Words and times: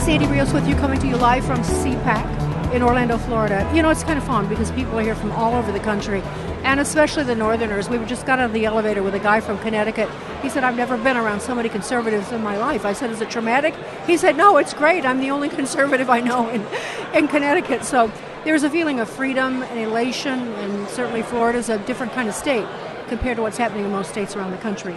Right, 0.00 0.06
Sandy 0.06 0.26
Rios 0.28 0.50
with 0.54 0.66
you, 0.66 0.74
coming 0.76 0.98
to 1.00 1.06
you 1.06 1.18
live 1.18 1.44
from 1.44 1.58
CPAC 1.58 2.72
in 2.72 2.80
Orlando, 2.80 3.18
Florida. 3.18 3.70
You 3.74 3.82
know, 3.82 3.90
it's 3.90 4.02
kind 4.02 4.18
of 4.18 4.24
fun 4.24 4.48
because 4.48 4.70
people 4.70 4.98
are 4.98 5.02
here 5.02 5.14
from 5.14 5.30
all 5.32 5.54
over 5.54 5.72
the 5.72 5.80
country, 5.80 6.22
and 6.64 6.80
especially 6.80 7.24
the 7.24 7.34
Northerners. 7.34 7.90
We 7.90 7.98
just 8.06 8.24
got 8.24 8.38
on 8.38 8.54
the 8.54 8.64
elevator 8.64 9.02
with 9.02 9.14
a 9.14 9.18
guy 9.18 9.40
from 9.40 9.58
Connecticut. 9.58 10.08
He 10.40 10.48
said, 10.48 10.64
I've 10.64 10.76
never 10.76 10.96
been 10.96 11.18
around 11.18 11.42
so 11.42 11.54
many 11.54 11.68
conservatives 11.68 12.32
in 12.32 12.42
my 12.42 12.56
life. 12.56 12.86
I 12.86 12.94
said, 12.94 13.10
Is 13.10 13.20
it 13.20 13.28
traumatic? 13.28 13.74
He 14.06 14.16
said, 14.16 14.38
No, 14.38 14.56
it's 14.56 14.72
great. 14.72 15.04
I'm 15.04 15.20
the 15.20 15.30
only 15.30 15.48
conservative 15.60 16.08
I 16.08 16.20
know 16.20 16.48
in, 16.48 16.66
in 17.14 17.28
Connecticut. 17.28 17.84
So 17.84 18.10
there's 18.44 18.62
a 18.62 18.70
feeling 18.70 19.00
of 19.00 19.10
freedom 19.10 19.62
and 19.64 19.80
elation, 19.80 20.38
and 20.38 20.88
certainly 20.88 21.20
Florida's 21.20 21.68
a 21.68 21.76
different 21.76 22.14
kind 22.14 22.26
of 22.26 22.34
state 22.34 22.66
compared 23.08 23.36
to 23.36 23.42
what's 23.42 23.58
happening 23.58 23.84
in 23.84 23.90
most 23.92 24.08
states 24.08 24.34
around 24.34 24.52
the 24.52 24.58
country. 24.58 24.96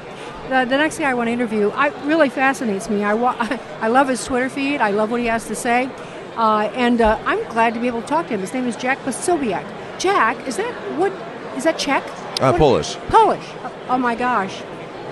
The, 0.50 0.66
the 0.66 0.78
next 0.78 1.00
guy 1.00 1.10
I 1.10 1.14
want 1.14 1.28
to 1.28 1.32
interview, 1.32 1.70
I 1.70 1.88
really 2.06 2.30
fascinates 2.30 2.90
me. 2.90 3.04
I, 3.04 3.14
I 3.82 3.88
love 3.88 4.08
his 4.08 4.24
Twitter 4.26 4.50
feed. 4.50 4.82
I 4.82 4.92
love 4.92 5.10
what 5.10 5.22
he 5.22 5.28
has 5.28 5.48
to 5.48 5.56
say, 5.56 5.90
uh, 6.36 6.70
and 6.74 7.02
uh, 7.02 7.20
I'm 7.26 7.44
glad 7.50 7.74
to 7.76 7.80
be 7.80 7.88
able 7.88 8.02
to 8.02 8.08
talk 8.08 8.28
to 8.28 8.34
him. 8.34 8.42
His 8.42 8.54
name 8.54 8.68
is 8.68 8.76
Jack 8.76 9.00
Posobiec. 9.00 9.66
Jack, 10.00 10.48
is 10.48 10.58
that 10.58 10.74
what? 10.98 11.12
Is 11.56 11.64
that 11.64 11.78
Czech? 11.78 12.04
Uh, 12.42 12.52
what, 12.52 12.58
Polish. 12.58 12.96
Polish. 13.08 13.46
Oh 13.88 13.98
my 13.98 14.16
gosh, 14.16 14.62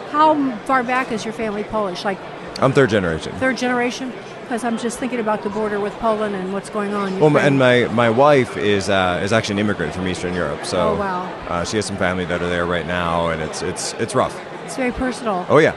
how 0.09 0.57
far 0.65 0.83
back 0.83 1.11
is 1.11 1.23
your 1.23 1.33
family 1.33 1.63
Polish? 1.63 2.03
Like 2.03 2.17
I'm 2.59 2.73
third 2.73 2.89
generation. 2.89 3.33
Third 3.33 3.57
generation. 3.57 4.11
Because 4.43 4.65
I'm 4.65 4.77
just 4.77 4.99
thinking 4.99 5.21
about 5.21 5.43
the 5.43 5.49
border 5.49 5.79
with 5.79 5.93
Poland 5.93 6.35
and 6.35 6.51
what's 6.51 6.69
going 6.69 6.93
on. 6.93 7.17
Well, 7.21 7.37
and 7.37 7.57
my, 7.57 7.85
my 7.85 8.09
wife 8.09 8.57
is 8.57 8.89
uh, 8.89 9.21
is 9.23 9.31
actually 9.31 9.53
an 9.53 9.59
immigrant 9.59 9.93
from 9.93 10.05
Eastern 10.09 10.33
Europe, 10.33 10.65
so 10.65 10.89
oh, 10.89 10.95
wow. 10.97 11.23
uh, 11.47 11.63
she 11.63 11.77
has 11.77 11.85
some 11.85 11.95
family 11.95 12.25
that 12.25 12.41
are 12.41 12.49
there 12.49 12.65
right 12.65 12.85
now, 12.85 13.29
and 13.29 13.41
it's 13.41 13.61
it's 13.61 13.93
it's 13.93 14.13
rough. 14.13 14.37
It's 14.71 14.77
very 14.77 14.93
personal. 14.93 15.45
Oh 15.49 15.57
yeah. 15.57 15.75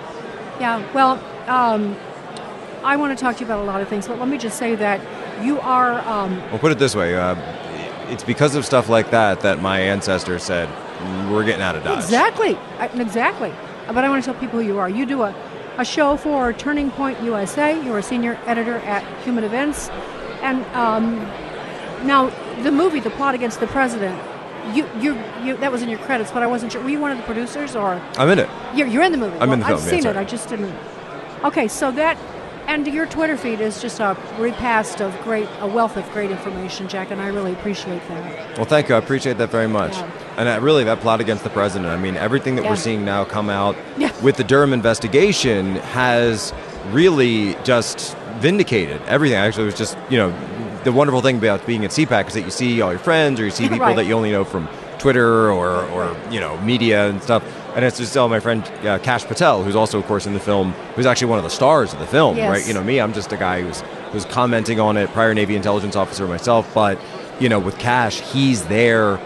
Yeah. 0.60 0.80
Well, 0.92 1.14
um, 1.48 1.96
I 2.84 2.96
want 2.96 3.18
to 3.18 3.20
talk 3.20 3.34
to 3.34 3.40
you 3.40 3.46
about 3.46 3.58
a 3.58 3.64
lot 3.64 3.80
of 3.80 3.88
things, 3.88 4.06
but 4.06 4.20
let 4.20 4.28
me 4.28 4.38
just 4.38 4.56
say 4.56 4.76
that 4.76 5.00
you 5.44 5.58
are. 5.58 5.98
Um, 6.06 6.38
well, 6.52 6.60
put 6.60 6.70
it 6.70 6.78
this 6.78 6.94
way: 6.94 7.16
uh, 7.16 7.34
it's 8.08 8.22
because 8.22 8.54
of 8.54 8.64
stuff 8.64 8.88
like 8.88 9.10
that 9.10 9.40
that 9.40 9.60
my 9.60 9.80
ancestors 9.80 10.44
said 10.44 10.68
we're 11.28 11.42
getting 11.42 11.60
out 11.60 11.74
of 11.74 11.82
Dodge. 11.82 12.04
Exactly. 12.04 12.56
Exactly. 12.78 13.52
But 13.88 14.04
I 14.04 14.08
want 14.08 14.22
to 14.22 14.30
tell 14.30 14.40
people 14.40 14.60
who 14.60 14.64
you 14.64 14.78
are. 14.78 14.88
You 14.88 15.06
do 15.06 15.22
a 15.22 15.34
a 15.76 15.84
show 15.84 16.16
for 16.16 16.52
Turning 16.52 16.92
Point 16.92 17.20
USA. 17.20 17.74
You're 17.84 17.98
a 17.98 18.02
senior 18.02 18.38
editor 18.46 18.76
at 18.76 19.02
Human 19.24 19.42
Events, 19.42 19.88
and 20.40 20.64
um, 20.66 21.16
now 22.06 22.30
the 22.62 22.70
movie, 22.70 23.00
The 23.00 23.10
Plot 23.10 23.34
Against 23.34 23.58
the 23.58 23.66
President. 23.66 24.16
You, 24.72 24.88
you, 24.98 25.22
you, 25.42 25.56
that 25.58 25.70
was 25.70 25.82
in 25.82 25.88
your 25.88 25.98
credits, 26.00 26.30
but 26.30 26.42
I 26.42 26.46
wasn't 26.46 26.72
sure. 26.72 26.82
Were 26.82 26.88
you 26.88 27.00
one 27.00 27.10
of 27.10 27.18
the 27.18 27.24
producers, 27.24 27.76
or 27.76 28.00
I'm 28.16 28.30
in 28.30 28.38
it. 28.38 28.48
You're, 28.74 28.86
you're 28.86 29.02
in 29.02 29.12
the 29.12 29.18
movie. 29.18 29.36
I'm 29.38 29.48
well, 29.48 29.54
in 29.54 29.60
the 29.60 29.66
film. 29.66 29.78
I've 29.78 29.84
seen 29.84 30.04
yeah, 30.04 30.10
it. 30.10 30.16
I 30.16 30.24
just 30.24 30.48
didn't. 30.48 30.74
Okay, 31.44 31.68
so 31.68 31.90
that, 31.92 32.16
and 32.66 32.86
your 32.86 33.04
Twitter 33.06 33.36
feed 33.36 33.60
is 33.60 33.82
just 33.82 34.00
a 34.00 34.16
repast 34.38 35.02
of 35.02 35.18
great, 35.22 35.46
a 35.60 35.66
wealth 35.66 35.98
of 35.98 36.10
great 36.12 36.30
information, 36.30 36.88
Jack, 36.88 37.10
and 37.10 37.20
I 37.20 37.26
really 37.26 37.52
appreciate 37.52 38.00
that. 38.08 38.56
Well, 38.56 38.64
thank 38.64 38.88
you. 38.88 38.94
I 38.94 38.98
appreciate 38.98 39.36
that 39.38 39.50
very 39.50 39.68
much. 39.68 39.92
Yeah. 39.92 40.10
And 40.38 40.64
really, 40.64 40.84
that 40.84 41.00
plot 41.00 41.20
against 41.20 41.44
the 41.44 41.50
president. 41.50 41.90
I 41.90 41.98
mean, 41.98 42.16
everything 42.16 42.56
that 42.56 42.62
Yeah. 42.64 42.70
we're 42.70 42.76
seeing 42.76 43.04
now 43.04 43.24
come 43.24 43.50
out 43.50 43.76
Yeah. 43.98 44.10
with 44.22 44.36
the 44.36 44.44
Durham 44.44 44.72
investigation 44.72 45.76
has 45.76 46.54
really 46.90 47.54
just 47.64 48.16
vindicated 48.38 49.00
everything. 49.06 49.36
Actually, 49.36 49.64
it 49.64 49.66
was 49.66 49.74
just 49.74 49.96
you 50.10 50.16
know 50.16 50.30
the 50.84 50.92
wonderful 50.92 51.20
thing 51.20 51.36
about 51.38 51.66
being 51.66 51.84
at 51.84 51.90
CPAC 51.90 52.28
is 52.28 52.34
that 52.34 52.42
you 52.42 52.50
see 52.50 52.80
all 52.80 52.90
your 52.90 52.98
friends 53.00 53.40
or 53.40 53.44
you 53.44 53.50
see 53.50 53.64
people 53.68 53.78
Right. 53.86 53.96
that 53.96 54.04
you 54.06 54.14
only 54.14 54.30
know 54.30 54.44
from 54.44 54.68
Twitter 54.98 55.50
or, 55.50 55.84
or 55.88 56.16
you 56.30 56.40
know 56.40 56.56
media 56.62 57.08
and 57.08 57.22
stuff. 57.22 57.42
And 57.76 57.84
it's 57.84 57.98
just 57.98 58.12
tell 58.14 58.28
my 58.28 58.38
friend 58.40 58.62
uh, 58.86 58.98
Cash 59.00 59.24
Patel, 59.24 59.64
who's 59.64 59.74
also 59.74 59.98
of 59.98 60.06
course 60.06 60.26
in 60.26 60.32
the 60.34 60.40
film, 60.40 60.72
who's 60.94 61.06
actually 61.06 61.28
one 61.28 61.38
of 61.38 61.44
the 61.44 61.50
stars 61.50 61.92
of 61.92 61.98
the 61.98 62.06
film, 62.06 62.36
Yes. 62.36 62.48
right? 62.50 62.66
You 62.68 62.72
know 62.74 62.84
me, 62.84 63.00
I'm 63.00 63.12
just 63.12 63.32
a 63.32 63.36
guy 63.36 63.62
who's 63.62 63.80
who's 64.12 64.24
commenting 64.26 64.78
on 64.78 64.96
it, 64.96 65.10
prior 65.10 65.34
Navy 65.34 65.56
intelligence 65.56 65.96
officer 65.96 66.26
myself, 66.28 66.72
but 66.72 67.00
you 67.40 67.48
know 67.48 67.58
with 67.58 67.76
Cash, 67.78 68.20
he's 68.20 68.64
there 68.66 69.18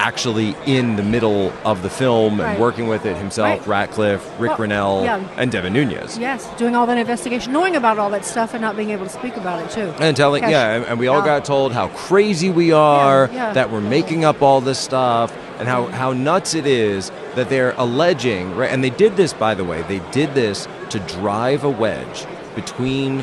actually 0.00 0.56
in 0.64 0.96
the 0.96 1.02
middle 1.02 1.52
of 1.64 1.82
the 1.82 1.90
film 1.90 2.40
Right. 2.40 2.52
and 2.52 2.60
working 2.60 2.88
with 2.88 3.04
it 3.04 3.16
himself, 3.18 3.60
Right. 3.60 3.66
Ratcliffe, 3.66 4.24
Rick 4.38 4.48
Well, 4.50 4.56
Grinnell, 4.56 5.04
yeah. 5.04 5.20
and 5.36 5.52
Devin 5.52 5.74
Nunes. 5.74 6.16
Yes, 6.18 6.48
doing 6.56 6.74
all 6.74 6.86
that 6.86 6.96
investigation, 6.96 7.52
knowing 7.52 7.76
about 7.76 7.98
all 7.98 8.08
that 8.10 8.24
stuff, 8.24 8.54
and 8.54 8.62
not 8.62 8.76
being 8.76 8.90
able 8.90 9.04
to 9.04 9.10
speak 9.12 9.36
about 9.36 9.60
it 9.62 9.70
too. 9.70 9.92
And 10.00 10.16
telling, 10.16 10.42
Cash- 10.42 10.50
yeah, 10.52 10.84
and, 10.88 10.98
we 10.98 11.06
all 11.08 11.20
got 11.22 11.44
told 11.44 11.72
how 11.72 11.88
crazy 11.88 12.48
we 12.50 12.72
are, 12.72 13.28
Yeah, 13.32 13.48
yeah. 13.48 13.52
that 13.52 13.70
we're 13.70 13.80
making 13.82 14.24
up 14.24 14.40
all 14.40 14.60
this 14.62 14.78
stuff, 14.78 15.32
and 15.58 15.68
how, 15.68 15.86
how 15.88 16.12
nuts 16.14 16.54
it 16.54 16.66
is 16.66 17.12
that 17.34 17.50
they're 17.50 17.74
alleging, 17.76 18.56
right? 18.56 18.70
And 18.70 18.82
they 18.82 18.90
did 18.90 19.16
this, 19.18 19.34
by 19.34 19.54
the 19.54 19.64
way, 19.64 19.82
they 19.82 20.00
did 20.12 20.34
this 20.34 20.66
to 20.88 20.98
drive 21.00 21.62
a 21.64 21.70
wedge 21.70 22.26
between, 22.54 23.22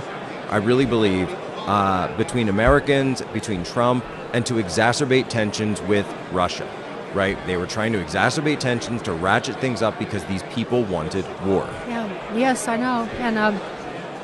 I 0.52 0.58
really 0.58 0.86
believe, 0.86 1.28
uh, 1.66 2.08
between 2.18 2.48
Americans, 2.50 3.22
between 3.34 3.64
Trump, 3.64 4.06
and 4.34 4.46
to 4.46 4.56
exacerbate 4.56 5.30
tensions 5.30 5.82
with 5.84 6.06
Russia, 6.32 6.68
right? 7.14 7.38
They 7.48 7.58
were 7.58 7.68
trying 7.68 7.94
to 7.94 8.00
exacerbate 8.00 8.60
tensions, 8.60 9.02
to 9.04 9.14
ratchet 9.14 9.60
things 9.60 9.82
up 9.82 9.98
because 10.00 10.24
these 10.26 10.44
people 10.44 10.84
wanted 10.84 11.26
war. 11.46 11.68
Yeah. 11.88 12.08
Yes, 12.36 12.68
I 12.68 12.78
know, 12.78 13.10
and 13.20 13.38
um, 13.38 13.60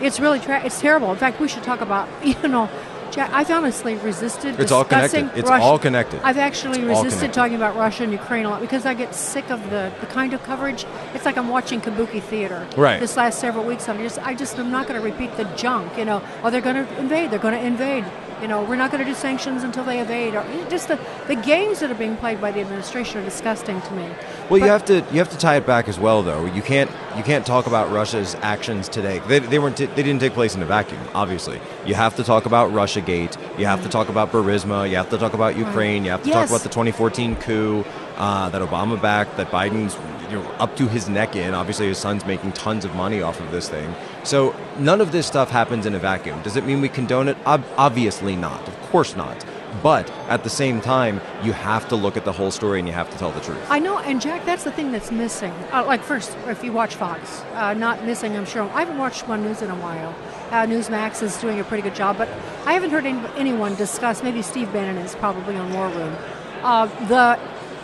it's 0.01 0.19
really 0.19 0.39
tra- 0.39 0.63
it's 0.63 0.79
terrible. 0.79 1.11
In 1.11 1.17
fact, 1.17 1.39
we 1.39 1.47
should 1.47 1.63
talk 1.63 1.81
about 1.81 2.07
you 2.25 2.47
know. 2.47 2.69
Jack, 3.11 3.29
I've 3.31 3.51
honestly 3.51 3.93
resisted. 3.97 4.59
It's 4.59 4.71
all 4.71 4.83
connected. 4.83 5.29
It's 5.35 5.47
Russia. 5.47 5.63
all 5.63 5.77
connected. 5.77 6.19
I've 6.23 6.39
actually 6.39 6.79
It's 6.79 7.03
resisted 7.03 7.31
talking 7.31 7.55
about 7.55 7.75
Russia 7.75 8.01
and 8.01 8.11
Ukraine 8.11 8.45
a 8.45 8.49
lot 8.49 8.59
because 8.59 8.87
I 8.87 8.95
get 8.95 9.13
sick 9.13 9.51
of 9.51 9.61
the, 9.69 9.91
the 10.01 10.07
kind 10.07 10.33
of 10.33 10.41
coverage. 10.41 10.87
It's 11.13 11.23
like 11.23 11.37
I'm 11.37 11.49
watching 11.49 11.79
kabuki 11.79 12.23
theater. 12.23 12.67
Right. 12.75 12.99
This 12.99 13.15
last 13.15 13.37
several 13.37 13.65
weeks, 13.65 13.87
I'm 13.87 13.99
just 13.99 14.17
I 14.25 14.33
just 14.33 14.57
I'm 14.57 14.71
not 14.71 14.87
going 14.87 14.99
to 14.99 15.07
repeat 15.07 15.37
the 15.37 15.43
junk. 15.55 15.95
You 15.95 16.05
know, 16.05 16.23
oh 16.41 16.49
they're 16.49 16.59
going 16.59 16.75
to 16.75 16.99
invade. 16.99 17.29
They're 17.29 17.37
going 17.37 17.53
to 17.53 17.63
invade. 17.63 18.03
You 18.43 18.49
know, 18.49 18.61
we're 18.61 18.75
not 18.75 18.91
going 18.91 19.01
to 19.01 19.09
do 19.09 19.15
sanctions 19.15 19.63
until 19.63 19.85
they 19.85 20.01
evade. 20.01 20.35
Or 20.35 20.43
just 20.69 20.89
the, 20.89 20.99
the 21.27 21.35
games 21.35 21.79
that 21.79 21.89
are 21.89 21.95
being 21.95 22.17
played 22.17 22.41
by 22.41 22.51
the 22.51 22.59
administration 22.59 23.21
are 23.21 23.23
disgusting 23.23 23.79
to 23.79 23.93
me. 23.93 24.09
Well, 24.49 24.59
you 24.59 24.67
have 24.67 24.83
to 24.85 24.95
you 25.13 25.19
have 25.19 25.29
to 25.29 25.37
tie 25.37 25.55
it 25.55 25.65
back 25.65 25.87
as 25.87 25.97
well, 25.97 26.21
though. 26.23 26.43
You 26.47 26.61
can't 26.61 26.91
you 27.15 27.23
can't 27.23 27.45
talk 27.45 27.67
about 27.67 27.89
Russia's 27.89 28.35
actions 28.41 28.89
today. 28.89 29.19
They, 29.29 29.39
they 29.39 29.59
weren't 29.59 29.77
t- 29.77 29.85
they 29.85 30.03
didn't 30.03 30.19
take 30.19 30.33
place 30.33 30.55
in 30.55 30.61
a 30.61 30.65
vacuum. 30.65 30.99
Obviously, 31.15 31.61
you 31.85 31.95
have 31.95 32.17
to 32.17 32.23
talk 32.25 32.45
about 32.45 32.73
Russia 32.73 32.99
Gate. 32.99 33.37
You 33.57 33.65
have 33.65 33.81
to 33.83 33.87
talk 33.87 34.09
about 34.09 34.33
Burisma. 34.33 34.89
You 34.89 34.97
have 34.97 35.09
to 35.11 35.17
talk 35.17 35.33
about 35.33 35.55
Ukraine. 35.57 36.03
You 36.03 36.11
have 36.11 36.23
to 36.23 36.27
Yes. 36.27 36.35
talk 36.35 36.49
about 36.49 36.63
the 36.63 36.69
2014 36.69 37.37
coup 37.37 37.85
uh, 38.17 38.49
that 38.49 38.61
Obama 38.61 39.01
backed. 39.01 39.37
That 39.37 39.51
Biden's 39.51 39.95
you 40.33 40.41
know 40.41 40.49
up 40.53 40.75
to 40.77 40.87
his 40.87 41.07
neck 41.07 41.35
in. 41.35 41.53
Obviously, 41.53 41.87
his 41.87 41.97
son's 41.97 42.25
making 42.25 42.51
tons 42.53 42.85
of 42.85 42.95
money 42.95 43.21
off 43.21 43.39
of 43.39 43.51
this 43.51 43.69
thing. 43.69 43.93
So 44.23 44.55
none 44.79 44.99
of 44.99 45.11
this 45.11 45.27
stuff 45.27 45.49
happens 45.49 45.85
in 45.85 45.93
a 45.93 45.99
vacuum. 45.99 46.41
Does 46.41 46.55
it 46.55 46.65
mean 46.65 46.81
we 46.81 46.89
condone 46.89 47.27
it? 47.27 47.37
Ob- 47.45 47.65
obviously 47.77 48.35
not. 48.35 48.67
Of 48.67 48.79
course 48.81 49.15
not. 49.15 49.45
But 49.81 50.09
at 50.29 50.43
the 50.43 50.49
same 50.49 50.81
time, 50.81 51.19
you 51.43 51.51
have 51.53 51.87
to 51.89 51.95
look 51.95 52.15
at 52.15 52.25
the 52.25 52.31
whole 52.31 52.51
story 52.51 52.79
and 52.79 52.87
you 52.87 52.93
have 52.93 53.09
to 53.09 53.17
tell 53.17 53.31
the 53.31 53.41
truth. 53.41 53.59
I 53.69 53.79
know, 53.79 53.97
and 53.97 54.21
Jack, 54.21 54.45
that's 54.45 54.63
the 54.63 54.71
thing 54.71 54.91
that's 54.91 55.11
missing. 55.11 55.51
Uh, 55.71 55.83
like, 55.85 56.03
first, 56.03 56.37
if 56.47 56.63
you 56.63 56.71
watch 56.71 56.95
Fox, 56.95 57.41
uh, 57.53 57.73
not 57.73 58.05
missing, 58.05 58.37
I'm 58.37 58.45
sure. 58.45 58.63
I 58.73 58.81
haven't 58.81 58.99
watched 58.99 59.27
One 59.27 59.43
News 59.43 59.63
in 59.63 59.71
a 59.71 59.75
while. 59.75 60.13
Uh, 60.51 60.67
Newsmax 60.67 61.23
is 61.23 61.35
doing 61.41 61.59
a 61.59 61.63
pretty 61.63 61.81
good 61.81 61.95
job, 61.95 62.19
but 62.19 62.29
I 62.67 62.73
haven't 62.73 62.91
heard 62.91 63.07
any, 63.07 63.19
anyone 63.35 63.73
discuss, 63.73 64.21
maybe 64.21 64.43
Steve 64.43 64.71
Bannon 64.71 64.97
is 64.97 65.15
probably 65.15 65.55
on 65.55 65.73
War 65.73 65.89
Room, 65.89 66.15
uh, 66.61 66.85
the 67.07 67.39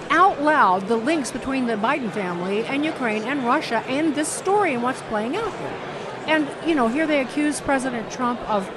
out 0.10 0.42
loud, 0.42 0.88
the 0.88 0.96
links 0.96 1.32
between 1.32 1.68
the 1.68 1.76
Biden 1.76 2.12
family 2.12 2.66
and 2.66 2.84
Ukraine 2.84 3.24
and 3.24 3.46
Russia 3.46 3.84
and 3.88 4.16
this 4.16 4.28
story 4.28 4.74
and 4.74 4.84
what's 4.84 5.02
playing 5.04 5.36
out 5.36 5.54
here. 5.58 5.74
And, 6.28 6.48
you 6.68 6.76
know, 6.76 6.88
here 6.88 7.08
they 7.08 7.22
accuse 7.22 7.62
President 7.62 8.12
Trump 8.12 8.40
of 8.50 8.70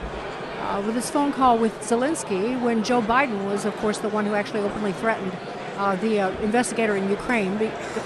uh, 0.61 0.83
with 0.87 0.95
his 0.95 1.11
phone 1.11 1.33
call 1.33 1.59
with 1.59 1.79
Zelensky 1.81 2.61
when 2.61 2.85
Joe 2.85 3.03
Biden 3.03 3.45
was, 3.45 3.65
of 3.65 3.77
course, 3.79 3.99
the 3.99 4.09
one 4.09 4.25
who 4.25 4.35
actually 4.35 4.61
openly 4.61 4.93
threatened 4.93 5.33
uh, 5.77 5.97
the 5.97 6.21
uh, 6.21 6.31
investigator 6.41 6.97
in 6.97 7.11
Ukraine, 7.11 7.59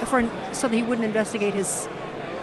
for, 0.06 0.28
so 0.52 0.68
that 0.68 0.74
he 0.74 0.82
wouldn't 0.82 1.04
investigate 1.04 1.54
his 1.54 1.88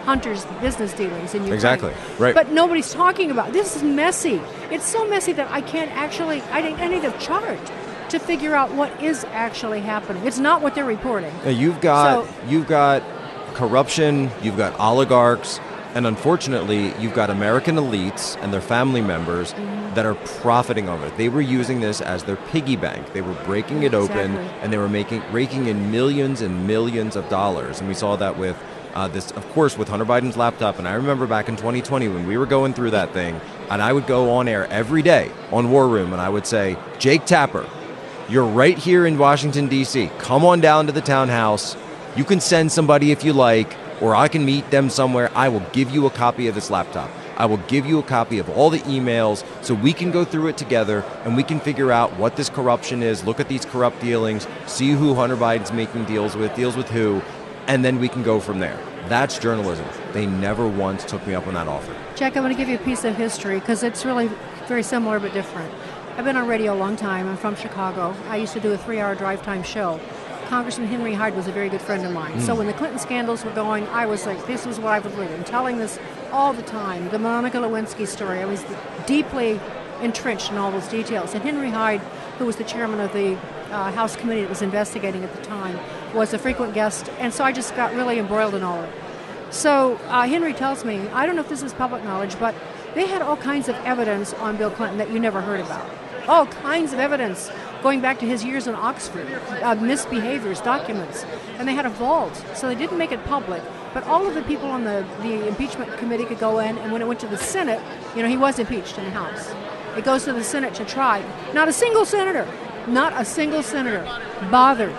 Hunter's 0.04 0.44
business 0.60 0.92
dealings 0.92 1.34
in 1.34 1.40
Ukraine. 1.42 1.54
Exactly. 1.54 1.92
Right. 2.18 2.34
But 2.34 2.52
nobody's 2.52 2.92
talking 2.92 3.30
about 3.30 3.52
this. 3.52 3.74
Is 3.74 3.82
messy. 3.82 4.40
It's 4.70 4.84
so 4.84 5.08
messy 5.08 5.32
that 5.32 5.50
I 5.50 5.62
can't 5.62 5.90
actually. 5.92 6.42
I 6.42 6.60
I 6.60 6.88
need 6.88 7.04
a 7.04 7.18
chart 7.18 7.58
to 8.14 8.18
figure 8.24 8.54
out 8.54 8.72
what 8.74 8.90
is 9.02 9.24
actually 9.32 9.80
happening. 9.80 10.24
It's 10.26 10.38
not 10.38 10.62
what 10.62 10.74
they're 10.74 10.84
reporting. 10.84 11.32
Now, 11.44 11.50
you've 11.50 11.80
got 11.80 12.24
So- 12.24 12.28
you've 12.48 12.66
got 12.68 13.02
corruption, 13.54 14.30
you've 14.42 14.56
got 14.56 14.78
oligarchs, 14.80 15.60
and 15.94 16.06
unfortunately, 16.06 16.92
you've 16.98 17.14
got 17.14 17.30
American 17.30 17.76
elites 17.76 18.36
and 18.42 18.52
their 18.52 18.60
family 18.60 19.00
members 19.00 19.52
Mm-hmm. 19.52 19.94
that 19.94 20.04
are 20.06 20.14
profiting 20.42 20.88
off 20.88 21.04
it. 21.04 21.16
They 21.16 21.28
were 21.28 21.40
using 21.40 21.80
this 21.80 22.00
as 22.00 22.24
their 22.24 22.34
piggy 22.36 22.74
bank. 22.76 23.12
They 23.12 23.20
were 23.20 23.34
breaking 23.46 23.84
it 23.84 23.94
open, 23.94 24.36
and 24.62 24.72
they 24.72 24.78
were 24.78 24.88
making 24.88 25.22
raking 25.32 25.66
in 25.66 25.92
millions 25.92 26.40
and 26.40 26.66
millions 26.66 27.14
of 27.14 27.28
dollars. 27.28 27.78
And 27.80 27.88
we 27.88 27.94
saw 27.94 28.16
that 28.16 28.38
with. 28.38 28.56
Uh, 28.96 29.08
this, 29.08 29.32
of 29.32 29.44
course, 29.54 29.76
with 29.76 29.88
Hunter 29.88 30.04
Biden's 30.04 30.36
laptop, 30.36 30.78
and 30.78 30.86
I 30.86 30.92
remember 30.94 31.26
back 31.26 31.48
in 31.48 31.56
2020 31.56 32.06
when 32.06 32.28
we 32.28 32.36
were 32.38 32.46
going 32.46 32.72
through 32.74 32.92
that 32.92 33.12
thing, 33.12 33.40
and 33.68 33.82
I 33.82 33.92
would 33.92 34.06
go 34.06 34.30
on 34.34 34.46
air 34.46 34.68
every 34.70 35.02
day 35.02 35.32
on 35.50 35.72
War 35.72 35.88
Room, 35.88 36.12
and 36.12 36.22
I 36.22 36.28
would 36.28 36.46
say, 36.46 36.76
"Jake 37.00 37.24
Tapper, 37.26 37.64
you're 38.28 38.46
right 38.46 38.78
here 38.78 39.06
in 39.06 39.18
Washington, 39.18 39.68
D.C. 39.68 40.10
Come 40.18 40.44
on 40.44 40.60
down 40.60 40.86
to 40.86 40.92
the 40.92 41.02
townhouse. 41.02 41.76
You 42.16 42.24
can 42.24 42.40
send 42.40 42.72
somebody 42.72 43.12
if 43.12 43.22
you 43.22 43.34
like, 43.34 43.76
or 44.00 44.14
I 44.14 44.28
can 44.28 44.44
meet 44.44 44.70
them 44.70 44.88
somewhere. 44.88 45.30
I 45.34 45.48
will 45.48 45.64
give 45.72 45.90
you 45.90 46.06
a 46.06 46.10
copy 46.10 46.46
of 46.46 46.54
this 46.54 46.70
laptop. 46.70 47.10
I 47.36 47.46
will 47.46 47.58
give 47.58 47.84
you 47.84 47.98
a 47.98 48.02
copy 48.02 48.38
of 48.38 48.48
all 48.48 48.70
the 48.70 48.78
emails 48.80 49.44
so 49.62 49.74
we 49.74 49.92
can 49.92 50.10
go 50.10 50.24
through 50.24 50.46
it 50.46 50.56
together 50.56 51.04
and 51.24 51.36
we 51.36 51.42
can 51.42 51.60
figure 51.60 51.92
out 51.92 52.16
what 52.16 52.36
this 52.36 52.48
corruption 52.48 53.02
is, 53.02 53.24
look 53.24 53.40
at 53.40 53.48
these 53.48 53.64
corrupt 53.64 54.00
dealings, 54.00 54.46
see 54.66 54.92
who 54.92 55.14
Hunter 55.14 55.36
Biden's 55.36 55.72
making 55.72 56.04
deals 56.04 56.36
with, 56.36 56.54
deals 56.54 56.76
with 56.76 56.88
who, 56.88 57.20
and 57.66 57.84
then 57.84 57.98
we 57.98 58.08
can 58.08 58.22
go 58.22 58.40
from 58.40 58.60
there. 58.60 58.78
That's 59.08 59.38
journalism. 59.38 59.86
They 60.12 60.26
never 60.26 60.66
once 60.66 61.04
took 61.04 61.26
me 61.26 61.34
up 61.34 61.46
on 61.46 61.54
that 61.54 61.68
offer. 61.68 61.94
Jack, 62.14 62.36
I'm 62.36 62.42
going 62.42 62.54
to 62.54 62.58
give 62.58 62.68
you 62.68 62.76
a 62.76 62.84
piece 62.84 63.04
of 63.04 63.16
history 63.16 63.58
because 63.58 63.82
it's 63.82 64.04
really 64.04 64.30
very 64.66 64.82
similar 64.82 65.20
but 65.20 65.32
different. 65.34 65.70
I've 66.16 66.24
been 66.24 66.36
on 66.36 66.46
radio 66.46 66.74
a 66.74 66.78
long 66.78 66.94
time. 66.94 67.26
I'm 67.26 67.36
from 67.36 67.56
Chicago. 67.56 68.14
I 68.28 68.36
used 68.36 68.52
to 68.52 68.60
do 68.60 68.72
a 68.72 68.78
three 68.78 69.00
hour 69.00 69.16
drive 69.16 69.42
time 69.42 69.64
show. 69.64 69.98
Congressman 70.46 70.86
Henry 70.86 71.12
Hyde 71.12 71.34
was 71.34 71.48
a 71.48 71.52
very 71.52 71.68
good 71.68 71.80
friend 71.80 72.06
of 72.06 72.12
mine. 72.12 72.40
So 72.40 72.54
when 72.54 72.68
the 72.68 72.72
Clinton 72.72 73.00
scandals 73.00 73.44
were 73.44 73.50
going, 73.50 73.88
I 73.88 74.06
was 74.06 74.24
like, 74.24 74.46
this 74.46 74.64
is 74.64 74.78
what 74.78 74.92
I 74.92 75.00
was 75.00 75.12
living, 75.16 75.42
telling 75.42 75.78
this 75.78 75.98
all 76.30 76.52
the 76.52 76.62
time. 76.62 77.08
The 77.08 77.18
Monica 77.18 77.56
Lewinsky 77.56 78.06
story, 78.06 78.38
I 78.38 78.44
was 78.44 78.64
deeply 79.06 79.58
entrenched 80.02 80.52
in 80.52 80.56
all 80.56 80.70
those 80.70 80.86
details. 80.86 81.34
And 81.34 81.42
Henry 81.42 81.70
Hyde, 81.70 82.00
who 82.38 82.46
was 82.46 82.56
the 82.56 82.64
chairman 82.64 83.00
of 83.00 83.12
the 83.12 83.34
uh, 83.72 83.90
House 83.90 84.14
committee 84.14 84.42
that 84.42 84.50
was 84.50 84.62
investigating 84.62 85.24
at 85.24 85.34
the 85.34 85.42
time, 85.42 85.76
was 86.14 86.32
a 86.32 86.38
frequent 86.38 86.74
guest. 86.74 87.10
And 87.18 87.34
so 87.34 87.42
I 87.42 87.50
just 87.50 87.74
got 87.74 87.92
really 87.92 88.20
embroiled 88.20 88.54
in 88.54 88.62
all 88.62 88.78
of 88.78 88.88
it. 88.88 88.94
So 89.52 89.96
uh, 90.06 90.28
Henry 90.28 90.52
tells 90.52 90.84
me, 90.84 91.08
I 91.08 91.26
don't 91.26 91.34
know 91.34 91.42
if 91.42 91.48
this 91.48 91.64
is 91.64 91.74
public 91.74 92.04
knowledge, 92.04 92.38
but 92.38 92.54
they 92.94 93.08
had 93.08 93.20
all 93.20 93.36
kinds 93.36 93.68
of 93.68 93.74
evidence 93.84 94.32
on 94.34 94.56
Bill 94.56 94.70
Clinton 94.70 94.98
that 94.98 95.10
you 95.10 95.18
never 95.18 95.40
heard 95.40 95.58
about. 95.58 95.88
All 96.26 96.46
kinds 96.46 96.92
of 96.92 96.98
evidence 96.98 97.50
going 97.82 98.00
back 98.00 98.18
to 98.20 98.26
his 98.26 98.42
years 98.42 98.66
in 98.66 98.74
Oxford, 98.74 99.26
uh, 99.62 99.74
misbehaviors, 99.76 100.64
documents. 100.64 101.24
And 101.58 101.68
they 101.68 101.74
had 101.74 101.84
a 101.84 101.90
vault, 101.90 102.34
so 102.54 102.66
they 102.66 102.74
didn't 102.74 102.96
make 102.96 103.12
it 103.12 103.22
public. 103.26 103.62
But 103.92 104.04
all 104.04 104.26
of 104.26 104.34
the 104.34 104.42
people 104.42 104.70
on 104.70 104.84
the, 104.84 105.06
the 105.20 105.46
impeachment 105.46 105.96
committee 105.98 106.24
could 106.24 106.38
go 106.38 106.60
in, 106.60 106.78
and 106.78 106.92
when 106.92 107.02
it 107.02 107.06
went 107.06 107.20
to 107.20 107.26
the 107.26 107.36
Senate, 107.36 107.80
you 108.16 108.22
know, 108.22 108.28
he 108.28 108.38
was 108.38 108.58
impeached 108.58 108.96
in 108.96 109.04
the 109.04 109.10
House. 109.10 109.52
It 109.96 110.04
goes 110.04 110.24
to 110.24 110.32
the 110.32 110.42
Senate 110.42 110.74
to 110.74 110.84
try. 110.84 111.22
Not 111.52 111.68
a 111.68 111.72
single 111.72 112.04
senator, 112.06 112.48
not 112.86 113.12
a 113.20 113.24
single 113.24 113.62
senator 113.62 114.04
bothered 114.50 114.94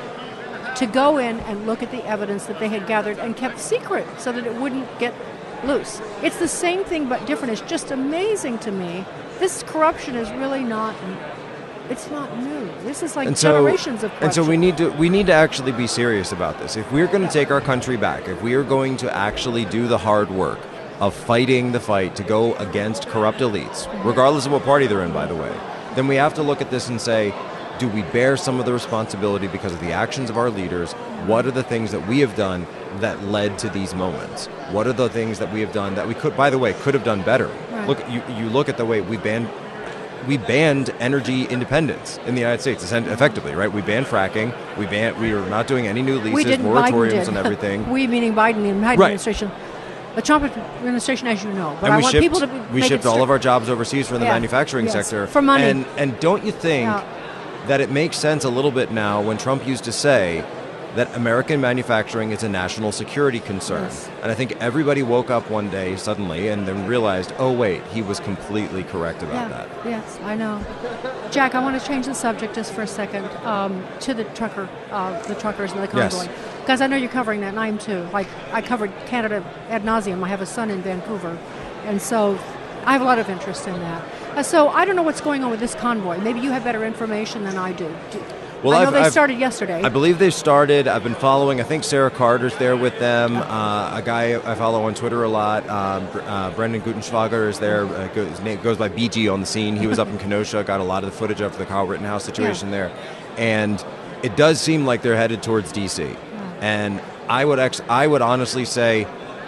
to 0.76 0.86
go 0.86 1.18
in 1.18 1.40
and 1.42 1.66
look 1.66 1.82
at 1.82 1.92
the 1.92 2.06
evidence 2.06 2.46
that 2.46 2.60
they 2.60 2.68
had 2.68 2.86
gathered 2.86 3.18
and 3.18 3.36
kept 3.36 3.60
secret 3.60 4.06
so 4.20 4.32
that 4.32 4.46
it 4.46 4.54
wouldn't 4.56 5.00
get 5.00 5.14
loose. 5.64 6.02
It's 6.22 6.38
the 6.38 6.48
same 6.48 6.84
thing 6.84 7.08
but 7.08 7.26
different. 7.26 7.54
It's 7.54 7.70
just 7.70 7.92
amazing 7.92 8.60
to 8.60 8.72
me. 8.72 9.06
This 9.40 9.64
corruption 9.64 10.16
is 10.16 10.30
really 10.32 10.64
not 10.64 10.96
it's 11.90 12.10
not 12.10 12.36
new. 12.40 12.72
This 12.84 13.04
is 13.04 13.16
like 13.16 13.28
and 13.28 13.38
so, 13.38 13.52
generations 13.52 14.04
of 14.04 14.10
corruption. 14.12 14.26
And 14.26 14.34
so 14.34 14.44
we 14.44 14.58
need 14.58 14.78
to 14.78 14.90
we 14.92 15.10
need 15.10 15.28
to 15.28 15.34
actually 15.34 15.72
be 15.72 15.88
serious 15.88 16.32
about 16.32 16.58
this. 16.60 16.76
If 16.76 16.92
we're 16.92 17.08
going 17.08 17.22
to 17.22 17.32
take 17.32 17.52
our 17.52 17.62
country 17.62 17.98
back, 17.98 18.28
if 18.28 18.42
we 18.42 18.56
are 18.56 18.64
going 18.64 18.98
to 18.98 19.16
actually 19.16 19.66
do 19.66 19.88
the 19.88 19.98
hard 19.98 20.30
work 20.30 20.60
of 21.00 21.14
fighting 21.14 21.72
the 21.74 21.80
fight 21.80 22.16
to 22.16 22.24
go 22.24 22.56
against 22.56 23.08
corrupt 23.08 23.40
elites, 23.40 23.88
regardless 24.04 24.46
of 24.46 24.54
what 24.54 24.64
party 24.64 24.88
they're 24.88 25.04
in, 25.04 25.12
by 25.12 25.26
the 25.26 25.36
way, 25.36 25.56
then 25.96 26.08
we 26.08 26.16
have 26.16 26.34
to 26.36 26.42
look 26.42 26.62
at 26.62 26.72
this 26.72 26.90
and 26.90 27.00
say, 27.00 27.34
do 27.80 27.88
we 27.90 28.04
bear 28.04 28.38
some 28.38 28.60
of 28.60 28.66
the 28.66 28.74
responsibility 28.74 29.48
because 29.48 29.74
of 29.74 29.80
the 29.80 29.92
actions 29.92 30.30
of 30.30 30.38
our 30.38 30.50
leaders? 30.50 30.94
What 31.26 31.46
are 31.46 31.52
the 31.52 31.64
things 31.64 31.92
that 31.92 32.08
we 32.08 32.20
have 32.20 32.36
done 32.36 32.66
that 33.00 33.24
led 33.26 33.58
to 33.60 33.70
these 33.70 33.94
moments? 33.94 34.48
What 34.72 34.88
are 34.88 34.94
the 34.94 35.10
things 35.10 35.40
that 35.40 35.52
we 35.52 35.62
have 35.62 35.74
done 35.74 35.96
that 35.96 36.08
we 36.08 36.14
could, 36.14 36.38
by 36.38 36.50
the 36.50 36.58
way, 36.58 36.74
could 36.74 36.94
have 36.94 37.04
done 37.04 37.22
better? 37.24 37.48
Right. 37.72 37.88
Look, 37.88 38.00
you, 38.10 38.22
you 38.36 38.50
look 38.50 38.70
at 38.70 38.78
the 38.78 38.86
way 38.86 39.02
we 39.02 39.18
banned 39.18 39.50
we 40.28 40.38
banned 40.38 40.90
energy 41.00 41.44
independence 41.46 42.18
in 42.26 42.34
the 42.34 42.42
United 42.42 42.60
States, 42.60 42.84
effectively, 42.92 43.54
right? 43.54 43.72
We 43.72 43.84
banned 43.84 44.08
fracking. 44.08 44.56
We 44.76 44.88
banned. 44.88 45.20
We 45.20 45.32
are 45.34 45.48
not 45.50 45.68
doing 45.68 45.86
any 45.86 46.02
new 46.02 46.20
leases, 46.20 46.58
moratoriums 46.58 47.28
on 47.28 47.38
everything. 47.38 47.88
we 47.92 48.08
meaning 48.08 48.34
Biden 48.34 48.68
and 48.68 48.84
Biden 48.84 48.98
Right. 48.98 49.02
administration. 49.02 49.52
The 50.16 50.24
Trump 50.24 50.46
administration, 50.46 51.28
as 51.28 51.44
you 51.44 51.52
know, 51.52 51.78
but 51.80 51.88
and 51.88 51.94
I 51.94 51.98
we 51.98 52.04
want 52.04 52.12
shipped, 52.14 52.24
people 52.24 52.40
to 52.40 52.68
we 52.74 52.82
shipped 52.82 53.06
all 53.06 53.22
of 53.22 53.30
our 53.30 53.38
jobs 53.38 53.70
overseas 53.70 54.08
from 54.08 54.20
the 54.20 54.26
manufacturing 54.26 54.86
Yes. 54.86 54.94
sector 54.94 55.28
For 55.28 55.42
money. 55.42 55.66
And 55.66 55.86
and 55.98 56.20
don't 56.20 56.44
you 56.46 56.54
think 56.54 56.86
Yeah. 56.86 57.04
That 57.68 57.82
it 57.82 57.92
makes 57.92 58.18
sense 58.18 58.44
a 58.44 58.50
little 58.50 58.72
bit 58.72 58.92
now 58.92 59.22
when 59.22 59.38
Trump 59.38 59.68
used 59.68 59.84
to 59.86 59.92
say 59.92 60.44
that 60.96 61.14
American 61.16 61.60
manufacturing 61.60 62.32
is 62.32 62.44
a 62.44 62.50
national 62.50 62.92
security 62.92 63.42
concern? 63.42 63.84
Yes. 63.84 64.10
And 64.22 64.32
I 64.32 64.34
think 64.34 64.54
everybody 64.62 65.04
woke 65.04 65.30
up 65.30 65.50
one 65.50 65.70
day 65.70 65.98
suddenly 65.98 66.48
and 66.48 66.66
then 66.66 66.88
realized, 66.88 67.34
oh 67.38 67.52
wait, 67.52 67.84
he 67.88 68.02
was 68.02 68.22
completely 68.22 68.84
correct 68.84 69.22
about 69.22 69.34
yeah, 69.34 69.48
that. 69.50 69.70
Yes, 69.86 70.20
I 70.24 70.36
know. 70.36 70.64
Jack, 71.32 71.54
I 71.54 71.62
want 71.62 71.80
to 71.80 71.86
change 71.86 72.06
the 72.06 72.14
subject 72.14 72.56
just 72.56 72.74
for 72.74 72.82
a 72.82 72.88
second 72.88 73.26
um, 73.46 73.86
to 74.02 74.14
the 74.14 74.24
trucker, 74.24 74.70
uh, 74.92 75.22
the 75.24 75.36
truckers 75.36 75.74
and 75.74 75.84
the 75.84 75.98
Yes. 75.98 76.16
convoy, 76.16 76.34
because 76.62 76.80
I 76.80 76.88
know 76.88 76.96
you're 76.96 77.10
covering 77.10 77.42
that, 77.42 77.50
and 77.50 77.60
I 77.60 77.68
am 77.68 77.78
too. 77.78 78.08
Like 78.14 78.28
I 78.54 78.62
covered 78.62 78.92
Canada 79.06 79.44
ad 79.70 79.84
nauseum. 79.84 80.24
I 80.24 80.30
have 80.30 80.42
a 80.42 80.46
son 80.46 80.70
in 80.72 80.82
Vancouver, 80.82 81.38
and 81.84 82.02
so 82.02 82.40
I 82.86 82.94
have 82.94 83.02
a 83.02 83.06
lot 83.06 83.20
of 83.20 83.30
interest 83.30 83.68
in 83.68 83.74
that. 83.74 84.02
Uh, 84.36 84.44
so 84.44 84.68
I 84.70 84.86
don't 84.86 84.96
know 84.96 85.04
what's 85.04 85.22
going 85.22 85.44
on 85.44 85.52
with 85.52 85.60
this 85.60 85.76
convoy. 85.76 86.18
Maybe 86.20 86.40
you 86.42 86.52
have 86.52 86.64
better 86.64 86.84
information 86.86 87.44
than 87.44 87.58
I 87.58 87.72
do. 87.72 87.88
do 88.12 88.22
Well, 88.64 88.74
I 88.74 88.82
know 88.82 88.88
I've- 88.88 88.92
they 88.94 89.00
I've- 89.02 89.12
started 89.12 89.38
yesterday. 89.40 89.82
I 89.84 89.90
believe 89.90 90.18
they've 90.18 90.34
started. 90.34 90.88
I've 90.88 91.04
been 91.04 91.14
following. 91.16 91.60
I 91.60 91.64
think 91.64 91.84
Sarah 91.84 92.10
Carter's 92.10 92.56
there 92.58 92.76
with 92.76 92.98
them. 93.00 93.38
Uh, 93.38 93.96
a 93.98 94.02
guy 94.04 94.40
I 94.46 94.56
follow 94.56 94.84
on 94.86 94.94
Twitter 94.96 95.24
a 95.24 95.30
lot, 95.30 95.70
um, 95.70 96.08
uh, 96.28 96.50
Brendan 96.52 96.82
Gutenschwager, 96.82 97.48
is 97.48 97.60
there. 97.60 97.86
Uh, 97.86 98.08
go- 98.16 98.26
his 98.26 98.42
name 98.42 98.60
goes 98.64 98.78
by 98.78 98.90
BG 98.90 99.30
on 99.32 99.40
the 99.40 99.46
scene. 99.46 99.76
He 99.76 99.88
was 99.88 100.00
up 100.00 100.10
in 100.10 100.18
Kenosha. 100.24 100.64
Got 100.64 100.80
a 100.80 100.84
lot 100.84 101.04
of 101.04 101.12
the 101.12 101.16
footage 101.16 101.42
of 101.42 101.58
the 101.58 101.66
Kyle 101.66 101.86
Rittenhouse 101.86 102.24
situation 102.24 102.72
there, 102.72 102.92
and 103.38 103.84
it 104.24 104.36
does 104.36 104.60
seem 104.60 104.86
like 104.86 105.02
they're 105.04 105.16
headed 105.18 105.44
towards 105.44 105.72
DC. 105.72 106.16
And 106.62 107.00
I 107.30 107.46
would 107.46 107.60
ex- 107.60 107.82
I 107.88 108.08
would 108.08 108.22
honestly 108.22 108.66
say. 108.66 109.06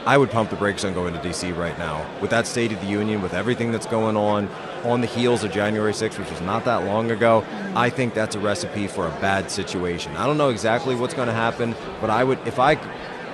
I 0.08 0.18
would 0.18 0.32
pump 0.32 0.50
the 0.50 0.56
brakes 0.56 0.86
on 0.86 0.94
going 0.94 1.14
to 1.14 1.20
DC 1.20 1.54
right 1.58 1.78
now. 1.78 2.10
With 2.22 2.30
that 2.30 2.48
State 2.48 2.72
of 2.72 2.80
the 2.80 2.88
Union, 2.88 3.22
with 3.22 3.34
everything 3.34 3.74
that's 3.74 3.86
going 3.86 4.16
on, 4.16 4.48
on 4.86 5.02
the 5.02 5.08
heels 5.08 5.44
of 5.44 5.52
January 5.52 5.92
6th, 5.92 6.18
which 6.18 6.32
was 6.32 6.40
not 6.40 6.64
that 6.64 6.86
long 6.86 7.12
ago, 7.12 7.42
mm-hmm. 7.42 7.78
I 7.78 7.90
think 7.90 8.14
that's 8.14 8.34
a 8.34 8.40
recipe 8.40 8.88
for 8.88 9.06
a 9.06 9.12
bad 9.20 9.52
situation. 9.52 10.16
I 10.16 10.26
don't 10.26 10.38
know 10.38 10.48
exactly 10.48 10.96
what's 10.96 11.14
going 11.14 11.28
to 11.28 11.34
happen, 11.34 11.76
but 12.00 12.10
I 12.10 12.24
would, 12.24 12.40
if 12.48 12.58
I 12.58 12.76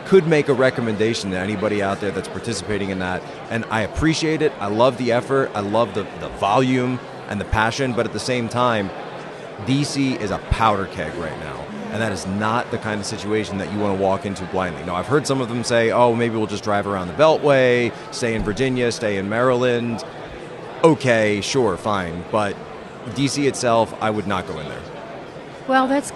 could 0.05 0.25
make 0.25 0.49
a 0.49 0.53
recommendation 0.55 1.29
to 1.29 1.37
anybody 1.37 1.83
out 1.83 2.01
there 2.01 2.09
that's 2.09 2.27
participating 2.27 2.89
in 2.89 2.97
that, 2.97 3.21
and 3.51 3.65
I 3.65 3.81
appreciate 3.81 4.41
it, 4.41 4.51
I 4.59 4.65
love 4.65 4.97
the 4.97 5.11
effort, 5.11 5.51
I 5.53 5.59
love 5.59 5.93
the, 5.93 6.07
the 6.21 6.29
volume 6.39 6.99
and 7.27 7.39
the 7.39 7.45
passion, 7.45 7.93
but 7.93 8.07
at 8.07 8.13
the 8.13 8.19
same 8.19 8.49
time, 8.49 8.89
DC 9.67 10.19
is 10.19 10.31
a 10.31 10.39
powder 10.39 10.87
keg 10.87 11.13
right 11.17 11.39
now. 11.39 11.62
And 11.93 12.01
that 12.01 12.11
is 12.11 12.25
not 12.25 12.71
the 12.71 12.79
kind 12.79 12.99
of 12.99 13.05
situation 13.05 13.59
that 13.59 13.71
you 13.71 13.77
want 13.77 13.95
to 13.95 14.03
walk 14.03 14.25
into 14.25 14.43
blindly. 14.45 14.83
Now, 14.83 14.95
I've 14.95 15.05
heard 15.05 15.27
some 15.27 15.41
of 15.41 15.47
them 15.47 15.63
say, 15.63 15.91
oh, 15.91 16.15
maybe 16.15 16.35
we'll 16.35 16.47
just 16.47 16.63
drive 16.63 16.87
around 16.87 17.07
the 17.07 17.13
Beltway, 17.13 17.93
stay 18.11 18.33
in 18.33 18.43
Virginia, 18.43 18.91
stay 18.91 19.17
in 19.17 19.29
Maryland. 19.29 20.03
Okay, 20.83 21.39
sure, 21.41 21.77
fine. 21.77 22.25
But 22.31 22.57
DC 23.09 23.47
itself, 23.47 23.93
I 24.01 24.09
would 24.09 24.25
not 24.25 24.47
go 24.47 24.57
in 24.57 24.67
there. 24.67 24.81
Well, 25.67 25.87
that's 25.87 26.11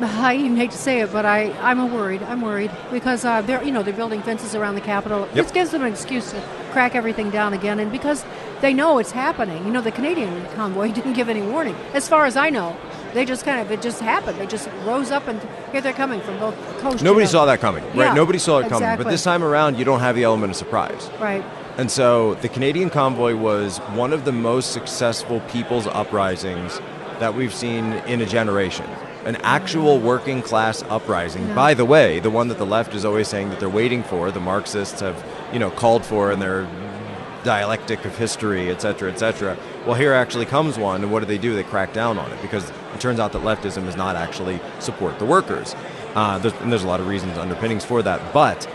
I 0.00 0.36
even 0.36 0.56
hate 0.56 0.70
to 0.70 0.78
say 0.78 1.00
it, 1.00 1.12
but 1.12 1.26
I 1.26 1.50
I'm 1.60 1.92
worried. 1.92 2.22
I'm 2.22 2.40
worried 2.40 2.70
because 2.92 3.24
uh, 3.24 3.42
they're 3.42 3.62
you 3.64 3.72
know 3.72 3.82
they're 3.82 3.92
building 3.92 4.22
fences 4.22 4.54
around 4.54 4.76
the 4.76 4.80
Capitol. 4.80 5.20
Yep. 5.20 5.34
This 5.34 5.50
gives 5.50 5.70
them 5.72 5.82
an 5.82 5.92
excuse 5.92 6.30
to 6.30 6.40
crack 6.70 6.94
everything 6.94 7.30
down 7.30 7.52
again, 7.52 7.80
and 7.80 7.90
because 7.90 8.24
they 8.60 8.72
know 8.72 8.98
it's 8.98 9.10
happening. 9.10 9.64
You 9.66 9.72
know, 9.72 9.80
the 9.80 9.90
Canadian 9.90 10.46
convoy 10.54 10.92
didn't 10.98 11.14
give 11.14 11.28
any 11.28 11.42
warning, 11.42 11.74
as 11.94 12.08
far 12.08 12.26
as 12.26 12.36
I 12.36 12.50
know. 12.50 12.76
They 13.14 13.24
just 13.24 13.44
kind 13.44 13.60
of 13.60 13.70
it 13.70 13.80
just 13.82 14.00
happened. 14.00 14.38
They 14.38 14.46
just 14.46 14.68
rose 14.84 15.10
up 15.10 15.26
and 15.28 15.40
here 15.72 15.80
they're 15.80 15.92
coming 15.92 16.20
from 16.20 16.38
both 16.38 16.54
coasts. 16.78 17.02
Nobody 17.02 17.26
saw 17.26 17.44
that 17.46 17.60
coming, 17.60 17.84
right? 17.88 17.96
Yeah, 17.96 18.14
Nobody 18.14 18.38
saw 18.38 18.58
it 18.58 18.68
coming. 18.68 18.96
But 18.96 19.08
this 19.08 19.24
time 19.24 19.42
around, 19.42 19.78
you 19.78 19.84
don't 19.84 20.00
have 20.00 20.14
the 20.14 20.24
element 20.24 20.50
of 20.50 20.56
surprise. 20.56 21.10
Right. 21.20 21.44
And 21.78 21.90
so 21.90 22.34
the 22.34 22.48
Canadian 22.48 22.90
convoy 22.90 23.34
was 23.36 23.78
one 23.94 24.12
of 24.12 24.24
the 24.24 24.32
most 24.32 24.72
successful 24.72 25.40
people's 25.48 25.86
uprisings 25.86 26.80
that 27.20 27.34
we've 27.34 27.54
seen 27.54 27.92
in 28.06 28.20
a 28.20 28.26
generation. 28.26 28.86
an 29.28 29.36
actual 29.36 29.96
mm-hmm. 29.98 30.06
working 30.06 30.42
class 30.42 30.82
uprising. 30.84 31.54
By 31.54 31.74
the 31.74 31.84
way, 31.84 32.18
the 32.18 32.30
one 32.30 32.48
that 32.48 32.56
the 32.58 32.66
left 32.66 32.94
is 32.94 33.04
always 33.04 33.28
saying 33.28 33.50
that 33.50 33.60
they're 33.60 33.68
waiting 33.68 34.02
for, 34.02 34.30
the 34.30 34.40
Marxists 34.40 35.00
have, 35.00 35.22
you 35.52 35.58
know, 35.58 35.70
called 35.70 36.04
for 36.04 36.32
in 36.32 36.38
their 36.40 36.66
dialectic 37.44 38.04
of 38.06 38.16
history, 38.16 38.70
et 38.70 38.80
cetera, 38.80 39.12
et 39.12 39.18
cetera. 39.18 39.56
Well, 39.84 39.94
here 39.94 40.14
actually 40.14 40.46
comes 40.46 40.78
one, 40.78 41.02
and 41.02 41.12
what 41.12 41.20
do 41.20 41.26
they 41.26 41.38
do? 41.38 41.54
They 41.54 41.62
crack 41.62 41.92
down 41.92 42.18
on 42.18 42.30
it 42.32 42.40
because 42.40 42.72
it 42.98 43.00
turns 43.00 43.20
out 43.20 43.32
that 43.32 43.42
leftism 43.42 43.86
is 43.86 43.94
not 43.94 44.16
actually 44.16 44.60
support 44.80 45.20
the 45.20 45.24
workers. 45.24 45.76
Uh, 46.16 46.36
there's, 46.38 46.54
and 46.54 46.72
there's 46.72 46.82
a 46.82 46.86
lot 46.86 46.98
of 46.98 47.06
reasons, 47.06 47.38
underpinnings 47.38 47.84
for 47.84 48.02
that, 48.02 48.34
but 48.34 48.68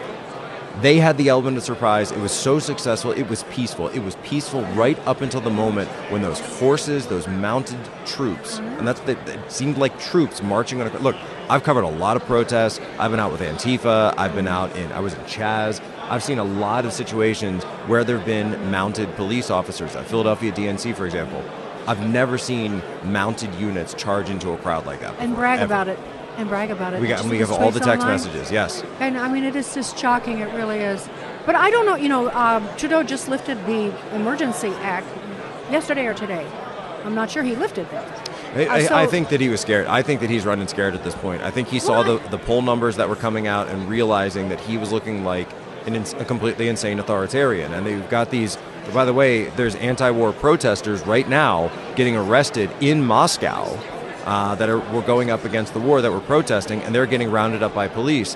they 0.80 0.98
had 0.98 1.18
the 1.18 1.27
element 1.27 1.58
of 1.58 1.63
surprise. 1.63 2.12
It 2.12 2.20
was 2.20 2.32
so 2.32 2.58
successful. 2.58 3.12
It 3.12 3.27
was 3.27 3.44
peaceful. 3.51 3.89
It 3.89 4.00
was 4.00 4.15
peaceful 4.24 4.62
right 4.75 4.98
up 5.06 5.20
until 5.20 5.42
the 5.42 5.50
moment 5.50 5.89
when 6.10 6.22
those 6.22 6.39
horses, 6.39 7.06
those 7.08 7.27
mounted 7.27 7.77
troops, 8.06 8.60
and 8.60 8.88
that's 8.88 9.01
the, 9.01 9.20
it 9.30 9.51
seemed 9.51 9.77
like 9.77 10.00
troops 10.00 10.42
marching 10.42 10.80
on 10.80 10.88
a. 10.88 11.00
Look, 11.00 11.18
I've 11.50 11.63
covered 11.63 11.84
a 11.84 11.89
lot 11.89 12.15
of 12.15 12.24
protests. 12.24 12.80
I've 12.98 13.12
been 13.12 13.20
out 13.20 13.32
with 13.34 13.42
Antifa. 13.42 14.13
I've 14.18 14.34
been 14.34 14.48
out 14.48 14.74
in. 14.77 14.89
I 14.94 15.01
was 15.01 15.13
in 15.13 15.20
Chaz. 15.22 15.84
I've 16.10 16.24
seen 16.24 16.39
a 16.39 16.46
lot 16.46 16.86
of 16.86 16.94
situations 16.94 17.65
where 17.88 18.06
there 18.06 18.18
have 18.18 18.25
been 18.25 18.72
mounted 18.72 19.13
police 19.15 19.50
officers 19.50 19.98
at 19.98 20.08
Philadelphia 20.08 20.53
DNC, 20.53 20.96
for 20.96 21.06
example. 21.06 21.44
I've 21.87 22.07
never 22.07 22.37
seen 22.37 22.81
mounted 23.03 23.53
units 23.55 23.93
charge 23.93 24.29
into 24.29 24.51
a 24.51 24.57
crowd 24.57 24.85
like 24.85 25.01
that. 25.01 25.11
Before, 25.11 25.23
and 25.25 25.35
brag 25.35 25.59
ever. 25.59 25.65
about 25.65 25.87
it. 25.87 25.99
And 26.37 26.49
brag 26.49 26.71
about 26.71 26.93
it. 26.93 27.01
We 27.01 27.07
got. 27.07 27.23
We 27.25 27.37
have 27.39 27.51
all 27.51 27.69
the 27.69 27.79
text 27.79 28.01
online. 28.01 28.13
messages. 28.17 28.51
Yes. 28.51 28.83
And 28.99 29.17
I 29.17 29.27
mean, 29.31 29.43
it 29.43 29.55
is 29.55 29.71
just 29.73 29.97
shocking. 29.99 30.39
It 30.39 30.51
really 30.55 30.79
is. 30.79 31.07
But 31.45 31.55
I 31.55 31.69
don't 31.69 31.85
know. 31.85 31.95
You 31.95 32.09
know, 32.09 32.31
um, 32.31 32.67
Trudeau 32.77 33.03
just 33.03 33.27
lifted 33.29 33.57
the 33.67 33.93
Emergency 34.15 34.69
Act 34.81 35.05
yesterday 35.71 36.07
or 36.07 36.13
today. 36.15 36.47
I'm 37.05 37.13
not 37.13 37.29
sure 37.29 37.43
he 37.43 37.55
lifted 37.55 37.87
that. 37.91 38.29
I, 38.55 38.65
Uh, 38.65 38.73
I, 38.73 38.83
so- 38.83 38.95
I 38.95 39.05
think 39.07 39.29
that 39.29 39.41
he 39.41 39.49
was 39.49 39.61
scared. 39.61 39.85
I 39.87 40.01
think 40.01 40.21
that 40.21 40.29
he's 40.29 40.45
running 40.45 40.67
scared 40.67 40.95
at 40.95 41.03
this 41.03 41.15
point. 41.15 41.43
I 41.43 41.51
think 41.51 41.67
he 41.67 41.79
saw 41.79 42.01
the, 42.01 42.17
the 42.29 42.37
poll 42.37 42.61
numbers 42.61 42.95
that 42.95 43.09
were 43.09 43.15
coming 43.15 43.45
out 43.45 43.67
and 43.67 43.87
realizing 43.89 44.49
that 44.49 44.59
he 44.61 44.77
was 44.77 44.91
looking 44.91 45.23
like 45.23 45.49
an 45.85 45.95
ins- 45.95 46.13
a 46.13 46.25
completely 46.25 46.67
insane 46.67 46.99
authoritarian. 46.99 47.73
And 47.73 47.85
they've 47.85 48.09
got 48.09 48.29
these. 48.29 48.57
By 48.93 49.05
the 49.05 49.13
way, 49.13 49.45
there's 49.51 49.75
anti-war 49.75 50.33
protesters 50.33 51.01
right 51.05 51.27
now 51.27 51.71
getting 51.95 52.15
arrested 52.17 52.69
in 52.81 53.03
Moscow 53.03 53.79
uh, 54.25 54.55
that 54.55 54.69
are 54.69 54.79
were 54.79 55.01
going 55.01 55.31
up 55.31 55.45
against 55.45 55.73
the 55.73 55.79
war 55.79 56.01
that 56.01 56.11
were 56.11 56.19
protesting, 56.19 56.81
and 56.83 56.93
they're 56.93 57.05
getting 57.05 57.31
rounded 57.31 57.63
up 57.63 57.73
by 57.73 57.87
police. 57.87 58.35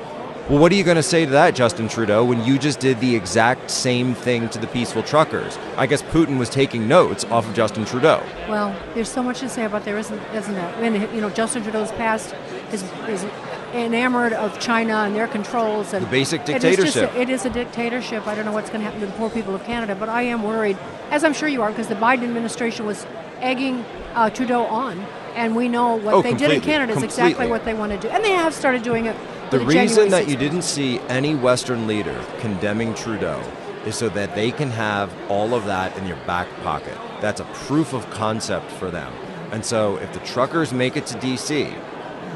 Well, 0.49 0.59
what 0.59 0.71
are 0.71 0.75
you 0.75 0.85
going 0.85 0.95
to 0.95 1.03
say 1.03 1.25
to 1.25 1.31
that, 1.31 1.55
Justin 1.55 1.89
Trudeau, 1.89 2.23
when 2.23 2.41
you 2.45 2.57
just 2.57 2.79
did 2.79 3.01
the 3.01 3.13
exact 3.13 3.69
same 3.69 4.13
thing 4.15 4.47
to 4.49 4.59
the 4.59 4.67
peaceful 4.67 5.03
truckers? 5.03 5.57
I 5.75 5.87
guess 5.87 6.01
Putin 6.01 6.39
was 6.39 6.49
taking 6.49 6.87
notes 6.87 7.25
off 7.25 7.45
of 7.49 7.53
Justin 7.53 7.83
Trudeau. 7.83 8.23
Well, 8.47 8.73
there's 8.93 9.09
so 9.09 9.21
much 9.21 9.41
to 9.41 9.49
say 9.49 9.65
about 9.65 9.83
there, 9.83 9.97
isn't, 9.97 10.17
isn't 10.33 10.53
there? 10.53 10.81
Mean, 10.89 11.01
you 11.13 11.19
know, 11.19 11.29
Justin 11.29 11.63
Trudeau's 11.63 11.91
past 11.91 12.33
is, 12.71 12.81
is 13.09 13.25
enamored 13.73 14.31
of 14.31 14.57
China 14.57 14.93
and 14.99 15.13
their 15.13 15.27
controls 15.27 15.93
and 15.93 16.05
The 16.05 16.09
basic 16.09 16.47
It 16.47 16.63
is, 16.63 16.77
just 16.77 16.93
dictatorship. 16.95 17.13
a, 17.13 17.21
it 17.21 17.29
is 17.29 17.45
a 17.45 17.49
dictatorship. 17.49 18.25
I 18.25 18.33
don't 18.33 18.45
know 18.45 18.53
what's 18.53 18.69
going 18.69 18.79
to 18.79 18.85
happen 18.85 19.01
to 19.01 19.07
the 19.07 19.11
poor 19.13 19.29
people 19.29 19.53
of 19.53 19.65
Canada, 19.65 19.95
but 19.95 20.07
I 20.07 20.21
am 20.21 20.43
worried, 20.43 20.77
as 21.11 21.25
I'm 21.25 21.33
sure 21.33 21.49
you 21.49 21.61
are, 21.61 21.71
because 21.71 21.89
the 21.89 21.95
Biden 21.95 22.23
administration 22.23 22.85
was 22.85 23.05
egging 23.41 23.83
uh, 24.15 24.29
Trudeau 24.29 24.63
on, 24.63 24.97
and 25.35 25.57
we 25.57 25.67
know 25.67 25.97
what 25.97 26.13
Oh, 26.13 26.21
they 26.21 26.33
did 26.33 26.51
in 26.51 26.61
Canada 26.61 26.93
is 26.93 27.03
exactly 27.03 27.47
what 27.47 27.65
they 27.65 27.73
want 27.73 27.91
to 27.91 27.97
do, 27.99 28.07
and 28.07 28.23
they 28.23 28.31
have 28.31 28.53
started 28.53 28.81
doing 28.81 29.07
it. 29.07 29.15
The 29.49 29.59
reason 29.59 30.09
that 30.09 30.27
you 30.27 30.35
didn't 30.35 30.63
see 30.63 30.99
any 31.07 31.33
Western 31.33 31.87
leader 31.87 32.21
condemning 32.39 32.93
Trudeau 32.93 33.41
is 33.85 33.95
so 33.95 34.09
that 34.09 34.35
they 34.35 34.51
can 34.51 34.69
have 34.69 35.09
all 35.29 35.53
of 35.53 35.65
that 35.67 35.97
in 35.97 36.05
your 36.05 36.17
back 36.27 36.49
pocket. 36.63 36.97
That's 37.21 37.39
a 37.39 37.45
proof 37.45 37.93
of 37.93 38.09
concept 38.09 38.69
for 38.71 38.91
them. 38.91 39.13
And 39.53 39.65
so 39.65 39.95
if 39.97 40.11
the 40.11 40.19
truckers 40.19 40.73
make 40.73 40.97
it 40.97 41.05
to 41.07 41.17
DC, 41.19 41.71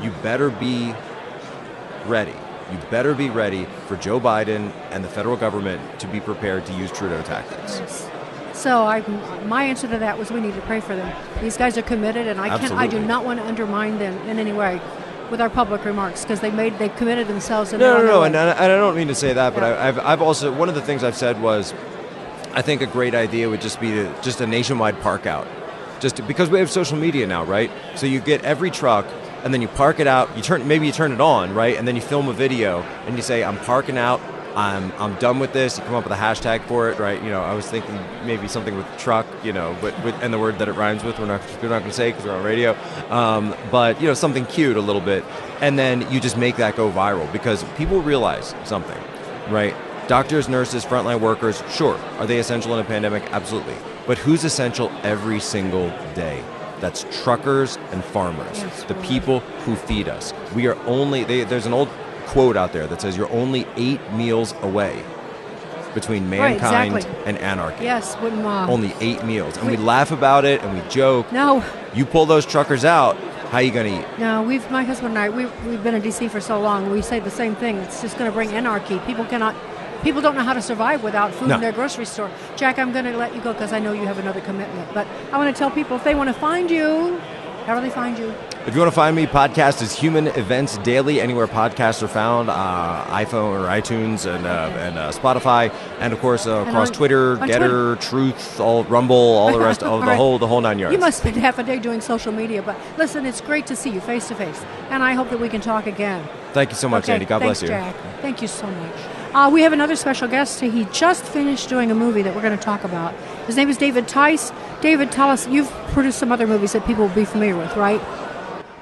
you 0.01 0.11
better 0.23 0.49
be 0.51 0.95
ready. 2.05 2.33
You 2.71 2.77
better 2.89 3.13
be 3.13 3.29
ready 3.29 3.65
for 3.87 3.97
Joe 3.97 4.21
Biden 4.21 4.71
and 4.91 5.03
the 5.03 5.09
federal 5.09 5.35
government 5.35 5.99
to 5.99 6.07
be 6.07 6.21
prepared 6.21 6.65
to 6.67 6.73
use 6.73 6.93
Trudeau 6.93 7.21
tactics. 7.23 8.07
So 8.53 8.85
I, 8.85 9.01
my 9.47 9.65
answer 9.65 9.89
to 9.89 9.97
that 9.97 10.17
was 10.17 10.31
we 10.31 10.39
need 10.39 10.55
to 10.55 10.61
pray 10.61 10.79
for 10.79 10.95
them. 10.95 11.13
These 11.41 11.57
guys 11.57 11.77
are 11.77 11.81
committed, 11.81 12.27
and 12.27 12.39
I 12.39 12.57
can't—I 12.57 12.87
do 12.87 12.99
not 12.99 13.25
want 13.25 13.39
to 13.39 13.45
undermine 13.45 13.97
them 13.97 14.15
in 14.29 14.39
any 14.39 14.53
way 14.53 14.79
with 15.31 15.41
our 15.41 15.49
public 15.49 15.83
remarks 15.85 16.21
because 16.23 16.41
they 16.41 16.51
made 16.51 16.77
they 16.77 16.89
committed 16.89 17.27
themselves. 17.27 17.71
And 17.73 17.79
No, 17.79 17.97
no, 17.99 18.05
no, 18.05 18.23
and, 18.23 18.35
I- 18.35 18.51
and 18.51 18.71
I 18.71 18.75
don't 18.77 18.95
mean 18.95 19.07
to 19.07 19.15
say 19.15 19.33
that, 19.33 19.53
but 19.55 19.63
Yeah. 19.63 19.69
I, 19.69 19.87
I've, 19.87 19.99
I've 19.99 20.21
also 20.21 20.51
one 20.51 20.69
of 20.69 20.75
the 20.75 20.81
things 20.81 21.03
I've 21.03 21.15
said 21.17 21.41
was, 21.41 21.73
I 22.53 22.61
think 22.61 22.81
a 22.81 22.85
great 22.85 23.15
idea 23.15 23.49
would 23.49 23.61
just 23.61 23.79
be 23.79 23.91
to, 23.91 24.13
just 24.21 24.41
a 24.41 24.45
nationwide 24.47 24.99
park 25.01 25.25
out, 25.25 25.47
just 26.01 26.17
to- 26.17 26.23
because 26.23 26.49
we 26.49 26.59
have 26.59 26.69
social 26.69 26.97
media 26.97 27.25
now, 27.25 27.43
right? 27.45 27.71
So 27.95 28.05
you 28.05 28.19
get 28.19 28.43
every 28.43 28.69
truck, 28.69 29.05
and 29.43 29.53
then 29.53 29.61
you 29.61 29.69
park 29.69 29.99
it 29.99 30.07
out. 30.07 30.35
You 30.35 30.43
turn 30.43 30.67
maybe 30.67 30.85
you 30.85 30.91
turn 30.91 31.13
it 31.13 31.21
on, 31.21 31.55
right, 31.55 31.77
and 31.77 31.87
then 31.87 31.95
you 31.95 32.01
film 32.01 32.27
a 32.27 32.33
video, 32.33 32.81
and 33.07 33.15
you 33.15 33.23
say, 33.23 33.43
"I'm 33.43 33.57
parking 33.57 33.97
out. 33.97 34.19
I'm 34.55 34.91
I'm 34.93 35.15
done 35.15 35.39
with 35.39 35.53
this." 35.53 35.77
You 35.77 35.83
come 35.85 35.95
up 35.95 36.03
with 36.03 36.13
a 36.13 36.21
hashtag 36.21 36.61
for 36.67 36.89
it, 36.89 36.99
right? 36.99 37.21
You 37.21 37.29
know, 37.29 37.41
I 37.41 37.53
was 37.53 37.65
thinking 37.67 37.97
maybe 38.25 38.47
something 38.47 38.75
with 38.75 38.85
truck, 38.97 39.25
you 39.43 39.53
know, 39.53 39.75
but 39.81 39.93
with, 40.03 40.15
and 40.21 40.33
the 40.33 40.39
word 40.39 40.59
that 40.59 40.67
it 40.67 40.73
rhymes 40.73 41.03
with, 41.03 41.19
we're 41.19 41.25
not 41.25 41.41
we're 41.61 41.69
not 41.69 41.79
going 41.79 41.91
to 41.91 41.95
say 41.95 42.11
because 42.11 42.25
we're 42.25 42.35
on 42.35 42.43
radio, 42.43 42.75
um, 43.09 43.55
but 43.71 43.99
you 44.01 44.07
know, 44.07 44.13
something 44.13 44.45
cute 44.45 44.77
a 44.77 44.81
little 44.81 45.01
bit, 45.01 45.23
and 45.61 45.77
then 45.77 46.09
you 46.11 46.19
just 46.19 46.37
make 46.37 46.57
that 46.57 46.75
go 46.75 46.91
viral 46.91 47.31
because 47.31 47.63
people 47.77 48.01
realize 48.01 48.55
something, 48.63 49.01
right? 49.49 49.75
Doctors, 50.07 50.49
nurses, 50.49 50.83
frontline 50.83 51.21
workers, 51.21 51.63
sure, 51.71 51.95
are 52.19 52.25
they 52.25 52.39
essential 52.39 52.73
in 52.73 52.79
a 52.79 52.87
pandemic? 52.87 53.23
Absolutely, 53.31 53.75
but 54.07 54.17
who's 54.17 54.43
essential 54.43 54.91
every 55.03 55.39
single 55.39 55.89
day? 56.15 56.43
That's 56.81 57.05
truckers 57.23 57.77
and 57.91 58.03
farmers, 58.03 58.57
Yes, 58.57 58.83
the 58.85 58.95
people 58.95 59.41
who 59.65 59.75
feed 59.75 60.09
us. 60.09 60.33
We 60.55 60.65
are 60.67 60.75
only 60.87 61.23
they, 61.23 61.43
there's 61.43 61.67
an 61.67 61.73
old 61.73 61.89
quote 62.31 62.55
out 62.55 62.71
there 62.71 62.87
that 62.87 63.01
says 63.01 63.17
you're 63.17 63.31
only 63.31 63.67
eight 63.75 63.99
meals 64.13 64.53
away 64.61 65.03
between 65.93 66.23
Right, 66.29 66.57
mankind 66.57 66.95
exactly. 66.95 67.23
and 67.25 67.37
anarchy. 67.39 67.83
yes, 67.83 68.15
when 68.15 68.45
uh, 68.45 68.67
Only 68.69 68.93
eight 69.01 69.25
meals, 69.25 69.57
and 69.57 69.69
we 69.69 69.75
laugh 69.75 70.11
about 70.11 70.45
it 70.45 70.61
and 70.63 70.73
we 70.73 70.89
joke. 70.89 71.29
no, 71.33 71.61
You 71.93 72.05
pull 72.05 72.25
those 72.25 72.45
truckers 72.45 72.85
out, 72.85 73.17
how 73.51 73.57
are 73.57 73.61
you 73.61 73.71
gonna 73.71 73.99
eat? 73.99 74.05
no. 74.17 74.41
We've 74.43 74.65
my 74.71 74.83
husband 74.85 75.17
and 75.17 75.19
I 75.19 75.27
we 75.29 75.45
we've 75.67 75.83
been 75.83 75.93
in 75.95 76.01
DC 76.01 76.29
for 76.29 76.39
so 76.39 76.57
long. 76.61 76.89
We 76.89 77.01
say 77.01 77.19
the 77.19 77.29
same 77.29 77.53
thing. 77.57 77.75
It's 77.79 78.01
just 78.01 78.17
going 78.17 78.29
to 78.31 78.33
bring 78.33 78.51
anarchy. 78.53 78.99
People 78.99 79.25
cannot. 79.25 79.53
People 80.03 80.21
don't 80.21 80.35
know 80.35 80.43
how 80.43 80.53
to 80.53 80.61
survive 80.61 81.03
without 81.03 81.33
food 81.33 81.49
No. 81.49 81.55
in 81.55 81.61
their 81.61 81.73
grocery 81.73 82.05
store. 82.05 82.31
Jack, 82.55 82.79
I'm 82.79 82.91
going 82.93 83.05
to 83.05 83.15
let 83.17 83.35
you 83.35 83.41
go 83.41 83.51
because 83.51 83.73
I 83.73 83.79
know 83.79 83.91
you 83.91 84.05
have 84.07 84.17
another 84.19 84.39
commitment. 84.41 84.87
But 84.95 85.05
I 85.33 85.37
want 85.37 85.53
to 85.53 85.59
tell 85.59 85.69
people 85.69 85.97
if 85.97 86.03
they 86.05 86.15
want 86.15 86.29
to 86.29 86.33
find 86.33 86.71
you, 86.71 87.19
how 87.65 87.75
do 87.75 87.81
they 87.81 87.89
find 87.93 88.17
you? 88.17 88.33
If 88.65 88.75
you 88.75 88.79
want 88.81 88.91
to 88.91 88.95
find 88.95 89.15
me, 89.15 89.25
podcast 89.25 89.81
is 89.81 89.91
Human 89.97 90.27
Events 90.27 90.77
Daily, 90.79 91.19
anywhere 91.19 91.47
podcasts 91.47 92.03
are 92.03 92.07
found, 92.07 92.49
uh, 92.49 93.05
iPhone 93.09 93.59
or 93.59 93.67
iTunes 93.67 94.25
and 94.31 94.45
uh, 94.45 94.69
and 94.77 94.97
uh, 94.99 95.11
Spotify, 95.11 95.73
and 95.99 96.13
of 96.13 96.19
course 96.19 96.45
uh, 96.45 96.63
across 96.67 96.89
on- 96.89 96.93
Twitter, 96.93 97.39
on 97.41 97.49
Gettr, 97.49 97.99
Truth, 97.99 98.59
all 98.59 98.83
Rumble, 98.83 99.15
all 99.15 99.51
the 99.51 99.59
rest, 99.59 99.81
all, 99.83 99.93
All 99.93 99.99
the 100.01 100.05
right. 100.07 100.15
whole 100.15 100.37
the 100.37 100.47
whole 100.47 100.61
nine 100.61 100.77
yards. 100.77 100.93
You 100.93 100.99
must 100.99 101.19
spend 101.19 101.37
half 101.37 101.57
a 101.57 101.63
day 101.63 101.79
doing 101.79 102.01
social 102.01 102.31
media, 102.31 102.61
but 102.61 102.77
listen, 102.97 103.25
it's 103.25 103.41
great 103.41 103.65
to 103.67 103.75
see 103.75 103.89
you 103.89 103.99
face 104.01 104.27
to 104.27 104.35
face, 104.35 104.63
and 104.91 105.01
I 105.01 105.13
hope 105.13 105.29
that 105.31 105.39
we 105.39 105.49
can 105.49 105.61
talk 105.61 105.87
again. 105.87 106.27
Thank 106.53 106.69
you 106.69 106.75
so 106.75 106.87
much, 106.89 107.05
okay, 107.05 107.13
Andy. 107.13 107.25
God 107.25 107.39
thanks, 107.39 107.61
bless 107.61 107.63
you. 107.63 107.67
Jack. 107.69 107.95
Thank 108.21 108.41
you 108.43 108.47
so 108.47 108.67
much. 108.67 108.95
Uh, 109.33 109.49
we 109.49 109.61
have 109.61 109.71
another 109.71 109.95
special 109.95 110.27
guest. 110.27 110.59
He 110.59 110.83
just 110.91 111.23
finished 111.23 111.69
doing 111.69 111.89
a 111.89 111.95
movie 111.95 112.21
that 112.21 112.35
we're 112.35 112.41
going 112.41 112.57
to 112.57 112.61
talk 112.61 112.83
about. 112.83 113.13
His 113.47 113.55
name 113.55 113.69
is 113.69 113.77
David 113.77 114.05
Tice. 114.05 114.51
David, 114.81 115.09
tell 115.09 115.29
us, 115.29 115.47
you've 115.47 115.69
produced 115.93 116.19
some 116.19 116.33
other 116.33 116.45
movies 116.45 116.73
that 116.73 116.85
people 116.85 117.07
will 117.07 117.15
be 117.15 117.23
familiar 117.23 117.55
with, 117.55 117.73
right? 117.77 118.01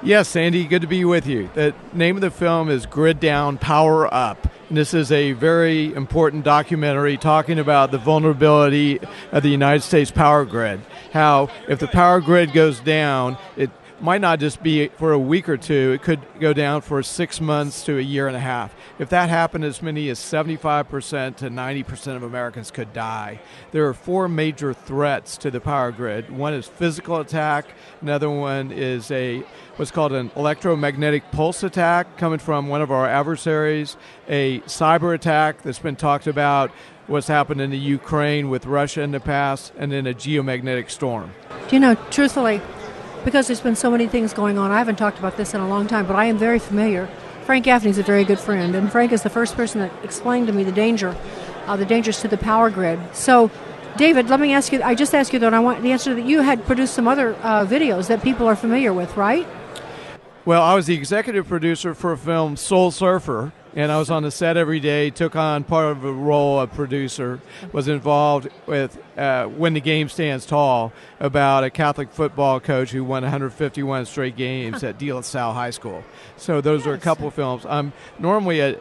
Yes, 0.02 0.28
Sandy, 0.28 0.64
good 0.64 0.82
to 0.82 0.88
be 0.88 1.04
with 1.04 1.28
you. 1.28 1.48
The 1.54 1.72
name 1.92 2.16
of 2.16 2.20
the 2.20 2.32
film 2.32 2.68
is 2.68 2.84
Grid 2.84 3.20
Down, 3.20 3.58
Power 3.58 4.12
Up. 4.12 4.48
And 4.68 4.76
this 4.76 4.92
is 4.92 5.12
a 5.12 5.32
very 5.32 5.94
important 5.94 6.44
documentary 6.44 7.16
talking 7.16 7.60
about 7.60 7.92
the 7.92 7.98
vulnerability 7.98 8.98
of 9.30 9.44
the 9.44 9.50
United 9.50 9.82
States 9.82 10.10
power 10.10 10.44
grid. 10.44 10.80
How, 11.12 11.48
if 11.68 11.78
the 11.78 11.88
power 11.88 12.20
grid 12.20 12.52
goes 12.52 12.80
down, 12.80 13.36
it 13.56 13.70
might 14.00 14.20
not 14.20 14.40
just 14.40 14.62
be 14.62 14.88
for 14.88 15.12
a 15.12 15.18
week 15.18 15.48
or 15.48 15.56
two, 15.56 15.92
it 15.92 16.02
could 16.02 16.20
go 16.38 16.52
down 16.52 16.80
for 16.80 17.02
six 17.02 17.40
months 17.40 17.84
to 17.84 17.98
a 17.98 18.00
year 18.00 18.26
and 18.26 18.36
a 18.36 18.40
half. 18.40 18.74
If 18.98 19.10
that 19.10 19.28
happened, 19.28 19.64
as 19.64 19.82
many 19.82 20.08
as 20.08 20.18
75% 20.18 21.36
to 21.36 21.50
90% 21.50 22.16
of 22.16 22.22
Americans 22.22 22.70
could 22.70 22.92
die. 22.92 23.40
There 23.72 23.86
are 23.86 23.94
four 23.94 24.28
major 24.28 24.72
threats 24.72 25.36
to 25.38 25.50
the 25.50 25.60
power 25.60 25.92
grid. 25.92 26.30
One 26.30 26.54
is 26.54 26.66
physical 26.66 27.18
attack, 27.20 27.66
another 28.00 28.30
one 28.30 28.72
is 28.72 29.10
a 29.10 29.44
what's 29.76 29.90
called 29.90 30.12
an 30.12 30.30
electromagnetic 30.36 31.30
pulse 31.32 31.62
attack 31.62 32.18
coming 32.18 32.38
from 32.38 32.68
one 32.68 32.82
of 32.82 32.90
our 32.90 33.06
adversaries, 33.06 33.96
a 34.28 34.60
cyber 34.60 35.14
attack 35.14 35.62
that's 35.62 35.78
been 35.78 35.96
talked 35.96 36.26
about, 36.26 36.70
what's 37.06 37.28
happened 37.28 37.60
in 37.60 37.70
the 37.70 37.78
Ukraine 37.78 38.50
with 38.50 38.66
Russia 38.66 39.02
in 39.02 39.10
the 39.10 39.20
past, 39.20 39.72
and 39.76 39.90
then 39.90 40.06
a 40.06 40.14
geomagnetic 40.14 40.90
storm. 40.90 41.32
Do 41.68 41.76
you 41.76 41.80
know, 41.80 41.94
truthfully, 42.10 42.60
because 43.24 43.46
there's 43.46 43.60
been 43.60 43.76
so 43.76 43.90
many 43.90 44.06
things 44.06 44.32
going 44.32 44.58
on, 44.58 44.70
I 44.70 44.78
haven't 44.78 44.96
talked 44.96 45.18
about 45.18 45.36
this 45.36 45.54
in 45.54 45.60
a 45.60 45.68
long 45.68 45.86
time, 45.86 46.06
but 46.06 46.16
I 46.16 46.26
am 46.26 46.38
very 46.38 46.58
familiar. 46.58 47.08
Frank 47.44 47.64
Gaffney's 47.64 47.98
a 47.98 48.02
very 48.02 48.24
good 48.24 48.38
friend, 48.38 48.74
and 48.74 48.90
Frank 48.90 49.12
is 49.12 49.22
the 49.22 49.30
first 49.30 49.56
person 49.56 49.80
that 49.80 49.92
explained 50.04 50.46
to 50.46 50.52
me 50.52 50.62
the 50.62 50.72
danger, 50.72 51.16
uh, 51.66 51.76
the 51.76 51.84
dangers 51.84 52.20
to 52.20 52.28
the 52.28 52.36
power 52.36 52.70
grid. 52.70 53.00
So, 53.12 53.50
David, 53.96 54.28
let 54.28 54.40
me 54.40 54.52
ask 54.52 54.72
you. 54.72 54.82
I 54.82 54.94
just 54.94 55.14
asked 55.14 55.32
you 55.32 55.38
though, 55.38 55.48
and 55.48 55.56
I 55.56 55.60
want 55.60 55.82
the 55.82 55.92
answer 55.92 56.14
that 56.14 56.24
you 56.24 56.42
had 56.42 56.64
produced 56.64 56.94
some 56.94 57.08
other 57.08 57.34
uh, 57.42 57.66
videos 57.66 58.06
that 58.08 58.22
people 58.22 58.46
are 58.46 58.56
familiar 58.56 58.92
with, 58.92 59.16
right? 59.16 59.46
Well, 60.44 60.62
I 60.62 60.74
was 60.74 60.86
the 60.86 60.94
executive 60.94 61.48
producer 61.48 61.94
for 61.94 62.12
a 62.12 62.18
film, 62.18 62.56
Soul 62.56 62.90
Surfer, 62.90 63.52
and 63.74 63.92
I 63.92 63.98
was 63.98 64.10
on 64.10 64.22
the 64.22 64.30
set 64.30 64.56
every 64.56 64.80
day. 64.80 65.10
Took 65.10 65.36
on 65.36 65.64
part 65.64 65.92
of 65.92 66.04
a 66.04 66.12
role 66.12 66.60
of 66.60 66.72
producer. 66.72 67.40
Was 67.72 67.88
involved 67.88 68.48
with 68.66 68.98
uh, 69.16 69.46
when 69.46 69.74
the 69.74 69.80
game 69.80 70.08
stands 70.08 70.46
tall 70.46 70.92
about 71.20 71.64
a 71.64 71.70
Catholic 71.70 72.10
football 72.12 72.60
coach 72.60 72.90
who 72.90 73.04
won 73.04 73.22
151 73.22 74.06
straight 74.06 74.36
games 74.36 74.82
at 74.82 74.98
De 74.98 75.12
La 75.12 75.20
Salle 75.20 75.52
High 75.52 75.70
School. 75.70 76.04
So 76.36 76.60
those 76.60 76.80
yes. 76.80 76.88
are 76.88 76.94
a 76.94 76.98
couple 76.98 77.28
of 77.28 77.34
films. 77.34 77.64
I'm 77.66 77.92
normally 78.18 78.60
a 78.60 78.76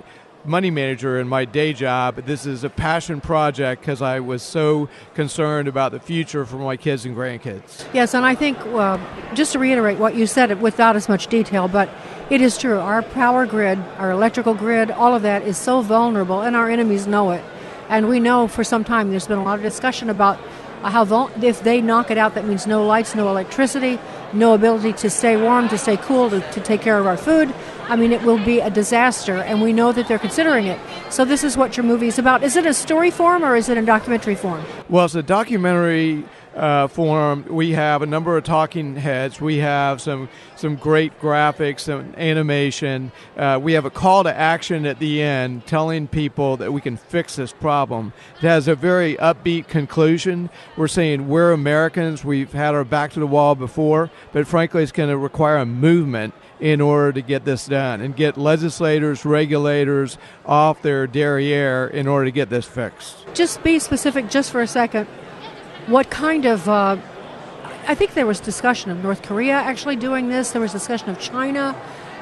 money 0.45 0.71
manager 0.71 1.19
in 1.19 1.27
my 1.27 1.45
day 1.45 1.73
job. 1.73 2.15
This 2.25 2.45
is 2.45 2.63
a 2.63 2.69
passion 2.69 3.21
project 3.21 3.81
because 3.81 4.01
I 4.01 4.19
was 4.19 4.41
so 4.41 4.89
concerned 5.13 5.67
about 5.67 5.91
the 5.91 5.99
future 5.99 6.45
for 6.45 6.57
my 6.57 6.77
kids 6.77 7.05
and 7.05 7.15
grandkids. 7.15 7.85
Yes, 7.93 8.13
and 8.13 8.25
I 8.25 8.35
think, 8.35 8.57
uh, 8.59 8.97
just 9.33 9.53
to 9.53 9.59
reiterate 9.59 9.97
what 9.97 10.15
you 10.15 10.25
said 10.25 10.61
without 10.61 10.95
as 10.95 11.09
much 11.09 11.27
detail, 11.27 11.67
but 11.67 11.89
it 12.29 12.41
is 12.41 12.57
true. 12.57 12.79
Our 12.79 13.01
power 13.01 13.45
grid, 13.45 13.79
our 13.97 14.11
electrical 14.11 14.53
grid, 14.53 14.91
all 14.91 15.15
of 15.15 15.23
that 15.23 15.43
is 15.43 15.57
so 15.57 15.81
vulnerable, 15.81 16.41
and 16.41 16.55
our 16.55 16.69
enemies 16.69 17.07
know 17.07 17.31
it. 17.31 17.43
And 17.89 18.07
we 18.07 18.19
know 18.19 18.47
for 18.47 18.63
some 18.63 18.83
time 18.83 19.09
there's 19.09 19.27
been 19.27 19.39
a 19.39 19.43
lot 19.43 19.57
of 19.57 19.63
discussion 19.63 20.09
about 20.09 20.39
how 20.83 21.03
vul- 21.03 21.31
if 21.41 21.61
they 21.63 21.81
knock 21.81 22.11
it 22.11 22.17
out, 22.17 22.35
that 22.35 22.45
means 22.45 22.65
no 22.65 22.85
lights, 22.85 23.15
no 23.15 23.29
electricity, 23.29 23.99
no 24.31 24.53
ability 24.53 24.93
to 24.93 25.09
stay 25.09 25.35
warm, 25.35 25.67
to 25.69 25.77
stay 25.77 25.97
cool, 25.97 26.29
to, 26.29 26.39
to 26.51 26.61
take 26.61 26.81
care 26.81 26.99
of 26.99 27.07
our 27.07 27.17
food. 27.17 27.53
I 27.89 27.95
mean, 27.95 28.11
it 28.11 28.21
will 28.21 28.37
be 28.45 28.59
a 28.59 28.69
disaster, 28.69 29.37
and 29.37 29.63
we 29.63 29.73
know 29.73 29.91
that 29.91 30.07
they're 30.07 30.19
considering 30.19 30.67
it. 30.67 30.79
So, 31.09 31.25
this 31.25 31.43
is 31.43 31.57
what 31.57 31.75
your 31.75 31.83
movie 31.83 32.07
is 32.07 32.19
about. 32.19 32.43
Is 32.43 32.55
it 32.55 32.67
a 32.67 32.73
story 32.73 33.09
form 33.09 33.43
or 33.43 33.55
is 33.55 33.67
it 33.67 33.77
a 33.79 33.81
documentary 33.81 34.35
form? 34.35 34.63
Well, 34.89 35.05
it's 35.05 35.15
a 35.15 35.23
documentary 35.23 36.23
uh, 36.55 36.87
form. 36.87 37.45
We 37.49 37.71
have 37.71 38.01
a 38.01 38.05
number 38.05 38.37
of 38.37 38.43
talking 38.43 38.95
heads. 38.95 39.41
We 39.41 39.57
have 39.57 40.01
some 40.01 40.29
some 40.55 40.75
great 40.75 41.19
graphics 41.19 41.87
and 41.87 42.15
animation. 42.17 43.11
Uh, 43.37 43.59
we 43.61 43.73
have 43.73 43.85
a 43.85 43.89
call 43.89 44.23
to 44.23 44.35
action 44.35 44.85
at 44.85 44.99
the 44.99 45.21
end, 45.21 45.65
telling 45.65 46.07
people 46.07 46.57
that 46.57 46.71
we 46.71 46.81
can 46.81 46.97
fix 46.97 47.37
this 47.37 47.53
problem. 47.53 48.13
It 48.35 48.41
has 48.41 48.67
a 48.67 48.75
very 48.75 49.15
upbeat 49.15 49.67
conclusion. 49.67 50.49
We're 50.77 50.87
saying 50.87 51.27
we're 51.27 51.53
Americans. 51.53 52.23
We've 52.23 52.51
had 52.51 52.75
our 52.75 52.83
back 52.83 53.13
to 53.13 53.19
the 53.19 53.27
wall 53.27 53.55
before, 53.55 54.11
but 54.31 54.45
frankly, 54.45 54.83
it's 54.83 54.91
going 54.91 55.09
to 55.09 55.17
require 55.17 55.57
a 55.57 55.65
movement 55.65 56.33
in 56.59 56.81
order 56.81 57.13
to 57.13 57.21
get 57.21 57.45
this 57.45 57.67
done 57.67 58.01
and 58.01 58.15
get 58.15 58.37
legislators, 58.37 59.25
regulators 59.25 60.17
off 60.45 60.81
their 60.81 61.07
derriere 61.07 61.87
in 61.87 62.07
order 62.07 62.25
to 62.25 62.31
get 62.31 62.49
this 62.49 62.65
fixed. 62.65 63.25
Just 63.33 63.63
be 63.63 63.79
specific 63.79 64.29
just 64.29 64.51
for 64.51 64.61
a 64.61 64.67
second. 64.67 65.05
What 65.87 66.09
kind 66.09 66.45
of 66.45 66.67
uh, 66.67 66.97
I 67.87 67.95
think 67.95 68.13
there 68.13 68.27
was 68.27 68.39
discussion 68.39 68.91
of 68.91 69.01
North 69.01 69.23
Korea 69.23 69.53
actually 69.53 69.95
doing 69.95 70.29
this. 70.29 70.51
There 70.51 70.61
was 70.61 70.71
discussion 70.71 71.09
of 71.09 71.19
China. 71.19 71.75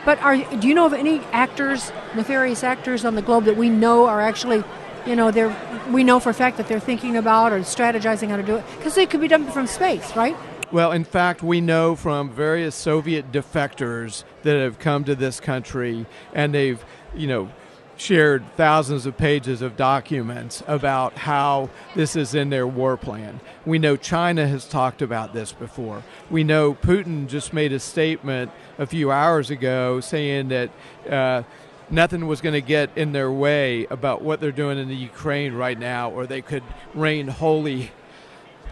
But 0.05 0.21
are, 0.21 0.37
do 0.37 0.65
you 0.65 0.73
know 0.73 0.85
of 0.85 0.93
any 0.93 1.19
actors, 1.33 1.91
nefarious 2.15 2.63
actors 2.63 3.03
on 3.03 3.15
the 3.15 3.21
globe 3.21 3.43
that 3.43 3.57
we 3.57 3.69
know 3.69 4.05
are 4.05 4.21
actually, 4.21 4.63
you 5.05 5.17
know, 5.17 5.31
they're, 5.31 5.53
we 5.91 6.05
know 6.05 6.21
for 6.21 6.29
a 6.29 6.33
fact 6.33 6.55
that 6.55 6.69
they're 6.69 6.79
thinking 6.79 7.17
about 7.17 7.51
or 7.51 7.59
strategizing 7.59 8.29
how 8.29 8.37
to 8.37 8.43
do 8.43 8.55
it? 8.55 8.63
Because 8.77 8.97
it 8.97 9.09
could 9.09 9.19
be 9.19 9.27
done 9.27 9.45
from 9.51 9.67
space, 9.67 10.15
right? 10.15 10.37
Well, 10.69 10.91
in 10.91 11.05
fact, 11.05 11.41
we 11.41 11.61
know 11.61 11.95
from 11.95 12.29
various 12.29 12.75
Soviet 12.75 13.31
defectors 13.31 14.25
that 14.43 14.59
have 14.59 14.79
come 14.79 15.05
to 15.05 15.15
this 15.15 15.39
country 15.39 16.05
and 16.33 16.53
they've, 16.53 16.83
you 17.15 17.27
know, 17.27 17.49
shared 17.95 18.43
thousands 18.57 19.05
of 19.05 19.17
pages 19.17 19.61
of 19.61 19.77
documents 19.77 20.61
about 20.67 21.13
how 21.17 21.69
this 21.95 22.17
is 22.17 22.35
in 22.35 22.49
their 22.49 22.67
war 22.67 22.97
plan. 22.97 23.39
We 23.65 23.79
know 23.79 23.95
China 23.95 24.45
has 24.45 24.67
talked 24.67 25.01
about 25.01 25.33
this 25.33 25.53
before. 25.53 26.03
We 26.29 26.43
know 26.43 26.73
Putin 26.73 27.27
just 27.27 27.53
made 27.53 27.71
a 27.71 27.79
statement 27.79 28.51
a 28.77 28.85
few 28.85 29.11
hours 29.11 29.49
ago 29.49 29.99
saying 29.99 30.49
that. 30.49 30.69
Uh, 31.09 31.43
nothing 31.89 32.27
was 32.27 32.41
going 32.41 32.51
to 32.51 32.59
get 32.59 32.89
in 32.97 33.13
their 33.13 33.31
way 33.31 33.85
about 33.85 34.21
what 34.21 34.41
they're 34.41 34.51
doing 34.51 34.77
in 34.77 34.89
the 34.89 34.95
Ukraine 34.95 35.53
right 35.53 35.79
now, 35.79 36.11
or 36.11 36.27
they 36.27 36.41
could 36.41 36.63
rain 36.93 37.29
holy 37.29 37.91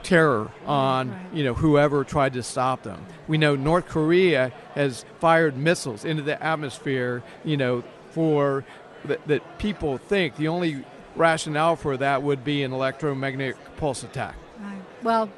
terror 0.05 0.51
on 0.67 1.09
right. 1.09 1.33
you 1.33 1.43
know 1.43 1.53
whoever 1.55 2.03
tried 2.03 2.33
to 2.33 2.43
stop 2.43 2.83
them. 2.83 3.05
We 3.27 3.37
know 3.37 3.55
North 3.55 3.87
Korea 3.87 4.53
has 4.75 5.03
fired 5.19 5.57
missiles 5.57 6.05
into 6.05 6.21
the 6.21 6.41
atmosphere, 6.41 7.23
you 7.43 7.57
know, 7.57 7.83
for 8.11 8.63
that, 9.05 9.27
that 9.27 9.57
people 9.57 9.97
think 9.97 10.35
the 10.37 10.47
only 10.47 10.85
rationale 11.15 11.75
for 11.75 11.97
that 11.97 12.21
would 12.21 12.43
be 12.43 12.63
an 12.63 12.71
electromagnetic 12.71 13.57
pulse 13.77 14.03
attack. 14.03 14.35
Right. 14.59 14.81
Well, 15.01 15.29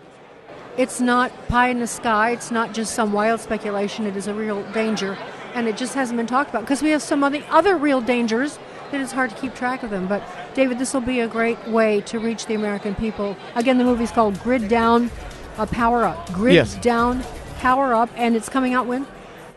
it's 0.77 0.99
not 0.99 1.31
pie 1.47 1.69
in 1.69 1.79
the 1.79 1.87
sky. 1.87 2.31
It's 2.31 2.51
not 2.51 2.73
just 2.73 2.93
some 2.93 3.13
wild 3.13 3.39
speculation. 3.39 4.05
It 4.05 4.17
is 4.17 4.27
a 4.27 4.33
real 4.33 4.63
danger, 4.73 5.17
and 5.53 5.67
it 5.67 5.77
just 5.77 5.93
hasn't 5.93 6.17
been 6.17 6.27
talked 6.27 6.49
about 6.49 6.61
because 6.61 6.83
we 6.83 6.89
have 6.89 7.01
some 7.01 7.23
of 7.23 7.31
the 7.31 7.43
other 7.49 7.77
real 7.77 8.01
dangers 8.01 8.59
that 8.91 9.01
it's 9.01 9.11
hard 9.11 9.29
to 9.29 9.35
keep 9.35 9.55
track 9.55 9.83
of 9.83 9.89
them. 9.89 10.07
But 10.07 10.23
David, 10.53 10.79
this 10.79 10.93
will 10.93 11.01
be 11.01 11.19
a 11.19 11.27
great 11.27 11.65
way 11.67 12.01
to 12.01 12.19
reach 12.19 12.45
the 12.45 12.53
American 12.55 12.95
people. 12.95 13.35
Again, 13.55 13.77
the 13.77 13.83
movie's 13.83 14.11
called 14.11 14.39
Grid 14.39 14.67
Down, 14.67 15.11
uh, 15.57 15.65
Power 15.65 16.03
Up. 16.03 16.31
Grid 16.33 16.55
yes. 16.55 16.75
Down, 16.75 17.23
Power 17.59 17.93
Up, 17.93 18.09
and 18.15 18.35
it's 18.35 18.49
coming 18.49 18.73
out 18.73 18.87
when? 18.87 19.05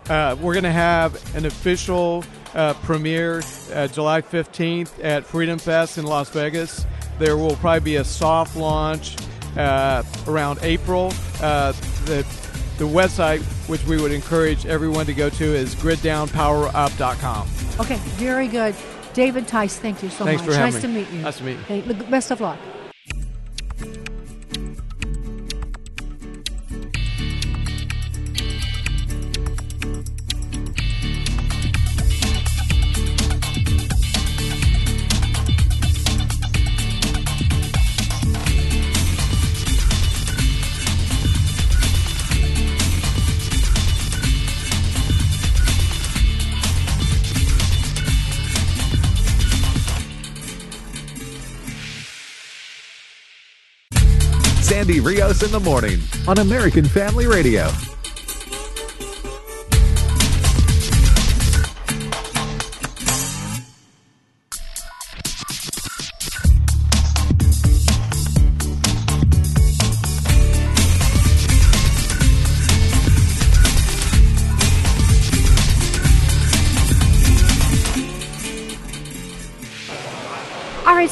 Uh, 0.08 0.36
we're 0.40 0.54
going 0.54 0.64
to 0.64 0.72
have 0.72 1.36
an 1.36 1.46
official 1.46 2.24
uh, 2.54 2.74
premiere 2.74 3.42
uh, 3.72 3.86
July 3.88 4.22
15th 4.22 5.04
at 5.04 5.24
Freedom 5.24 5.58
Fest 5.58 5.98
in 5.98 6.04
Las 6.04 6.30
Vegas. 6.30 6.86
There 7.18 7.36
will 7.36 7.56
probably 7.56 7.80
be 7.80 7.96
a 7.96 8.04
soft 8.04 8.56
launch 8.56 9.16
uh, 9.56 10.02
around 10.26 10.58
April. 10.62 11.12
Uh, 11.40 11.72
the 12.06 12.26
the 12.78 12.86
website, 12.86 13.42
which 13.68 13.84
we 13.84 14.00
would 14.00 14.10
encourage 14.10 14.64
everyone 14.64 15.04
to 15.04 15.12
go 15.12 15.28
to, 15.28 15.44
is 15.44 15.74
griddownpowerup.com. 15.74 17.48
Okay, 17.78 17.96
very 18.16 18.48
good. 18.48 18.74
David 19.12 19.48
Tice, 19.48 19.78
thank 19.78 20.02
you 20.02 20.10
so 20.10 20.24
Thanks 20.24 20.46
much. 20.46 20.56
nice 20.56 20.74
me. 20.74 20.80
to 20.80 20.88
meet 20.88 21.10
you. 21.10 21.20
Nice 21.20 21.38
to 21.38 21.44
meet 21.44 21.58
you. 21.68 21.94
Best 21.94 22.30
of 22.30 22.40
luck. 22.40 22.58
Sandy 54.90 55.06
Rios 55.06 55.44
in 55.44 55.52
the 55.52 55.60
morning 55.60 56.00
on 56.26 56.38
American 56.38 56.84
Family 56.84 57.28
Radio. 57.28 57.68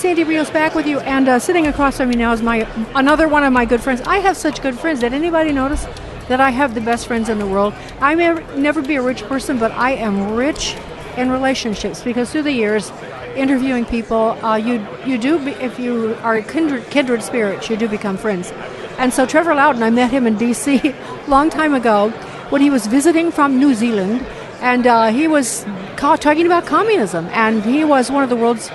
Sandy 0.08 0.24
Rios 0.24 0.48
back 0.48 0.74
with 0.74 0.86
you, 0.86 1.00
and 1.00 1.28
uh, 1.28 1.38
sitting 1.38 1.66
across 1.66 1.98
from 1.98 2.08
me 2.08 2.16
now 2.16 2.32
is 2.32 2.40
my 2.40 2.66
another 2.94 3.28
one 3.28 3.44
of 3.44 3.52
my 3.52 3.66
good 3.66 3.82
friends. 3.82 4.00
I 4.06 4.20
have 4.20 4.38
such 4.38 4.62
good 4.62 4.78
friends. 4.78 5.00
Did 5.00 5.12
anybody 5.12 5.52
notice 5.52 5.84
that 6.28 6.40
I 6.40 6.48
have 6.48 6.74
the 6.74 6.80
best 6.80 7.06
friends 7.06 7.28
in 7.28 7.38
the 7.38 7.46
world? 7.46 7.74
I 8.00 8.14
may 8.14 8.32
never 8.56 8.80
be 8.80 8.94
a 8.94 9.02
rich 9.02 9.22
person, 9.24 9.58
but 9.58 9.70
I 9.72 9.90
am 9.90 10.34
rich 10.34 10.78
in 11.18 11.30
relationships 11.30 12.02
because 12.02 12.32
through 12.32 12.44
the 12.44 12.52
years, 12.52 12.90
interviewing 13.36 13.84
people, 13.84 14.42
uh, 14.42 14.56
you 14.56 14.84
you 15.04 15.18
do 15.18 15.44
be, 15.44 15.50
if 15.50 15.78
you 15.78 16.16
are 16.22 16.40
kindred, 16.40 16.88
kindred 16.88 17.22
spirits, 17.22 17.68
you 17.68 17.76
do 17.76 17.86
become 17.86 18.16
friends. 18.16 18.50
And 18.96 19.12
so 19.12 19.26
Trevor 19.26 19.54
Loudon, 19.54 19.82
I 19.82 19.90
met 19.90 20.10
him 20.10 20.26
in 20.26 20.38
D.C. 20.38 20.94
long 21.28 21.50
time 21.50 21.74
ago 21.74 22.08
when 22.48 22.62
he 22.62 22.70
was 22.70 22.86
visiting 22.86 23.30
from 23.30 23.58
New 23.58 23.74
Zealand, 23.74 24.24
and 24.62 24.86
uh, 24.86 25.08
he 25.08 25.28
was 25.28 25.66
ca- 25.96 26.16
talking 26.16 26.46
about 26.46 26.64
communism, 26.64 27.26
and 27.26 27.62
he 27.62 27.84
was 27.84 28.10
one 28.10 28.22
of 28.24 28.30
the 28.30 28.36
world's 28.36 28.70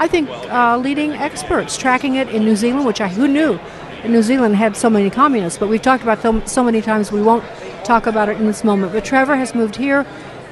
I 0.00 0.08
think, 0.08 0.30
uh, 0.30 0.78
leading 0.78 1.12
experts 1.12 1.76
tracking 1.76 2.14
it 2.14 2.30
in 2.30 2.42
New 2.42 2.56
Zealand, 2.56 2.86
which 2.86 3.02
I 3.02 3.08
who 3.08 3.28
knew 3.28 3.60
New 4.08 4.22
Zealand 4.22 4.56
had 4.56 4.74
so 4.74 4.88
many 4.88 5.10
communists, 5.10 5.58
but 5.58 5.68
we've 5.68 5.82
talked 5.82 6.02
about 6.02 6.22
them 6.22 6.44
so 6.46 6.64
many 6.64 6.80
times 6.80 7.12
we 7.12 7.20
won't 7.20 7.44
talk 7.84 8.06
about 8.06 8.30
it 8.30 8.38
in 8.38 8.46
this 8.46 8.64
moment. 8.64 8.94
But 8.94 9.04
Trevor 9.04 9.36
has 9.36 9.54
moved 9.54 9.76
here. 9.76 10.06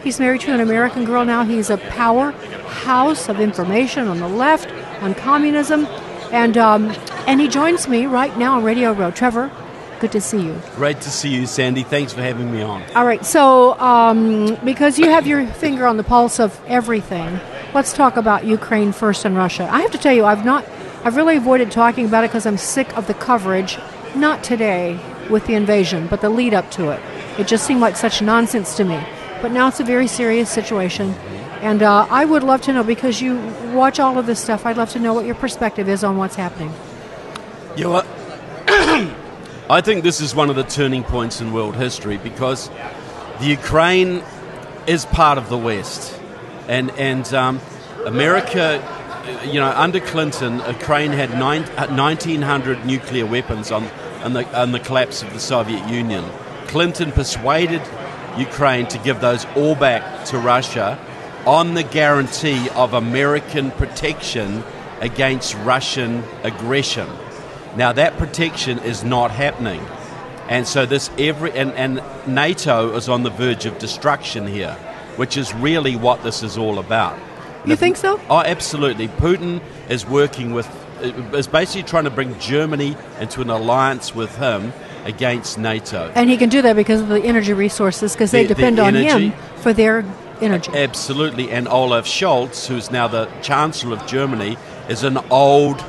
He's 0.04 0.20
married 0.20 0.42
to 0.42 0.52
an 0.52 0.60
American 0.60 1.06
girl 1.06 1.24
now. 1.24 1.44
He's 1.44 1.70
a 1.70 1.78
powerhouse 1.78 3.30
of 3.30 3.40
information 3.40 4.06
on 4.06 4.18
the 4.18 4.28
left 4.28 4.70
on 5.02 5.14
communism, 5.14 5.86
and 6.30 6.58
um, 6.58 6.94
and 7.26 7.40
he 7.40 7.48
joins 7.48 7.88
me 7.88 8.04
right 8.04 8.36
now 8.36 8.58
on 8.58 8.64
Radio 8.64 8.92
Row. 8.92 9.10
Trevor, 9.10 9.50
Good 10.00 10.12
to 10.12 10.20
see 10.20 10.42
you. 10.42 10.60
Great 10.76 11.00
to 11.00 11.10
see 11.10 11.30
you, 11.30 11.44
Sandy. 11.46 11.82
Thanks 11.82 12.12
for 12.12 12.22
having 12.22 12.52
me 12.52 12.62
on. 12.62 12.84
All 12.94 13.04
right, 13.04 13.24
so 13.26 13.76
um, 13.80 14.56
because 14.64 14.96
you 14.96 15.10
have 15.10 15.26
your 15.26 15.44
finger 15.44 15.88
on 15.88 15.96
the 15.96 16.04
pulse 16.04 16.38
of 16.38 16.60
everything, 16.68 17.40
let's 17.74 17.92
talk 17.92 18.16
about 18.16 18.44
Ukraine 18.44 18.92
first 18.92 19.24
and 19.24 19.36
Russia. 19.36 19.68
I 19.70 19.80
have 19.80 19.90
to 19.92 19.98
tell 19.98 20.14
you, 20.14 20.24
I've 20.24 20.44
not, 20.44 20.64
I've 21.04 21.16
really 21.16 21.36
avoided 21.36 21.70
talking 21.70 22.06
about 22.06 22.24
it 22.24 22.28
because 22.28 22.46
I'm 22.46 22.56
sick 22.58 22.96
of 22.96 23.06
the 23.06 23.14
coverage. 23.14 23.78
Not 24.14 24.42
today 24.42 24.98
with 25.28 25.46
the 25.46 25.54
invasion, 25.54 26.06
but 26.06 26.20
the 26.20 26.30
lead 26.30 26.54
up 26.54 26.70
to 26.72 26.90
it. 26.90 27.00
It 27.38 27.46
just 27.46 27.66
seemed 27.66 27.80
like 27.80 27.96
such 27.96 28.22
nonsense 28.22 28.76
to 28.76 28.84
me. 28.84 29.00
But 29.42 29.52
now 29.52 29.68
it's 29.68 29.80
a 29.80 29.84
very 29.84 30.06
serious 30.06 30.50
situation. 30.50 31.14
And 31.60 31.82
uh, 31.82 32.06
I 32.10 32.24
would 32.24 32.42
love 32.42 32.62
to 32.62 32.72
know 32.72 32.82
because 32.82 33.20
you 33.20 33.36
watch 33.72 34.00
all 34.00 34.18
of 34.18 34.26
this 34.26 34.40
stuff. 34.40 34.64
I'd 34.64 34.76
love 34.76 34.90
to 34.90 34.98
know 34.98 35.12
what 35.12 35.26
your 35.26 35.34
perspective 35.34 35.88
is 35.88 36.02
on 36.04 36.16
what's 36.16 36.36
happening. 36.36 36.72
You 37.76 37.84
know 37.84 37.90
what? 37.90 38.06
I 39.70 39.80
think 39.82 40.02
this 40.02 40.20
is 40.20 40.34
one 40.34 40.50
of 40.50 40.56
the 40.56 40.64
turning 40.64 41.04
points 41.04 41.40
in 41.40 41.52
world 41.52 41.76
history 41.76 42.16
because 42.16 42.70
the 43.40 43.46
Ukraine 43.46 44.22
is 44.86 45.04
part 45.04 45.36
of 45.36 45.48
the 45.48 45.58
West, 45.58 46.17
and 46.68 46.90
and 46.92 47.32
um, 47.34 47.60
America, 48.06 48.82
you 49.46 49.54
know, 49.54 49.72
under 49.74 50.00
Clinton, 50.00 50.58
Ukraine 50.68 51.12
had 51.12 51.30
nine, 51.30 51.62
1,900 51.62 52.86
nuclear 52.86 53.26
weapons 53.26 53.72
on 53.72 53.84
on 54.22 54.34
the 54.34 54.60
on 54.60 54.72
the 54.72 54.80
collapse 54.80 55.22
of 55.22 55.32
the 55.32 55.40
Soviet 55.40 55.88
Union. 55.88 56.24
Clinton 56.66 57.10
persuaded 57.12 57.82
Ukraine 58.36 58.86
to 58.88 58.98
give 58.98 59.20
those 59.20 59.44
all 59.56 59.74
back 59.74 60.24
to 60.26 60.38
Russia 60.38 60.98
on 61.46 61.74
the 61.74 61.82
guarantee 61.82 62.68
of 62.70 62.92
American 62.92 63.70
protection 63.72 64.62
against 65.00 65.54
Russian 65.56 66.22
aggression. 66.42 67.08
Now 67.76 67.92
that 67.92 68.16
protection 68.18 68.78
is 68.80 69.04
not 69.04 69.30
happening. 69.30 69.80
And 70.48 70.66
so 70.66 70.86
this 70.86 71.10
every 71.18 71.52
and, 71.52 71.72
and 71.72 72.02
NATO 72.26 72.94
is 72.96 73.08
on 73.08 73.22
the 73.22 73.30
verge 73.30 73.66
of 73.66 73.78
destruction 73.78 74.46
here, 74.46 74.76
which 75.18 75.36
is 75.36 75.52
really 75.54 75.96
what 75.96 76.22
this 76.22 76.42
is 76.42 76.56
all 76.56 76.78
about. 76.78 77.18
You 77.66 77.76
think 77.76 77.96
so? 77.98 78.18
Oh, 78.30 78.38
absolutely. 78.38 79.08
Putin 79.08 79.60
is 79.90 80.06
working 80.06 80.54
with 80.54 80.66
is 81.34 81.46
basically 81.46 81.82
trying 81.84 82.04
to 82.04 82.10
bring 82.10 82.36
Germany 82.40 82.96
into 83.20 83.40
an 83.40 83.50
alliance 83.50 84.14
with 84.14 84.34
him 84.38 84.72
against 85.04 85.56
NATO. 85.58 86.10
And 86.14 86.28
he 86.28 86.36
can 86.36 86.48
do 86.48 86.60
that 86.62 86.74
because 86.74 87.00
of 87.00 87.08
the 87.08 87.20
energy 87.22 87.52
resources, 87.52 88.14
because 88.14 88.30
they 88.32 88.42
The- 88.42 88.48
the 88.48 88.54
depend 88.56 88.78
on 88.80 88.94
him 88.94 89.32
for 89.56 89.72
their 89.72 90.04
energy. 90.40 90.72
Absolutely. 90.74 91.50
And 91.52 91.68
Olaf 91.68 92.04
Scholz, 92.06 92.66
who's 92.66 92.90
now 92.90 93.06
the 93.06 93.28
Chancellor 93.42 93.92
of 93.94 94.06
Germany, 94.06 94.56
is 94.88 95.04
an 95.04 95.18
old 95.30 95.84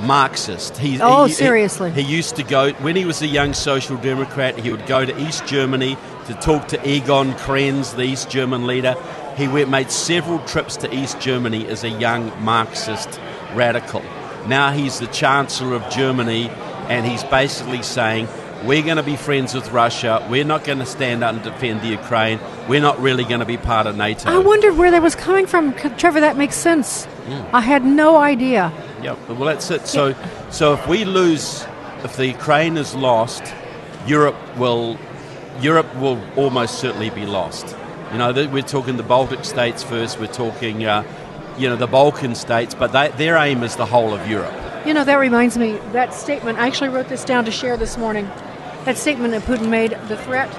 Marxist. 0.00 0.78
He, 0.78 0.98
Oh, 1.00 1.24
he- 1.24 1.28
he- 1.28 1.34
seriously? 1.34 1.90
He, 1.90 2.00
used 2.00 2.36
to 2.36 2.42
go, 2.42 2.70
when 2.80 2.96
he 2.96 3.04
was 3.04 3.22
a 3.22 3.26
young 3.26 3.52
Social 3.52 3.96
Democrat, 3.96 4.58
he 4.58 4.70
would 4.70 4.86
go 4.86 5.04
to 5.04 5.16
East 5.22 5.46
Germany 5.46 5.96
to 6.26 6.34
talk 6.34 6.68
to 6.68 6.88
Egon 6.88 7.32
Krenz, 7.34 7.94
the 7.94 8.02
East 8.02 8.30
German 8.30 8.66
leader. 8.66 8.94
He 9.36 9.48
went, 9.48 9.68
made 9.68 9.90
several 9.90 10.38
trips 10.40 10.76
to 10.78 10.94
East 10.94 11.20
Germany 11.20 11.66
as 11.66 11.84
a 11.84 11.88
young 11.88 12.32
Marxist 12.44 13.20
radical. 13.54 14.02
Now 14.46 14.72
he's 14.72 14.98
the 14.98 15.06
Chancellor 15.08 15.74
of 15.74 15.88
Germany, 15.90 16.50
and 16.88 17.06
he's 17.06 17.24
basically 17.24 17.82
saying, 17.82 18.28
we're 18.64 18.82
going 18.82 18.96
to 18.96 19.02
be 19.02 19.16
friends 19.16 19.54
with 19.54 19.70
Russia. 19.72 20.26
We're 20.30 20.44
not 20.44 20.64
going 20.64 20.78
to 20.78 20.86
stand 20.86 21.22
up 21.22 21.34
and 21.34 21.44
defend 21.44 21.82
the 21.82 21.88
Ukraine. 21.88 22.40
We're 22.66 22.80
not 22.80 22.98
really 22.98 23.24
going 23.24 23.40
to 23.40 23.46
be 23.46 23.58
part 23.58 23.86
of 23.86 23.96
NATO. 23.96 24.30
I 24.30 24.38
wondered 24.38 24.78
where 24.78 24.90
that 24.90 25.02
was 25.02 25.14
coming 25.14 25.46
from, 25.46 25.74
Trevor. 25.74 26.20
That 26.20 26.38
makes 26.38 26.56
sense. 26.56 27.04
Hmm. 27.04 27.56
I 27.56 27.60
had 27.60 27.84
no 27.84 28.16
idea. 28.16 28.72
Yep. 29.02 29.28
Well, 29.28 29.44
that's 29.44 29.70
it. 29.70 29.86
So, 29.86 30.14
so 30.50 30.72
if 30.72 30.86
we 30.88 31.04
lose, 31.04 31.66
if 32.04 32.16
the 32.16 32.26
Ukraine 32.26 32.78
is 32.78 32.94
lost, 32.94 33.42
Europe 34.06 34.36
will, 34.56 34.98
Europe 35.60 35.94
will 35.96 36.20
almost 36.36 36.78
certainly 36.78 37.10
be 37.10 37.26
lost. 37.26 37.76
You 38.12 38.18
know, 38.18 38.32
we're 38.32 38.62
talking 38.62 38.96
the 38.96 39.02
Baltic 39.02 39.44
states 39.44 39.82
first. 39.82 40.20
We're 40.20 40.26
talking, 40.26 40.84
uh, 40.84 41.04
you 41.58 41.68
know, 41.68 41.76
the 41.76 41.86
Balkan 41.86 42.34
states, 42.34 42.74
but 42.74 42.92
they, 42.92 43.08
their 43.16 43.36
aim 43.36 43.62
is 43.62 43.76
the 43.76 43.86
whole 43.86 44.14
of 44.14 44.28
Europe. 44.28 44.54
You 44.86 44.94
know, 44.94 45.04
that 45.04 45.16
reminds 45.16 45.56
me, 45.56 45.78
that 45.92 46.12
statement, 46.12 46.58
I 46.58 46.66
actually 46.66 46.90
wrote 46.90 47.08
this 47.08 47.24
down 47.24 47.44
to 47.46 47.50
share 47.50 47.76
this 47.76 47.96
morning. 47.96 48.28
That 48.84 48.98
statement 48.98 49.32
that 49.32 49.42
Putin 49.42 49.68
made, 49.68 49.92
the 50.08 50.16
threat, 50.16 50.54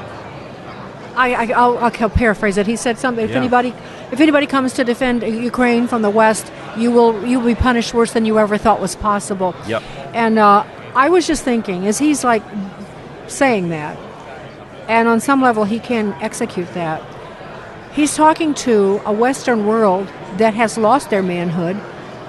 I, 1.16 1.34
I, 1.34 1.46
I'll, 1.54 1.78
I'll 1.78 2.10
paraphrase 2.10 2.58
it. 2.58 2.66
He 2.68 2.76
said 2.76 2.98
something, 2.98 3.24
if 3.24 3.32
Yeah. 3.32 3.38
anybody 3.38 3.74
if 4.12 4.22
anybody 4.22 4.46
comes 4.46 4.74
to 4.74 4.84
defend 4.84 5.24
Ukraine 5.24 5.88
from 5.88 6.02
the 6.04 6.10
West, 6.10 6.52
you 6.78 6.92
will, 6.92 7.26
you 7.26 7.40
will 7.40 7.48
be 7.48 7.56
punished 7.56 7.94
worse 7.94 8.14
than 8.14 8.26
you 8.26 8.38
ever 8.38 8.58
thought 8.58 8.80
was 8.80 8.96
possible. 8.96 9.56
Yep. 9.68 9.82
And 10.14 10.38
uh, 10.38 10.64
I 10.96 11.10
was 11.10 11.26
just 11.26 11.44
thinking, 11.44 11.88
as 11.88 11.98
he's 11.98 12.24
like 12.24 12.44
saying 13.28 13.70
that, 13.70 13.98
and 14.88 15.08
on 15.08 15.20
some 15.20 15.42
level 15.42 15.64
he 15.64 15.80
can 15.80 16.14
execute 16.22 16.72
that, 16.74 17.02
he's 17.94 18.16
talking 18.16 18.54
to 18.54 19.02
a 19.06 19.12
Western 19.12 19.66
world 19.66 20.08
that 20.38 20.54
has 20.54 20.78
lost 20.78 21.10
their 21.10 21.24
manhood. 21.24 21.76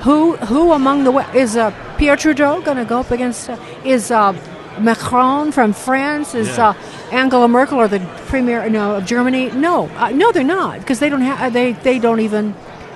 Who, 0.00 0.36
who 0.36 0.72
among 0.72 1.04
the 1.04 1.12
is 1.34 1.56
uh, 1.56 1.72
Pierre 1.98 2.16
Trudeau 2.16 2.60
going 2.60 2.76
to 2.76 2.84
go 2.84 3.00
up 3.00 3.10
against? 3.10 3.50
Uh, 3.50 3.56
is 3.84 4.10
uh, 4.10 4.32
Macron 4.78 5.52
from 5.52 5.72
France? 5.72 6.34
Is 6.34 6.56
Yeah. 6.56 6.68
uh, 6.68 6.74
Angela 7.12 7.48
Merkel 7.48 7.78
or 7.78 7.88
the 7.88 8.00
premier 8.26 8.68
no, 8.68 8.96
of 8.96 9.06
Germany? 9.06 9.50
No, 9.50 9.88
uh, 9.96 10.10
no, 10.10 10.32
they're 10.32 10.44
not 10.44 10.80
because 10.80 10.98
they 10.98 11.08
don't 11.08 11.22
have 11.22 11.52
they 11.52 11.72
they 11.72 11.98
don't 11.98 12.20
even 12.20 12.54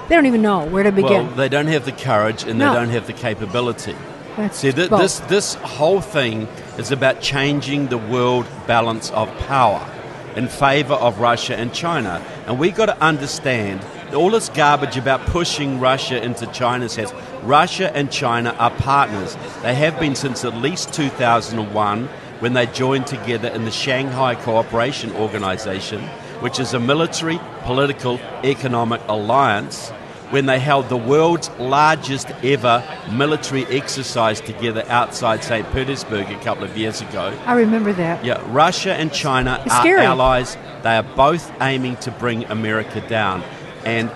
they 0.08 0.14
don't 0.14 0.26
even 0.26 0.42
know 0.42 0.66
where 0.66 0.84
to 0.84 0.92
begin. 0.92 1.26
Well, 1.26 1.36
they 1.36 1.48
don't 1.48 1.68
have 1.68 1.84
the 1.84 1.92
courage 1.92 2.44
and 2.44 2.60
they 2.60 2.66
don't 2.66 2.90
have 2.90 3.06
the 3.06 3.12
capability. 3.12 3.96
That's 4.36 4.58
See, 4.58 4.72
th- 4.72 4.90
this 4.90 5.20
this 5.20 5.54
whole 5.54 6.00
thing 6.00 6.48
is 6.80 6.90
about 6.90 7.20
changing 7.20 7.88
the 7.88 7.98
world 7.98 8.46
balance 8.66 9.10
of 9.10 9.28
power 9.40 9.86
in 10.34 10.48
favor 10.48 10.94
of 10.94 11.20
Russia 11.20 11.54
and 11.54 11.74
China, 11.74 12.24
and 12.46 12.58
we've 12.58 12.74
got 12.74 12.86
to 12.86 13.02
understand 13.02 13.84
all 14.14 14.30
this 14.30 14.48
garbage 14.48 14.96
about 14.96 15.20
pushing 15.26 15.78
Russia 15.78 16.22
into 16.24 16.46
China's 16.46 16.96
hands. 16.96 17.12
Russia 17.42 17.94
and 17.94 18.10
China 18.10 18.50
are 18.58 18.70
partners. 18.70 19.36
They 19.62 19.74
have 19.74 20.00
been 20.00 20.14
since 20.14 20.44
at 20.44 20.56
least 20.56 20.94
2001 20.94 22.06
when 22.38 22.54
they 22.54 22.66
joined 22.66 23.06
together 23.06 23.48
in 23.48 23.66
the 23.66 23.70
Shanghai 23.70 24.34
Cooperation 24.34 25.12
Organization, 25.16 26.00
which 26.40 26.58
is 26.58 26.72
a 26.72 26.80
military, 26.80 27.38
political, 27.64 28.18
economic 28.42 29.02
alliance 29.06 29.92
when 30.30 30.46
they 30.46 30.58
held 30.58 30.88
the 30.88 30.96
world's 30.96 31.50
largest 31.58 32.30
ever 32.42 32.82
military 33.12 33.64
exercise 33.66 34.40
together 34.40 34.84
outside 34.88 35.42
St. 35.44 35.70
Petersburg 35.72 36.30
a 36.30 36.38
couple 36.40 36.64
of 36.64 36.76
years 36.76 37.00
ago. 37.00 37.36
I 37.46 37.54
remember 37.54 37.92
that. 37.94 38.24
Yeah, 38.24 38.40
Russia 38.46 38.94
and 38.94 39.12
China 39.12 39.60
It's 39.64 39.74
are 39.74 39.80
scary. 39.82 40.02
allies. 40.02 40.56
They 40.82 40.96
are 40.96 41.02
both 41.02 41.52
aiming 41.60 41.96
to 41.98 42.10
bring 42.12 42.44
America 42.44 43.00
down. 43.08 43.42
And 43.84 44.10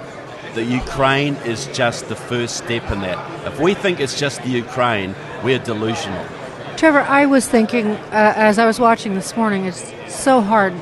the 0.54 0.64
Ukraine 0.64 1.34
is 1.44 1.66
just 1.68 2.08
the 2.08 2.14
first 2.16 2.56
step 2.58 2.88
in 2.92 3.00
that. 3.00 3.46
If 3.46 3.58
we 3.58 3.74
think 3.74 3.98
it's 3.98 4.18
just 4.18 4.42
the 4.42 4.50
Ukraine, 4.50 5.14
we're 5.42 5.58
delusional. 5.58 6.24
Trevor, 6.76 7.00
I 7.00 7.26
was 7.26 7.48
thinking 7.48 7.86
uh, 7.88 8.32
as 8.36 8.58
I 8.58 8.66
was 8.66 8.78
watching 8.78 9.14
this 9.14 9.36
morning, 9.36 9.64
it's 9.64 9.92
so 10.08 10.40
hard 10.40 10.72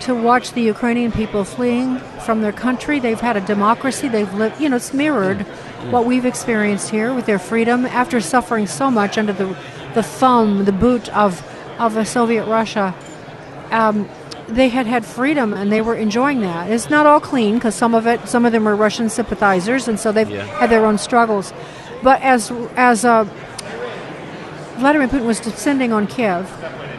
to 0.00 0.14
watch 0.14 0.52
the 0.52 0.62
Ukrainian 0.62 1.12
people 1.12 1.44
fleeing 1.44 1.98
from 2.24 2.40
their 2.40 2.52
country. 2.52 2.98
They've 3.00 3.20
had 3.20 3.36
a 3.36 3.40
democracy. 3.40 4.08
They've 4.08 4.32
lived, 4.34 4.60
you 4.60 4.68
know, 4.68 4.76
it's 4.76 4.92
mirrored 4.92 5.42
what 5.90 6.04
we've 6.06 6.24
experienced 6.24 6.90
here 6.90 7.12
with 7.14 7.26
their 7.26 7.38
freedom 7.38 7.86
after 7.86 8.20
suffering 8.20 8.66
so 8.66 8.90
much 8.90 9.18
under 9.18 9.32
the, 9.32 9.56
the 9.94 10.02
thumb, 10.02 10.64
the 10.64 10.72
boot 10.72 11.08
of, 11.14 11.42
of 11.78 11.96
a 11.96 12.04
Soviet 12.04 12.46
Russia. 12.46 12.94
Um, 13.70 14.08
they 14.48 14.68
had 14.68 14.86
had 14.86 15.04
freedom 15.06 15.52
and 15.54 15.72
they 15.72 15.80
were 15.80 15.94
enjoying 15.94 16.40
that. 16.42 16.70
It's 16.70 16.90
not 16.90 17.06
all 17.06 17.20
clean 17.20 17.54
because 17.54 17.74
some 17.74 17.94
of 17.94 18.06
it, 18.06 18.28
some 18.28 18.44
of 18.44 18.52
them 18.52 18.66
are 18.68 18.76
Russian 18.76 19.08
sympathizers, 19.08 19.88
and 19.88 19.98
so 19.98 20.12
they've 20.12 20.28
Yeah. 20.28 20.44
had 20.58 20.68
their 20.70 20.84
own 20.84 20.98
struggles. 20.98 21.52
But 22.02 22.20
as 22.20 22.52
as 22.76 23.04
uh, 23.06 23.24
Vladimir 24.76 25.08
Putin 25.08 25.24
was 25.24 25.40
descending 25.40 25.92
on 25.92 26.06
Kiev, 26.06 26.50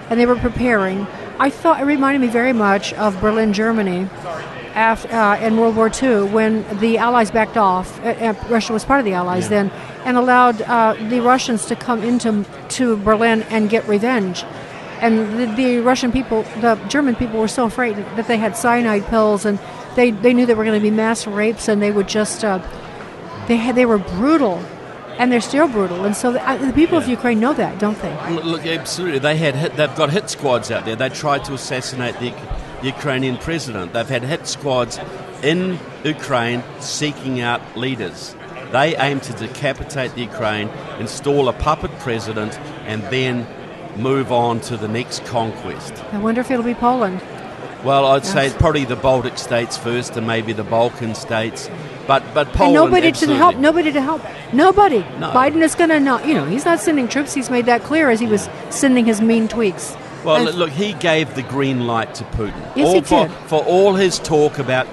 and 0.09 0.19
they 0.19 0.25
were 0.25 0.35
preparing. 0.37 1.05
I 1.39 1.49
thought 1.49 1.81
it 1.81 1.85
reminded 1.85 2.21
me 2.21 2.27
very 2.27 2.53
much 2.53 2.93
of 2.93 3.19
Berlin, 3.19 3.51
Germany, 3.53 4.07
after, 4.73 5.09
uh, 5.13 5.37
in 5.39 5.57
World 5.57 5.75
War 5.75 5.89
II 6.01 6.23
when 6.23 6.65
the 6.79 6.97
Allies 6.97 7.31
backed 7.31 7.57
off. 7.57 7.99
Uh, 8.03 8.09
uh, 8.09 8.33
Russia 8.49 8.73
was 8.73 8.85
part 8.85 8.99
of 8.99 9.05
the 9.05 9.13
Allies 9.13 9.43
Yeah. 9.43 9.49
then, 9.49 9.71
and 10.05 10.17
allowed 10.17 10.61
uh, 10.61 10.95
the 11.09 11.19
Russians 11.19 11.65
to 11.67 11.75
come 11.75 12.03
into 12.03 12.45
to 12.69 12.97
Berlin 12.97 13.43
and 13.49 13.69
get 13.69 13.87
revenge. 13.87 14.43
And 15.01 15.37
the, 15.39 15.45
the 15.55 15.79
Russian 15.79 16.11
people, 16.11 16.43
the 16.61 16.75
German 16.87 17.15
people, 17.15 17.39
were 17.39 17.49
so 17.49 17.65
afraid 17.65 17.97
that 18.15 18.27
they 18.27 18.37
had 18.37 18.55
cyanide 18.55 19.05
pills, 19.07 19.45
and 19.45 19.59
they, 19.95 20.11
they 20.11 20.33
knew 20.33 20.45
there 20.45 20.55
were 20.55 20.63
going 20.63 20.79
to 20.79 20.83
be 20.83 20.91
mass 20.91 21.27
rapes, 21.27 21.67
and 21.67 21.81
they 21.81 21.91
would 21.91 22.07
just 22.07 22.43
uh, 22.45 22.59
they 23.47 23.57
had 23.57 23.75
they 23.75 23.85
were 23.85 23.97
brutal, 23.97 24.61
and 25.17 25.31
they're 25.31 25.41
still 25.41 25.67
brutal. 25.67 26.05
And 26.05 26.15
so 26.15 26.31
the, 26.31 26.49
uh, 26.49 26.57
the 26.57 26.73
people 26.73 26.97
of 26.97 27.07
Ukraine 27.07 27.39
know 27.39 27.53
that, 27.53 27.79
don't 27.79 27.99
they? 28.01 28.31
Look, 28.31 28.65
absolutely. 28.65 29.19
They 29.19 29.37
had 29.37 29.55
hit, 29.55 29.75
they've 29.75 29.95
got 29.95 30.11
hit 30.11 30.29
squads 30.29 30.71
out 30.71 30.85
there. 30.85 30.95
They 30.95 31.09
tried 31.09 31.45
to 31.45 31.53
assassinate 31.53 32.19
the 32.19 32.33
Ukrainian 32.83 33.37
president. 33.37 33.93
They've 33.93 34.07
had 34.07 34.23
hit 34.23 34.47
squads 34.47 34.99
in 35.41 35.79
Ukraine 36.03 36.63
seeking 36.79 37.41
out 37.41 37.61
leaders. 37.77 38.35
They 38.71 38.95
aim 38.97 39.19
to 39.21 39.33
decapitate 39.33 40.15
the 40.15 40.21
Ukraine, 40.21 40.69
install 40.99 41.47
a 41.49 41.53
puppet 41.53 41.91
president, 41.99 42.59
and 42.85 43.01
then 43.03 43.47
move 43.97 44.31
on 44.31 44.59
to 44.61 44.75
the 44.75 44.87
next 44.87 45.23
conquest. 45.25 45.93
I 46.11 46.17
wonder 46.17 46.41
if 46.41 46.51
it'll 46.51 46.65
be 46.65 46.73
Poland. 46.73 47.21
Well, 47.85 48.05
I'd 48.07 48.23
Yes. 48.23 48.33
say 48.33 48.49
probably 48.57 48.83
the 48.85 48.95
Baltic 48.95 49.37
states 49.37 49.77
first, 49.77 50.17
and 50.17 50.25
maybe 50.25 50.53
the 50.53 50.63
Balkan 50.63 51.13
states. 51.13 51.69
But 52.07 52.23
but 52.33 52.47
and 52.59 52.73
nobody 52.73 53.07
absolutely. 53.09 53.35
to 53.35 53.37
help. 53.37 53.55
Nobody 53.57 53.91
to 53.91 54.01
help. 54.01 54.21
Nobody. 54.51 55.05
No. 55.19 55.29
Biden 55.29 55.61
is 55.61 55.75
going 55.75 55.91
to 55.91 55.99
not. 55.99 56.25
You 56.27 56.33
know, 56.33 56.45
he's 56.45 56.65
not 56.65 56.79
sending 56.79 57.07
troops. 57.07 57.33
He's 57.33 57.49
made 57.49 57.65
that 57.67 57.83
clear 57.83 58.09
as 58.09 58.19
he 58.19 58.25
was 58.27 58.49
sending 58.71 59.05
his 59.05 59.21
mean 59.21 59.47
tweets. 59.47 59.95
Well, 60.23 60.47
And- 60.47 60.57
look, 60.57 60.71
he 60.71 60.93
gave 60.93 61.35
the 61.35 61.43
green 61.43 61.85
light 61.85 62.15
to 62.15 62.23
Putin. 62.23 62.53
Yes, 62.75 62.87
all 62.87 62.93
he 62.95 63.01
for, 63.01 63.27
did. 63.27 63.31
for 63.45 63.63
all 63.63 63.93
his 63.93 64.17
talk 64.17 64.57
about, 64.57 64.87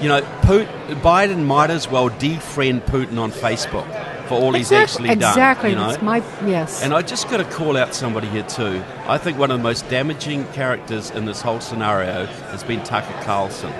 you 0.00 0.08
know, 0.08 0.22
Putin, 0.42 1.00
Biden 1.00 1.44
might 1.44 1.70
as 1.70 1.88
well 1.88 2.10
defriend 2.10 2.82
Putin 2.82 3.18
on 3.18 3.30
Facebook 3.30 3.86
for 4.28 4.34
all 4.34 4.52
he's 4.52 4.70
exactly, 4.70 5.08
actually 5.08 5.20
done. 5.20 5.32
exactly. 5.32 5.70
You 5.70 5.76
know? 5.76 5.98
My 6.02 6.18
yes. 6.46 6.82
And 6.82 6.94
I 6.94 7.02
just 7.02 7.28
got 7.28 7.38
to 7.38 7.44
call 7.44 7.76
out 7.76 7.94
somebody 7.94 8.28
here 8.28 8.44
too. 8.44 8.82
I 9.06 9.18
think 9.18 9.38
one 9.38 9.50
of 9.50 9.58
the 9.58 9.62
most 9.62 9.88
damaging 9.90 10.46
characters 10.52 11.10
in 11.10 11.24
this 11.24 11.42
whole 11.42 11.60
scenario 11.60 12.26
has 12.26 12.62
been 12.62 12.82
Tucker 12.84 13.20
Carlson. 13.24 13.72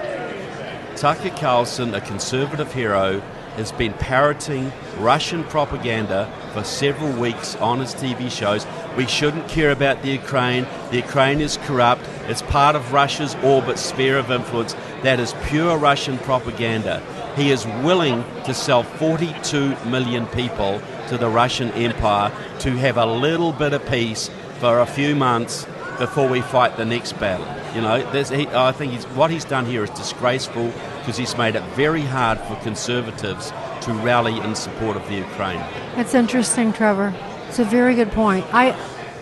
Tucker 0.96 1.30
Carlson, 1.30 1.94
a 1.94 2.00
conservative 2.00 2.72
hero, 2.74 3.20
has 3.56 3.72
been 3.72 3.92
parroting 3.94 4.72
Russian 4.98 5.44
propaganda 5.44 6.33
for 6.52 6.64
several 6.64 7.12
weeks 7.20 7.56
on 7.56 7.80
his 7.80 7.94
TV 7.94 8.30
shows. 8.30 8.66
We 8.96 9.06
shouldn't 9.06 9.48
care 9.48 9.70
about 9.70 10.02
the 10.02 10.11
Ukraine. 10.11 10.66
The 10.90 10.96
Ukraine 10.96 11.40
is 11.40 11.59
corrupt. 11.59 12.02
It's 12.26 12.42
part 12.42 12.76
of 12.76 12.92
Russia's 12.92 13.35
orbit 13.42 13.78
sphere 13.78 14.18
of 14.18 14.30
influence. 14.30 14.74
That 15.02 15.18
is 15.18 15.34
pure 15.46 15.78
Russian 15.78 16.18
propaganda. 16.18 17.02
He 17.36 17.50
is 17.50 17.64
willing 17.82 18.22
to 18.44 18.52
sell 18.52 18.82
42 18.82 19.76
million 19.86 20.26
people 20.26 20.82
to 21.08 21.16
the 21.16 21.28
Russian 21.28 21.70
Empire 21.70 22.30
to 22.60 22.70
have 22.76 22.96
a 22.96 23.06
little 23.06 23.52
bit 23.52 23.72
of 23.72 23.86
peace 23.86 24.30
for 24.58 24.80
a 24.80 24.86
few 24.86 25.16
months 25.16 25.66
before 25.98 26.28
we 26.28 26.40
fight 26.40 26.76
the 26.76 26.84
next 26.84 27.12
battle. 27.14 27.46
You 27.74 27.82
know, 27.82 28.00
he, 28.12 28.46
I 28.48 28.72
think 28.72 28.92
he's, 28.92 29.04
what 29.08 29.30
he's 29.30 29.44
done 29.44 29.64
here 29.64 29.84
is 29.84 29.90
disgraceful 29.90 30.72
because 30.98 31.16
he's 31.16 31.36
made 31.36 31.54
it 31.56 31.62
very 31.74 32.02
hard 32.02 32.38
for 32.40 32.56
conservatives 32.56 33.52
to 33.82 33.92
rally 33.92 34.38
in 34.40 34.54
support 34.54 34.96
of 34.96 35.06
the 35.08 35.14
Ukraine. 35.16 35.60
That's 35.96 36.14
interesting, 36.14 36.72
Trevor. 36.72 37.14
It's 37.48 37.58
a 37.58 37.64
very 37.64 37.94
good 37.94 38.12
point. 38.12 38.44
I 38.52 38.76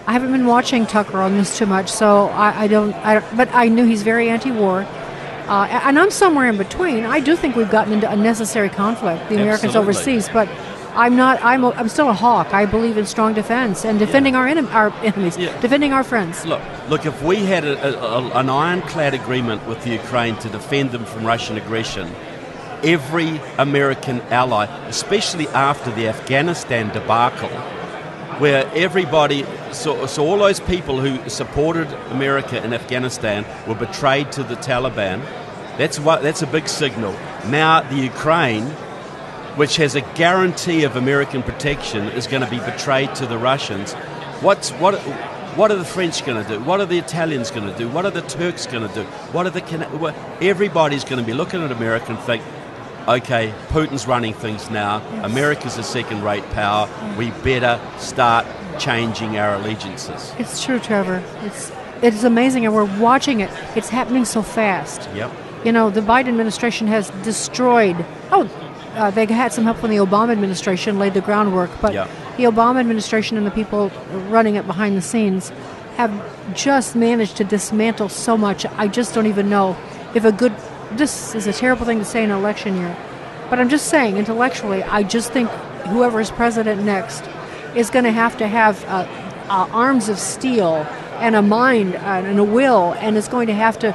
I 0.06 0.12
haven't 0.12 0.32
been 0.32 0.46
watching 0.46 0.86
Tucker 0.86 1.18
on 1.18 1.36
this 1.36 1.58
too 1.58 1.66
much, 1.66 1.90
so 1.90 2.28
I, 2.28 2.62
I 2.62 2.66
don't. 2.66 2.94
I, 2.94 3.20
but 3.36 3.50
I 3.52 3.68
knew 3.68 3.84
he's 3.84 4.02
very 4.02 4.30
anti-war, 4.30 4.86
uh, 5.48 5.80
and 5.84 5.98
I'm 5.98 6.10
somewhere 6.10 6.48
in 6.48 6.56
between. 6.56 7.04
I 7.04 7.20
do 7.20 7.36
think 7.36 7.56
we've 7.56 7.70
gotten 7.70 7.92
into 7.92 8.10
unnecessary 8.10 8.68
conflict, 8.68 9.28
the 9.28 9.36
Americans 9.36 9.76
Absolutely. 9.76 9.92
overseas, 9.92 10.28
but. 10.32 10.48
I'm 10.94 11.14
not. 11.14 11.38
I'm. 11.44 11.62
A, 11.62 11.70
I'm 11.72 11.88
still 11.88 12.08
a 12.08 12.14
hawk. 12.14 12.52
I 12.52 12.66
believe 12.66 12.96
in 12.96 13.06
strong 13.06 13.32
defense 13.32 13.84
and 13.84 14.00
defending 14.00 14.34
our 14.34 14.46
enem- 14.48 14.72
our 14.72 14.90
enemies, 15.04 15.36
defending 15.36 15.92
our 15.92 16.02
friends. 16.02 16.44
Look, 16.44 16.60
look. 16.88 17.06
If 17.06 17.22
we 17.22 17.36
had 17.36 17.64
a, 17.64 17.74
a, 17.86 18.20
a, 18.20 18.30
an 18.40 18.50
ironclad 18.50 19.14
agreement 19.14 19.64
with 19.68 19.84
the 19.84 19.90
Ukraine 19.90 20.34
to 20.38 20.48
defend 20.48 20.90
them 20.90 21.04
from 21.04 21.24
Russian 21.24 21.56
aggression, 21.56 22.10
every 22.82 23.40
American 23.58 24.22
ally, 24.22 24.64
especially 24.88 25.46
after 25.48 25.92
the 25.92 26.08
Afghanistan 26.08 26.92
debacle, 26.92 27.50
where 28.38 28.70
everybody, 28.74 29.44
so, 29.72 30.06
so 30.06 30.26
all 30.26 30.38
those 30.38 30.60
people 30.60 31.00
who 31.00 31.28
supported 31.28 31.92
America 32.10 32.62
in 32.64 32.72
Afghanistan 32.72 33.44
were 33.66 33.74
betrayed 33.74 34.30
to 34.32 34.42
the 34.42 34.56
Taliban. 34.56 35.22
That's 35.76 35.98
what. 35.98 36.22
That's 36.22 36.42
a 36.42 36.46
big 36.46 36.68
signal. 36.68 37.12
Now 37.46 37.82
the 37.82 37.96
Ukraine 37.96 38.64
which 39.58 39.76
has 39.76 39.96
a 39.96 40.00
guarantee 40.14 40.84
of 40.84 40.94
American 40.94 41.42
protection, 41.42 42.06
is 42.10 42.28
going 42.28 42.42
to 42.42 42.48
be 42.48 42.60
betrayed 42.60 43.12
to 43.16 43.26
the 43.26 43.36
Russians. 43.36 43.92
What's, 44.40 44.70
what, 44.70 45.00
what 45.56 45.72
are 45.72 45.76
the 45.76 45.84
French 45.84 46.24
going 46.24 46.40
to 46.40 46.48
do? 46.48 46.60
What 46.60 46.78
are 46.78 46.86
the 46.86 46.96
Italians 46.96 47.50
going 47.50 47.66
to 47.66 47.76
do? 47.76 47.88
What 47.88 48.06
are 48.06 48.12
the 48.12 48.22
Turks 48.22 48.68
going 48.68 48.86
to 48.86 48.94
do? 48.94 49.02
What 49.32 49.46
are 49.46 49.50
the 49.50 50.14
everybody's 50.40 51.02
going 51.02 51.18
to 51.18 51.26
be 51.26 51.32
looking 51.32 51.60
at 51.60 51.72
America 51.72 52.12
and 52.12 52.20
think, 52.20 52.44
okay, 53.08 53.52
Putin's 53.68 54.06
running 54.06 54.34
things 54.34 54.70
now. 54.70 55.02
America's 55.24 55.78
a 55.78 55.82
second-rate 55.82 56.44
power. 56.50 56.88
We 57.16 57.30
better 57.42 57.80
start 57.98 58.46
changing 58.78 59.38
our 59.38 59.54
allegiances. 59.56 60.32
It's 60.38 60.62
true, 60.62 60.78
Trevor. 60.78 61.22
It's 61.42 61.72
it's 62.00 62.22
amazing, 62.22 62.64
and 62.64 62.72
we're 62.74 63.00
watching 63.00 63.40
it. 63.40 63.50
It's 63.74 63.88
happening 63.88 64.24
so 64.24 64.40
fast. 64.42 65.08
Yep. 65.14 65.32
You 65.64 65.72
know, 65.72 65.90
the 65.90 66.00
Biden 66.00 66.28
administration 66.28 66.86
has 66.86 67.10
destroyed. 67.24 67.96
Oh, 68.30 68.48
uh, 68.94 69.10
they 69.10 69.26
had 69.26 69.52
some 69.52 69.64
help 69.64 69.78
from 69.78 69.90
the 69.90 69.96
Obama 69.96 70.30
administration, 70.30 70.98
laid 71.00 71.14
the 71.14 71.20
groundwork, 71.20 71.70
but 71.80 71.92
Yeah. 71.92 72.06
the 72.36 72.44
Obama 72.44 72.78
administration 72.78 73.36
and 73.36 73.44
the 73.44 73.50
people 73.50 73.90
running 74.28 74.54
it 74.54 74.66
behind 74.66 74.96
the 74.96 75.02
scenes 75.02 75.50
have 75.96 76.12
just 76.54 76.94
managed 76.94 77.36
to 77.38 77.44
dismantle 77.44 78.08
so 78.08 78.36
much. 78.36 78.64
I 78.76 78.86
just 78.86 79.12
don't 79.14 79.26
even 79.26 79.48
know 79.50 79.76
if 80.14 80.24
a 80.24 80.30
good. 80.30 80.52
This 80.92 81.34
is 81.34 81.46
a 81.46 81.52
terrible 81.52 81.84
thing 81.84 81.98
to 81.98 82.04
say 82.04 82.24
in 82.24 82.30
an 82.30 82.38
election 82.38 82.76
year, 82.76 82.96
but 83.50 83.58
I'm 83.58 83.68
just 83.68 83.88
saying 83.88 84.16
intellectually, 84.16 84.82
I 84.82 85.02
just 85.02 85.32
think 85.32 85.50
whoever 85.88 86.20
is 86.20 86.30
president 86.30 86.82
next 86.82 87.24
is 87.74 87.90
going 87.90 88.04
to 88.04 88.12
have 88.12 88.38
to 88.38 88.48
have 88.48 88.82
uh, 88.86 89.06
uh, 89.48 89.68
arms 89.72 90.08
of 90.08 90.18
steel 90.18 90.86
and 91.20 91.36
a 91.36 91.42
mind 91.42 91.94
uh, 91.94 91.98
and 91.98 92.38
a 92.38 92.44
will, 92.44 92.94
and 93.00 93.16
is 93.16 93.28
going 93.28 93.48
to 93.48 93.54
have 93.54 93.78
to 93.80 93.94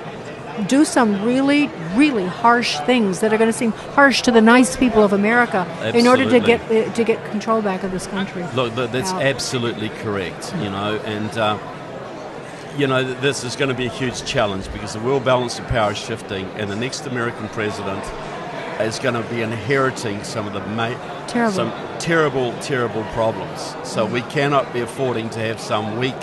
do 0.68 0.86
some 0.86 1.24
really, 1.26 1.68
really 1.96 2.26
harsh 2.26 2.78
things 2.82 3.22
that 3.22 3.34
are 3.34 3.38
going 3.38 3.52
to 3.52 3.58
seem 3.58 3.72
harsh 3.72 4.22
to 4.22 4.32
the 4.32 4.42
nice 4.42 4.76
people 4.76 5.04
of 5.04 5.14
America 5.14 5.66
in 5.96 6.06
order 6.06 6.30
to 6.30 6.40
get 6.40 6.62
uh, 6.70 6.94
to 6.94 7.04
get 7.04 7.24
control 7.32 7.62
back 7.62 7.84
of 7.84 7.92
this 7.92 8.06
country. 8.08 8.46
Look, 8.54 8.76
that's 8.76 9.12
Out. 9.12 9.24
absolutely 9.24 9.90
correct. 9.90 10.54
You 10.58 10.70
know, 10.70 11.02
and 11.06 11.38
uh, 11.38 11.58
you 12.78 12.88
know 12.88 13.04
this 13.04 13.44
is 13.44 13.56
going 13.56 13.70
to 13.70 13.76
be 13.76 13.86
a 13.86 13.92
huge 13.92 14.26
challenge 14.26 14.72
because 14.74 14.94
the 14.94 15.00
world 15.00 15.24
balance 15.24 15.60
of 15.60 15.68
power 15.68 15.92
is 15.92 15.98
shifting, 15.98 16.46
and 16.58 16.70
the 16.70 16.76
next 16.76 17.06
American 17.06 17.48
president 17.50 18.04
is 18.82 19.00
going 19.00 19.14
to 19.14 19.24
be 19.30 19.42
inheriting 19.42 20.24
some 20.24 20.48
of 20.48 20.54
the 20.54 20.60
ma- 20.72 21.28
Terrible. 21.28 21.54
some 21.54 22.00
terrible, 22.00 22.54
terrible 22.60 23.04
problems. 23.14 23.76
So 23.84 24.06
we 24.06 24.22
mm-hmm. 24.22 24.30
cannot 24.30 24.74
be 24.74 24.82
affording 24.82 25.30
to 25.32 25.40
have 25.40 25.60
some 25.60 25.98
weak, 25.98 26.16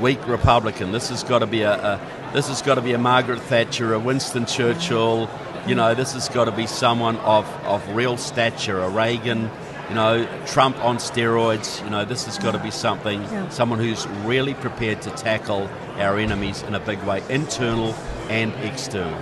weak 0.00 0.26
Republican. 0.26 0.92
This 0.92 1.08
has 1.10 1.22
got 1.22 1.40
to 1.40 1.46
be 1.46 1.62
a, 1.62 1.72
a 1.72 2.00
this 2.32 2.48
has 2.48 2.60
got 2.60 2.74
to 2.74 2.82
be 2.82 2.92
a 2.92 2.98
Margaret 2.98 3.40
Thatcher, 3.40 3.94
a 3.94 3.98
Winston 3.98 4.46
Churchill. 4.46 5.30
You 5.66 5.74
know, 5.74 5.94
this 5.94 6.12
has 6.12 6.28
got 6.28 6.46
to 6.46 6.52
be 6.52 6.66
someone 6.66 7.16
of, 7.18 7.46
of 7.64 7.88
real 7.94 8.16
stature, 8.16 8.80
a 8.80 8.88
Reagan. 8.88 9.50
You 9.88 9.94
know, 9.94 10.26
Trump 10.46 10.82
on 10.84 10.96
steroids. 10.96 11.82
You 11.84 11.90
know, 11.90 12.04
this 12.04 12.24
has 12.26 12.38
got 12.38 12.52
to 12.52 12.58
be 12.58 12.70
something, 12.70 13.22
Yeah. 13.22 13.48
someone 13.50 13.78
who's 13.78 14.06
really 14.24 14.54
prepared 14.54 15.00
to 15.02 15.10
tackle 15.10 15.68
our 15.98 16.18
enemies 16.18 16.62
in 16.62 16.74
a 16.74 16.80
big 16.80 17.00
way, 17.04 17.22
internal 17.28 17.94
and 18.28 18.52
external. 18.64 19.16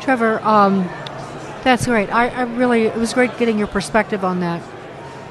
Trevor, 0.00 0.40
um, 0.42 0.88
that's 1.62 1.86
great. 1.86 2.12
I, 2.12 2.28
I 2.28 2.42
really 2.42 2.86
it 2.86 2.96
was 2.96 3.12
great 3.14 3.36
getting 3.38 3.58
your 3.58 3.68
perspective 3.68 4.24
on 4.24 4.40
that. 4.40 4.60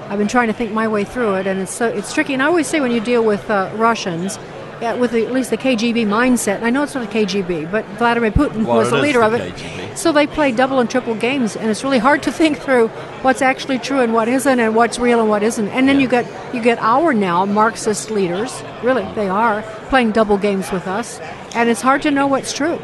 I've 0.10 0.17
been 0.19 0.30
trying 0.30 0.47
to 0.47 0.54
think 0.54 0.71
my 0.71 0.88
way 0.88 1.04
through 1.04 1.36
it, 1.36 1.47
and 1.47 1.60
it's 1.60 1.73
so 1.73 1.88
it's 1.88 2.13
tricky. 2.13 2.34
And 2.34 2.41
I 2.41 2.45
always 2.45 2.67
say 2.67 2.80
when 2.80 2.91
you 2.91 3.02
deal 3.02 3.23
with 3.23 3.50
uh, 3.50 3.69
Russians, 3.76 4.38
yeah, 4.81 4.93
with 4.93 5.11
the, 5.11 5.25
at 5.25 5.31
least 5.31 5.49
the 5.49 5.57
KGB 5.57 6.05
mindset, 6.05 6.61
I 6.61 6.69
know 6.69 6.83
it's 6.83 6.93
not 6.95 7.03
a 7.05 7.07
KGB, 7.07 7.71
but 7.71 7.85
Vladimir 7.97 8.31
Putin 8.31 8.65
Well, 8.65 8.77
was 8.77 8.91
the 8.91 8.97
leader 8.97 9.19
the 9.19 9.25
of 9.25 9.33
it. 9.33 9.53
KGB. 9.55 9.97
So 9.97 10.11
they 10.11 10.27
play 10.27 10.51
double 10.51 10.79
and 10.79 10.89
triple 10.89 11.15
games, 11.15 11.55
and 11.55 11.69
it's 11.69 11.83
really 11.83 11.97
hard 11.97 12.21
to 12.23 12.31
think 12.39 12.59
through 12.59 12.89
what's 13.23 13.41
actually 13.41 13.79
true 13.79 14.01
and 14.01 14.13
what 14.13 14.27
isn't, 14.27 14.59
and 14.59 14.75
what's 14.75 14.99
real 14.99 15.19
and 15.19 15.29
what 15.29 15.41
isn't. 15.43 15.67
And 15.69 15.87
then 15.89 15.99
you 15.99 16.07
get 16.07 16.25
you 16.53 16.61
get 16.61 16.77
our 16.79 17.13
now 17.13 17.45
Marxist 17.45 18.11
leaders, 18.11 18.61
really 18.83 19.03
they 19.15 19.29
are 19.29 19.61
playing 19.89 20.11
double 20.11 20.37
games 20.37 20.71
with 20.71 20.87
us, 20.87 21.19
and 21.55 21.69
it's 21.69 21.81
hard 21.81 22.01
to 22.03 22.11
know 22.11 22.27
what's 22.27 22.53
true. 22.53 22.79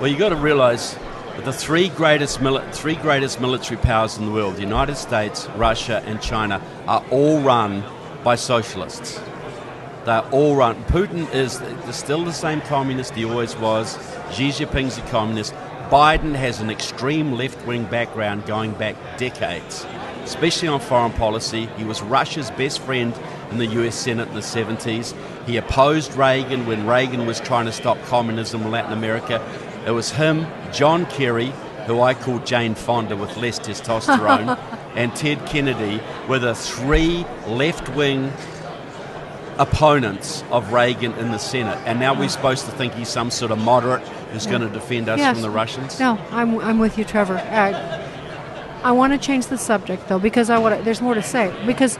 Well, 0.00 0.08
you 0.08 0.16
got 0.16 0.30
to 0.30 0.36
realize 0.36 0.94
that 1.36 1.44
the 1.44 1.52
three 1.52 1.88
greatest 1.90 2.40
mili- 2.40 2.72
three 2.72 2.94
greatest 2.96 3.40
military 3.40 3.76
powers 3.80 4.16
in 4.18 4.24
the 4.24 4.32
world, 4.32 4.56
the 4.56 4.60
United 4.62 4.96
States, 4.96 5.48
Russia, 5.56 6.02
and 6.06 6.20
China, 6.22 6.62
are 6.86 7.04
all 7.10 7.40
run 7.40 7.84
by 8.22 8.34
socialists. 8.36 9.20
They're 10.04 10.28
all 10.30 10.54
run. 10.56 10.82
Putin 10.84 11.32
is 11.34 11.62
still 11.96 12.24
the 12.24 12.32
same 12.32 12.60
communist 12.62 13.14
he 13.14 13.24
always 13.24 13.56
was. 13.56 13.94
Xi 14.32 14.50
Jinping's 14.50 14.98
a 14.98 15.02
communist. 15.02 15.54
Biden 15.88 16.34
has 16.34 16.60
an 16.60 16.70
extreme 16.70 17.32
left 17.32 17.66
wing 17.66 17.84
background 17.84 18.46
going 18.46 18.72
back 18.72 18.96
decades, 19.16 19.86
especially 20.24 20.68
on 20.68 20.80
foreign 20.80 21.12
policy. 21.12 21.66
He 21.76 21.84
was 21.84 22.02
Russia's 22.02 22.50
best 22.52 22.80
friend 22.80 23.14
in 23.50 23.58
the 23.58 23.66
US 23.66 23.94
Senate 23.94 24.28
in 24.28 24.34
the 24.34 24.40
70s. 24.40 25.14
He 25.46 25.56
opposed 25.56 26.14
Reagan 26.14 26.66
when 26.66 26.86
Reagan 26.86 27.26
was 27.26 27.40
trying 27.40 27.66
to 27.66 27.72
stop 27.72 28.02
communism 28.04 28.62
in 28.62 28.70
Latin 28.70 28.92
America. 28.92 29.42
It 29.86 29.90
was 29.90 30.10
him, 30.10 30.46
John 30.72 31.06
Kerry, 31.06 31.52
who 31.86 32.00
I 32.00 32.14
call 32.14 32.38
Jane 32.40 32.74
Fonda 32.74 33.16
with 33.16 33.36
less 33.36 33.58
testosterone, 33.58 34.58
and 34.94 35.14
Ted 35.14 35.46
Kennedy 35.46 36.00
were 36.28 36.38
the 36.38 36.54
three 36.54 37.26
left 37.46 37.88
wing 37.90 38.32
opponents 39.58 40.42
of 40.50 40.72
Reagan 40.72 41.12
in 41.14 41.30
the 41.30 41.38
Senate. 41.38 41.78
And 41.86 42.00
now 42.00 42.18
we're 42.18 42.28
supposed 42.28 42.64
to 42.66 42.72
think 42.72 42.94
he's 42.94 43.08
some 43.08 43.30
sort 43.30 43.50
of 43.50 43.58
moderate 43.58 44.02
who's 44.32 44.46
going 44.46 44.62
to 44.62 44.68
defend 44.68 45.08
us 45.08 45.18
Yes. 45.18 45.34
from 45.34 45.42
the 45.42 45.50
Russians? 45.50 45.98
No, 46.00 46.18
I'm, 46.30 46.58
I'm 46.58 46.78
with 46.78 46.98
you, 46.98 47.04
Trevor. 47.04 47.36
Uh, 47.36 48.00
I 48.82 48.92
want 48.92 49.12
to 49.12 49.18
change 49.18 49.46
the 49.46 49.56
subject 49.56 50.08
though 50.08 50.18
because 50.18 50.50
I 50.50 50.58
want 50.58 50.76
to, 50.76 50.82
there's 50.84 51.00
more 51.00 51.14
to 51.14 51.22
say 51.22 51.54
because 51.64 51.98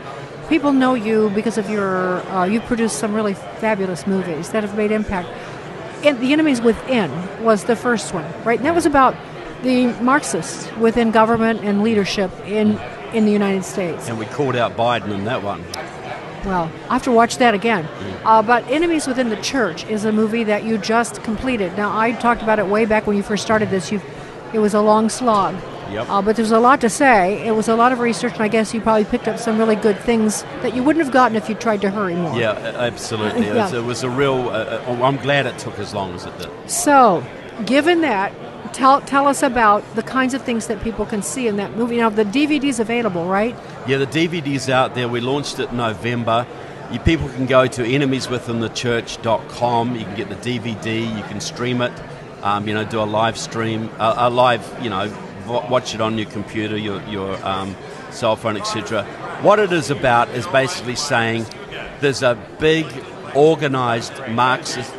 people 0.49 0.73
know 0.73 0.95
you 0.95 1.31
because 1.31 1.57
of 1.57 1.71
your. 1.71 2.19
Uh, 2.29 2.45
you 2.45 2.61
produced 2.61 2.99
some 2.99 3.15
really 3.15 3.35
fabulous 3.35 4.07
movies 4.07 4.51
that 4.51 4.63
have 4.63 4.77
made 4.77 4.91
impact. 4.91 5.29
And 6.05 6.19
the 6.21 6.35
enemies 6.35 6.61
within 6.61 7.11
was 7.43 7.65
the 7.65 7.77
first 7.77 8.13
one, 8.13 8.27
right? 8.45 8.59
And 8.59 8.67
that 8.67 8.75
was 8.75 8.85
about 8.85 9.17
the 9.63 9.87
Marxists 10.03 10.71
within 10.77 11.11
government 11.11 11.61
and 11.61 11.83
leadership 11.83 12.31
in 12.45 12.79
in 13.15 13.25
the 13.25 13.33
United 13.33 13.65
States. 13.65 14.09
And 14.09 14.19
we 14.19 14.27
called 14.27 14.57
out 14.57 14.77
Biden 14.77 15.09
in 15.15 15.25
that 15.25 15.43
one. 15.43 15.65
Well, 16.45 16.71
I 16.89 16.95
have 16.95 17.03
to 17.05 17.13
watch 17.13 17.39
that 17.39 17.55
again. 17.55 17.89
Uh, 18.25 18.43
but 18.43 18.69
Enemies 18.71 19.07
Within 19.07 19.31
the 19.31 19.37
Church 19.37 19.85
is 19.87 20.05
a 20.05 20.13
movie 20.13 20.45
that 20.45 20.65
you 20.65 20.79
just 20.79 21.23
completed. 21.23 21.77
Now, 21.77 21.97
I 21.97 22.13
talked 22.13 22.43
about 22.43 22.59
it 22.59 22.67
way 22.67 22.85
back 22.85 23.07
when 23.07 23.17
you 23.17 23.23
first 23.23 23.43
started 23.43 23.71
this. 23.71 23.91
You, 23.91 24.01
it 24.53 24.59
was 24.59 24.75
a 24.75 24.81
long 24.81 25.09
slog. 25.09 25.55
Yep. 25.91 26.09
Uh, 26.09 26.23
but 26.23 26.37
there's 26.37 26.51
a 26.51 26.59
lot 26.59 26.81
to 26.81 26.91
say. 26.91 27.47
It 27.47 27.53
was 27.53 27.69
a 27.69 27.77
lot 27.77 27.93
of 27.93 28.01
research, 28.01 28.33
and 28.35 28.43
I 28.43 28.49
guess 28.49 28.73
you 28.75 28.81
probably 28.81 29.05
picked 29.05 29.29
up 29.29 29.39
some 29.39 29.59
really 29.59 29.77
good 29.77 29.99
things 29.99 30.43
that 30.63 30.75
you 30.75 30.83
wouldn't 30.83 31.05
have 31.05 31.13
gotten 31.13 31.37
if 31.37 31.49
you 31.49 31.55
tried 31.55 31.83
to 31.83 31.91
hurry 31.91 32.15
more. 32.15 32.39
Yeah, 32.39 32.53
absolutely. 32.53 33.47
It, 33.55 33.55
was, 33.55 33.73
it 33.73 33.85
was 33.85 34.03
a 34.03 34.11
real. 34.11 34.49
Uh, 34.49 34.81
I'm 35.03 35.19
glad 35.19 35.47
it 35.47 35.59
took 35.59 35.79
as 35.79 35.93
long 35.95 36.15
as 36.15 36.25
it 36.25 36.37
did. 36.39 36.51
So, 36.71 37.25
given 37.67 38.01
that, 38.01 38.33
tell 38.73 39.01
tell 39.03 39.27
us 39.27 39.43
about 39.43 39.83
the 39.95 40.03
kinds 40.03 40.35
of 40.35 40.43
things 40.43 40.67
that 40.67 40.83
people 40.83 41.07
can 41.07 41.23
see 41.23 41.49
in 41.49 41.57
that 41.57 41.75
movie. 41.77 41.97
Now, 41.97 42.11
the 42.11 42.25
DVD's 42.25 42.81
available, 42.81 43.27
right? 43.27 43.57
Yeah, 43.87 43.99
the 43.99 44.07
DVD's 44.07 44.69
out 44.69 44.95
there. 44.95 45.09
We 45.09 45.21
launched 45.21 45.59
it 45.59 45.71
in 45.71 45.77
November. 45.77 46.47
You, 46.91 46.99
people 47.01 47.29
can 47.31 47.47
go 47.47 47.67
to 47.67 47.83
enemieswithinthechurch.com. 47.83 49.97
You 49.97 50.05
can 50.05 50.15
get 50.15 50.29
the 50.29 50.37
DVD. 50.37 51.17
You 51.17 51.23
can 51.25 51.41
stream 51.41 51.81
it. 51.81 51.93
Um, 52.43 52.69
you 52.69 52.75
know, 52.75 52.85
do 52.85 53.01
a 53.01 53.05
live 53.05 53.39
stream, 53.39 53.89
a 53.99 54.29
live, 54.29 54.79
you 54.83 54.91
know, 54.91 55.11
watch 55.47 55.95
it 55.95 56.03
on 56.03 56.19
your 56.19 56.29
computer, 56.29 56.77
your 56.77 57.01
your 57.05 57.43
um, 57.45 57.75
cell 58.11 58.37
phone, 58.37 58.59
etc. 58.59 59.05
What 59.41 59.59
it 59.59 59.73
is 59.73 59.91
about 59.91 60.29
is 60.31 60.47
basically 60.49 60.97
saying 60.97 61.47
there's 62.01 62.23
a 62.23 62.35
big, 62.59 62.87
organized 63.35 64.13
Marxist 64.29 64.93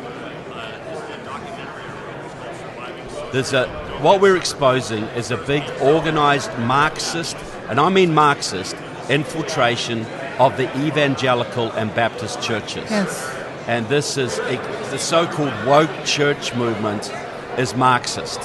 There's 3.36 3.52
a 3.52 3.68
what 4.00 4.22
we're 4.22 4.38
exposing 4.38 5.04
is 5.14 5.30
a 5.30 5.36
big 5.36 5.62
organized 5.82 6.50
Marxist, 6.60 7.36
and 7.68 7.78
I 7.78 7.90
mean 7.90 8.14
Marxist, 8.14 8.74
infiltration 9.10 10.06
of 10.38 10.56
the 10.56 10.74
evangelical 10.86 11.70
and 11.72 11.94
Baptist 11.94 12.40
churches. 12.40 12.90
Yes. 12.90 13.36
And 13.66 13.86
this 13.90 14.16
is 14.16 14.38
a, 14.38 14.56
the 14.90 14.96
so-called 14.96 15.52
woke 15.66 15.90
church 16.06 16.54
movement 16.54 17.12
is 17.58 17.74
Marxist. 17.74 18.40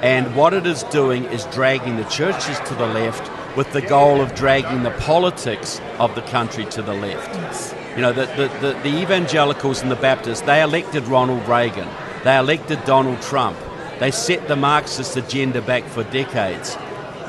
And 0.00 0.36
what 0.36 0.54
it 0.54 0.64
is 0.64 0.84
doing 0.84 1.24
is 1.24 1.44
dragging 1.46 1.96
the 1.96 2.04
churches 2.04 2.60
to 2.68 2.74
the 2.76 2.86
left 2.86 3.56
with 3.56 3.72
the 3.72 3.82
goal 3.82 4.20
of 4.20 4.32
dragging 4.36 4.84
the 4.84 4.92
politics 4.92 5.80
of 5.98 6.14
the 6.14 6.22
country 6.22 6.66
to 6.66 6.82
the 6.82 6.94
left. 6.94 7.34
Yes. 7.34 7.74
You 7.96 8.02
know, 8.02 8.12
the, 8.12 8.26
the, 8.26 8.48
the, 8.60 8.80
the 8.84 9.02
evangelicals 9.02 9.82
and 9.82 9.90
the 9.90 9.96
Baptists, 9.96 10.42
they 10.42 10.62
elected 10.62 11.08
Ronald 11.08 11.48
Reagan. 11.48 11.88
They 12.22 12.36
elected 12.38 12.84
Donald 12.84 13.20
Trump. 13.20 13.58
They 14.00 14.10
set 14.10 14.48
the 14.48 14.56
Marxist 14.56 15.16
agenda 15.16 15.62
back 15.62 15.84
for 15.84 16.04
decades. 16.04 16.76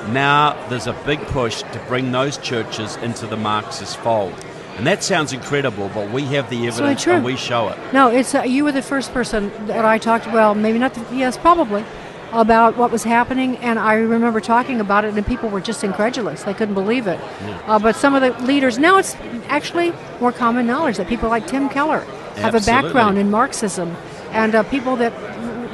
Now 0.10 0.56
there's 0.70 0.88
a 0.88 0.94
big 1.06 1.20
push 1.28 1.62
to 1.62 1.80
bring 1.88 2.12
those 2.12 2.38
churches 2.38 2.96
into 2.98 3.28
the 3.28 3.38
Marxist 3.38 3.98
fold. 3.98 4.34
And 4.78 4.86
that 4.88 5.04
sounds 5.04 5.32
incredible, 5.32 5.90
but 5.94 6.12
we 6.12 6.24
have 6.24 6.50
the 6.50 6.68
evidence 6.68 7.08
and 7.08 7.24
we 7.24 7.38
show 7.38 7.70
it. 7.70 7.78
No, 7.94 8.10
it's 8.10 8.36
uh, 8.36 8.42
you 8.42 8.66
were 8.66 8.74
the 8.74 8.82
first 8.82 9.14
person 9.14 9.50
that 9.68 9.86
I 9.86 9.98
talked. 9.98 10.28
Well, 10.28 10.54
maybe 10.54 10.80
not. 10.80 10.94
The, 10.94 11.16
yes, 11.16 11.38
probably 11.38 11.86
about 12.34 12.76
what 12.76 12.92
was 12.92 13.04
happening, 13.04 13.56
and 13.58 13.80
I 13.80 13.94
remember 13.94 14.42
talking 14.42 14.82
about 14.82 15.06
it, 15.06 15.16
and 15.16 15.26
people 15.26 15.50
were 15.50 15.62
just 15.62 15.84
incredulous. 15.86 16.44
They 16.44 16.54
couldn't 16.54 16.74
believe 16.74 17.08
it. 17.08 17.20
Yeah. 17.20 17.62
Uh, 17.68 17.80
but 17.80 17.96
some 17.96 18.16
of 18.16 18.22
the 18.22 18.46
leaders 18.46 18.78
now, 18.78 18.98
it's 18.98 19.16
actually 19.48 19.94
more 20.20 20.34
common 20.34 20.68
knowledge 20.68 20.98
that 20.98 21.08
people 21.08 21.30
like 21.30 21.48
Tim 21.48 21.70
Keller 21.70 22.00
have 22.36 22.54
Absolutely. 22.54 22.60
a 22.60 22.82
background 22.82 23.18
in 23.18 23.32
Marxism, 23.32 23.96
and 24.32 24.56
uh, 24.56 24.64
people 24.64 24.98
that 24.98 25.14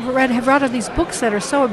read 0.10 0.32
have 0.32 0.48
read 0.48 0.64
of 0.64 0.72
these 0.72 0.90
books 0.90 1.20
that 1.20 1.34
are 1.34 1.40
so 1.40 1.68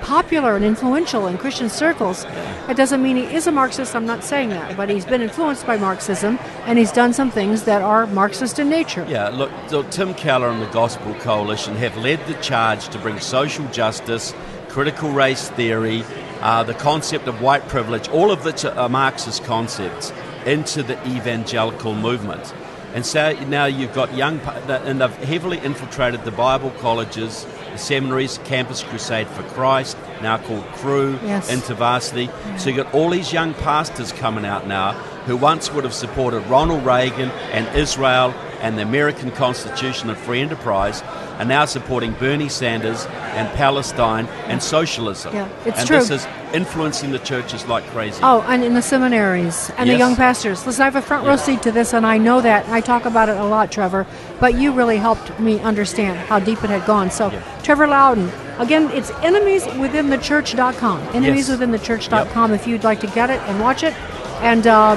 popular 0.00 0.54
and 0.54 0.64
influential 0.64 1.26
in 1.26 1.38
Christian 1.38 1.70
circles. 1.70 2.26
It 2.68 2.76
doesn't 2.76 3.02
mean 3.02 3.16
he 3.16 3.24
is 3.34 3.46
a 3.46 3.52
Marxist, 3.52 3.96
I'm 3.96 4.04
not 4.04 4.22
saying 4.22 4.50
that, 4.50 4.76
but 4.76 4.90
he's 4.90 5.06
been 5.06 5.22
influenced 5.22 5.66
by 5.66 5.78
Marxism 5.78 6.38
and 6.66 6.78
he's 6.78 6.92
done 6.92 7.14
some 7.14 7.30
things 7.30 7.62
that 7.64 7.80
are 7.80 8.06
Marxist 8.08 8.58
in 8.58 8.68
nature. 8.68 9.06
Yeah, 9.08 9.28
look, 9.28 9.50
so 9.68 9.82
Tim 9.84 10.12
Keller 10.12 10.50
and 10.50 10.60
the 10.60 10.70
Gospel 10.72 11.14
Coalition 11.14 11.74
have 11.76 11.96
led 11.96 12.24
the 12.26 12.34
charge 12.34 12.88
to 12.88 12.98
bring 12.98 13.18
social 13.18 13.66
justice, 13.68 14.34
critical 14.68 15.10
race 15.10 15.48
theory, 15.50 16.04
uh, 16.40 16.62
the 16.62 16.74
concept 16.74 17.26
of 17.26 17.40
white 17.40 17.66
privilege, 17.68 18.06
all 18.10 18.30
of 18.30 18.44
which 18.44 18.66
are 18.66 18.88
Marxist 18.90 19.42
concepts, 19.44 20.12
into 20.44 20.82
the 20.82 21.02
evangelical 21.08 21.94
movement. 21.94 22.52
And 22.92 23.06
so 23.06 23.32
now 23.46 23.64
you've 23.64 23.94
got 23.94 24.14
young, 24.14 24.38
and 24.40 25.00
they've 25.00 25.10
heavily 25.24 25.58
infiltrated 25.58 26.24
the 26.24 26.30
Bible 26.30 26.70
colleges, 26.78 27.46
the 27.74 27.78
seminaries, 27.80 28.38
Campus 28.44 28.84
Crusade 28.84 29.26
for 29.26 29.42
Christ, 29.42 29.96
now 30.22 30.38
called 30.38 30.64
Cru, 30.74 31.18
yes. 31.24 31.50
InterVarsity. 31.50 32.30
So 32.58 32.70
you've 32.70 32.76
got 32.76 32.94
all 32.94 33.10
these 33.10 33.32
young 33.32 33.52
pastors 33.54 34.12
coming 34.12 34.44
out 34.44 34.68
now 34.68 34.92
who 35.26 35.36
once 35.36 35.72
would 35.72 35.82
have 35.82 35.92
supported 35.92 36.40
Ronald 36.46 36.86
Reagan 36.86 37.30
and 37.50 37.66
Israel 37.76 38.32
and 38.64 38.78
the 38.78 38.82
American 38.82 39.30
Constitution 39.30 40.08
of 40.08 40.16
free 40.16 40.40
enterprise 40.40 41.02
are 41.38 41.44
now 41.44 41.66
supporting 41.66 42.12
Bernie 42.12 42.48
Sanders 42.48 43.04
and 43.36 43.46
Palestine 43.56 44.26
and 44.46 44.62
socialism. 44.62 45.34
Yeah, 45.34 45.48
it's 45.66 45.80
and 45.80 45.86
true. 45.86 45.98
this 45.98 46.08
is 46.10 46.26
influencing 46.54 47.12
the 47.12 47.18
churches 47.18 47.66
like 47.66 47.84
crazy. 47.88 48.20
Oh, 48.22 48.42
and 48.48 48.64
in 48.64 48.72
the 48.72 48.80
seminaries 48.80 49.70
and 49.76 49.86
Yes. 49.86 49.94
the 49.94 49.98
young 49.98 50.16
pastors. 50.16 50.64
Listen, 50.64 50.80
I 50.80 50.84
have 50.86 50.96
a 50.96 51.02
front 51.02 51.24
row 51.26 51.32
Yeah. 51.32 51.36
seat 51.36 51.60
to 51.62 51.72
this, 51.72 51.92
and 51.92 52.06
I 52.06 52.16
know 52.16 52.40
that. 52.40 52.64
I 52.70 52.80
talk 52.80 53.04
about 53.04 53.28
it 53.28 53.36
a 53.36 53.44
lot, 53.44 53.70
Trevor. 53.70 54.06
But 54.40 54.54
you 54.54 54.72
really 54.72 54.96
helped 54.96 55.38
me 55.38 55.60
understand 55.60 56.18
how 56.30 56.38
deep 56.38 56.64
it 56.64 56.70
had 56.70 56.86
gone. 56.86 57.10
So, 57.10 57.30
Trevor 57.62 57.86
Loudon, 57.86 58.32
again, 58.58 58.90
it's 58.94 59.10
enemieswithinthechurch.com. 59.10 61.00
Enemieswithinthechurch.com 61.08 62.54
if 62.54 62.66
you'd 62.66 62.84
like 62.84 63.00
to 63.00 63.08
get 63.08 63.28
it 63.28 63.40
and 63.46 63.60
watch 63.60 63.82
it. 63.82 63.92
And 64.40 64.66
uh, 64.66 64.96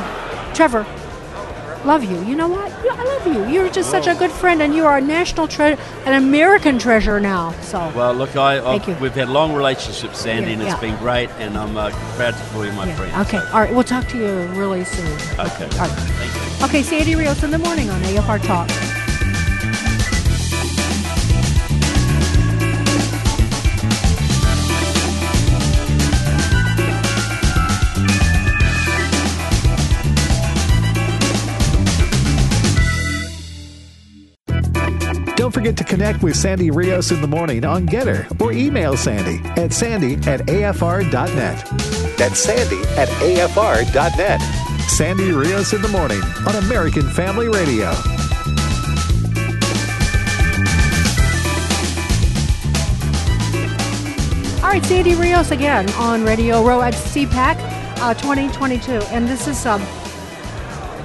Trevor, 0.53 0.85
love 1.87 2.03
you. 2.03 2.21
You 2.25 2.35
know 2.35 2.49
what? 2.49 2.69
I 2.71 3.03
love 3.03 3.25
you. 3.25 3.47
You're 3.47 3.69
just 3.69 3.89
such 3.89 4.07
a 4.07 4.13
good 4.15 4.29
friend, 4.29 4.61
and 4.61 4.75
you 4.75 4.85
are 4.85 4.97
a 4.97 5.01
national 5.01 5.47
treasure, 5.47 5.81
an 6.05 6.13
American 6.21 6.77
treasure 6.77 7.19
now. 7.19 7.53
So, 7.61 7.79
Well, 7.95 8.13
look, 8.13 8.35
I, 8.35 8.59
Thank 8.59 8.87
you. 8.87 8.95
we've 8.95 9.13
had 9.15 9.29
long 9.29 9.53
relationships, 9.53 10.19
Sandy, 10.19 10.47
Yeah, 10.49 10.53
and 10.53 10.61
it's 10.63 10.71
yeah. 10.73 10.79
been 10.81 10.97
great, 10.97 11.29
and 11.39 11.57
I'm 11.57 11.75
uh, 11.77 11.89
proud 12.17 12.33
to 12.35 12.43
call 12.51 12.65
you 12.65 12.73
my 12.73 12.91
friend. 12.93 13.15
okay. 13.27 13.37
All 13.53 13.61
right. 13.61 13.73
We'll 13.73 13.83
talk 13.85 14.07
to 14.09 14.17
you 14.17 14.47
really 14.59 14.83
soon. 14.83 15.07
Okay. 15.39 15.39
All 15.39 15.87
right. 15.87 15.89
Thank 15.89 16.59
you. 16.59 16.65
Okay, 16.65 16.83
Sandy 16.83 17.15
Rios 17.15 17.41
in 17.43 17.51
the 17.51 17.57
morning 17.59 17.89
on 17.89 18.01
AFR 18.01 18.39
Talk. 18.45 18.69
Don't 35.47 35.53
forget 35.53 35.77
to 35.77 35.85
connect 35.85 36.23
with 36.23 36.35
Sandy 36.35 36.71
Rios 36.71 37.09
in 37.09 37.21
the 37.21 37.27
morning 37.27 37.63
on 37.63 37.87
Gettr 37.87 38.27
or 38.41 38.51
email 38.51 38.97
Sandy 38.97 39.39
at 39.51 39.71
sandy 39.71 40.15
at 40.29 40.41
afr.net. 40.41 41.65
That's 42.17 42.37
sandy 42.37 42.81
at 42.97 43.07
afr.net. 43.07 44.41
Sandy 44.89 45.31
Rios 45.31 45.71
in 45.71 45.81
the 45.81 45.87
morning 45.87 46.19
on 46.45 46.55
American 46.65 47.09
Family 47.09 47.47
Radio. 47.47 47.87
All 54.61 54.73
right, 54.73 54.83
Sandy 54.83 55.15
Rios 55.15 55.51
again 55.51 55.89
on 55.91 56.25
Radio 56.25 56.61
Row 56.61 56.81
at 56.81 56.93
CPAC 56.93 57.55
uh, 58.01 58.13
2022, 58.15 58.91
and 59.13 59.25
this 59.29 59.47
is 59.47 59.65
um, 59.65 59.81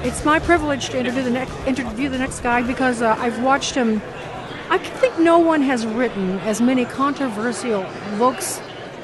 it's 0.03 0.25
my 0.25 0.41
privilege 0.41 0.91
to 0.91 0.99
interview 0.99 1.23
the 1.23 1.31
next 1.31 1.55
interview 1.65 2.09
the 2.09 2.19
next 2.19 2.41
guy 2.41 2.61
because 2.61 3.03
uh, 3.03 3.15
I've 3.21 3.41
watched 3.41 3.77
him. 3.77 4.03
I 4.73 4.79
think 4.79 5.19
no 5.19 5.39
one 5.39 5.61
has 5.61 5.87
written 5.87 6.39
as 6.39 6.63
many 6.63 6.87
controversial 6.87 7.85
books 8.17 8.59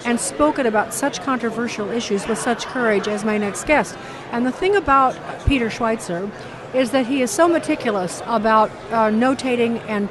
and 0.07 0.19
spoken 0.19 0.65
about 0.65 0.95
such 0.95 1.21
controversial 1.21 1.91
issues 1.91 2.27
with 2.27 2.39
such 2.39 2.65
courage 2.65 3.07
as 3.07 3.23
my 3.23 3.37
next 3.37 3.67
guest. 3.67 3.95
And 4.33 4.47
the 4.47 4.51
thing 4.51 4.77
about 4.77 5.15
Peter 5.45 5.69
Schweizer 5.69 6.31
is 6.73 6.93
that 6.93 7.07
he 7.07 7.21
is 7.21 7.31
so 7.31 7.47
meticulous 7.47 8.23
about 8.25 8.71
uh, 8.91 9.11
notating 9.11 9.79
and 9.87 10.09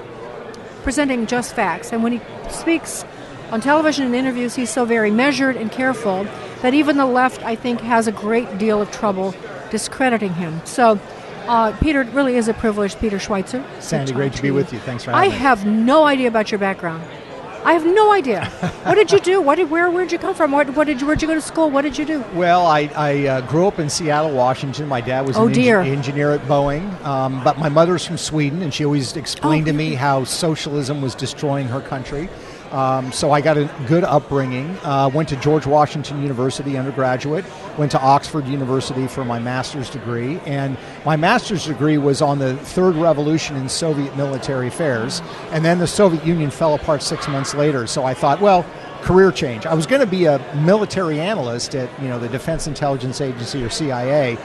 presenting 0.84 1.26
just 1.26 1.56
facts. 1.56 1.92
And 1.92 2.04
when 2.04 2.12
he 2.12 2.22
speaks 2.52 3.04
on 3.50 3.60
television 3.60 4.06
and 4.06 4.14
interviews, 4.14 4.54
he's 4.54 4.70
so 4.70 4.86
very 4.86 5.10
measured 5.10 5.56
and 5.56 5.72
careful 5.72 6.28
that 6.62 6.76
even 6.76 6.98
the 6.98 7.08
left, 7.08 7.42
I 7.42 7.56
think, 7.56 7.82
has 7.82 8.06
a 8.06 8.12
great 8.12 8.60
deal 8.60 8.80
of 8.80 8.92
trouble 8.92 9.34
discrediting 9.72 10.36
him. 10.36 10.62
So, 10.66 11.00
uh, 11.48 11.78
Peter, 11.78 12.02
it 12.02 12.10
really 12.10 12.36
is 12.36 12.48
a 12.48 12.54
privilege, 12.54 12.98
Peter 13.00 13.18
Schweizer. 13.18 13.64
Sandy, 13.82 14.14
great 14.14 14.34
to 14.34 14.42
be 14.42 14.50
you. 14.50 14.54
with 14.54 14.74
you. 14.74 14.80
Thanks 14.80 15.04
for 15.04 15.12
I 15.12 15.28
having 15.28 15.30
me. 15.30 15.36
I 15.36 15.40
have 15.40 15.66
no 15.66 16.04
idea 16.06 16.28
about 16.28 16.52
your 16.52 16.60
background. 16.60 17.04
I 17.64 17.74
have 17.74 17.86
no 17.86 18.14
idea. 18.14 18.46
what 18.84 18.96
did 18.96 19.12
you 19.12 19.20
do? 19.20 19.42
What 19.48 19.56
did 19.56 19.70
where 19.70 19.90
where 19.90 20.04
did 20.04 20.14
you 20.14 20.20
come 20.20 20.36
from? 20.36 20.52
What, 20.52 20.70
what 20.70 20.88
did 20.88 21.02
you 21.02 21.08
where'd 21.08 21.22
you 21.22 21.28
go 21.28 21.36
to 21.36 21.42
school? 21.42 21.70
What 21.70 21.82
did 21.82 21.98
you 21.98 22.06
do? 22.06 22.24
Well, 22.34 22.66
I, 22.66 22.90
I 22.96 23.28
uh, 23.28 23.42
grew 23.42 23.68
up 23.68 23.80
in 23.80 23.90
Seattle, 23.90 24.32
Washington. 24.32 24.88
My 24.88 25.02
dad 25.02 25.28
was 25.28 25.38
oh, 25.38 25.48
an 25.48 25.54
dear. 25.54 25.82
engineer 25.82 26.32
at 26.32 26.42
Boeing, 26.42 26.90
um, 27.04 27.44
but 27.44 27.58
my 27.58 27.70
mother's 27.70 28.06
from 28.06 28.18
Sweden, 28.18 28.62
and 28.62 28.74
she 28.74 28.86
always 28.86 29.16
explained 29.16 29.68
oh, 29.68 29.72
to 29.72 29.78
me 29.78 29.96
how 29.96 30.24
socialism 30.24 31.02
was 31.02 31.16
destroying 31.16 31.68
her 31.68 31.82
country. 31.82 32.30
Um, 32.72 33.12
so 33.12 33.32
I 33.32 33.42
got 33.42 33.58
a 33.58 33.70
good 33.88 34.04
upbringing. 34.04 34.78
Uh, 34.84 35.10
went 35.14 35.30
to 35.30 35.36
George 35.38 35.66
Washington 35.66 36.22
University 36.22 36.78
undergraduate. 36.78 37.46
Went 37.78 37.92
to 37.92 38.02
Oxford 38.02 38.48
University 38.48 39.08
for 39.08 39.24
my 39.24 39.40
master's 39.40 39.90
degree, 39.90 40.40
and 40.46 40.78
my 41.06 41.16
master's 41.16 41.66
degree 41.66 41.98
was 41.98 42.22
on 42.22 42.40
the 42.40 42.56
third 42.58 42.96
revolution 42.96 43.56
in 43.56 43.70
Soviet 43.70 44.16
military 44.18 44.68
affairs. 44.68 45.22
And 45.52 45.64
then 45.64 45.80
the 45.80 45.88
Soviet 45.88 46.26
Union 46.26 46.52
fell 46.52 46.74
apart 46.74 47.02
six 47.02 47.28
months 47.28 47.54
later. 47.54 47.88
So 47.88 48.04
I 48.04 48.14
thought, 48.14 48.42
well, 48.42 48.66
career 49.02 49.32
change. 49.32 49.66
I 49.66 49.74
was 49.74 49.86
going 49.86 50.02
to 50.02 50.08
be 50.08 50.26
a 50.26 50.40
military 50.56 51.20
analyst 51.20 51.76
at 51.76 51.90
you 52.02 52.08
know 52.08 52.20
the 52.20 52.30
Defense 52.30 52.68
Intelligence 52.68 53.22
Agency 53.22 53.64
or 53.64 53.70
CIA. 53.70 54.38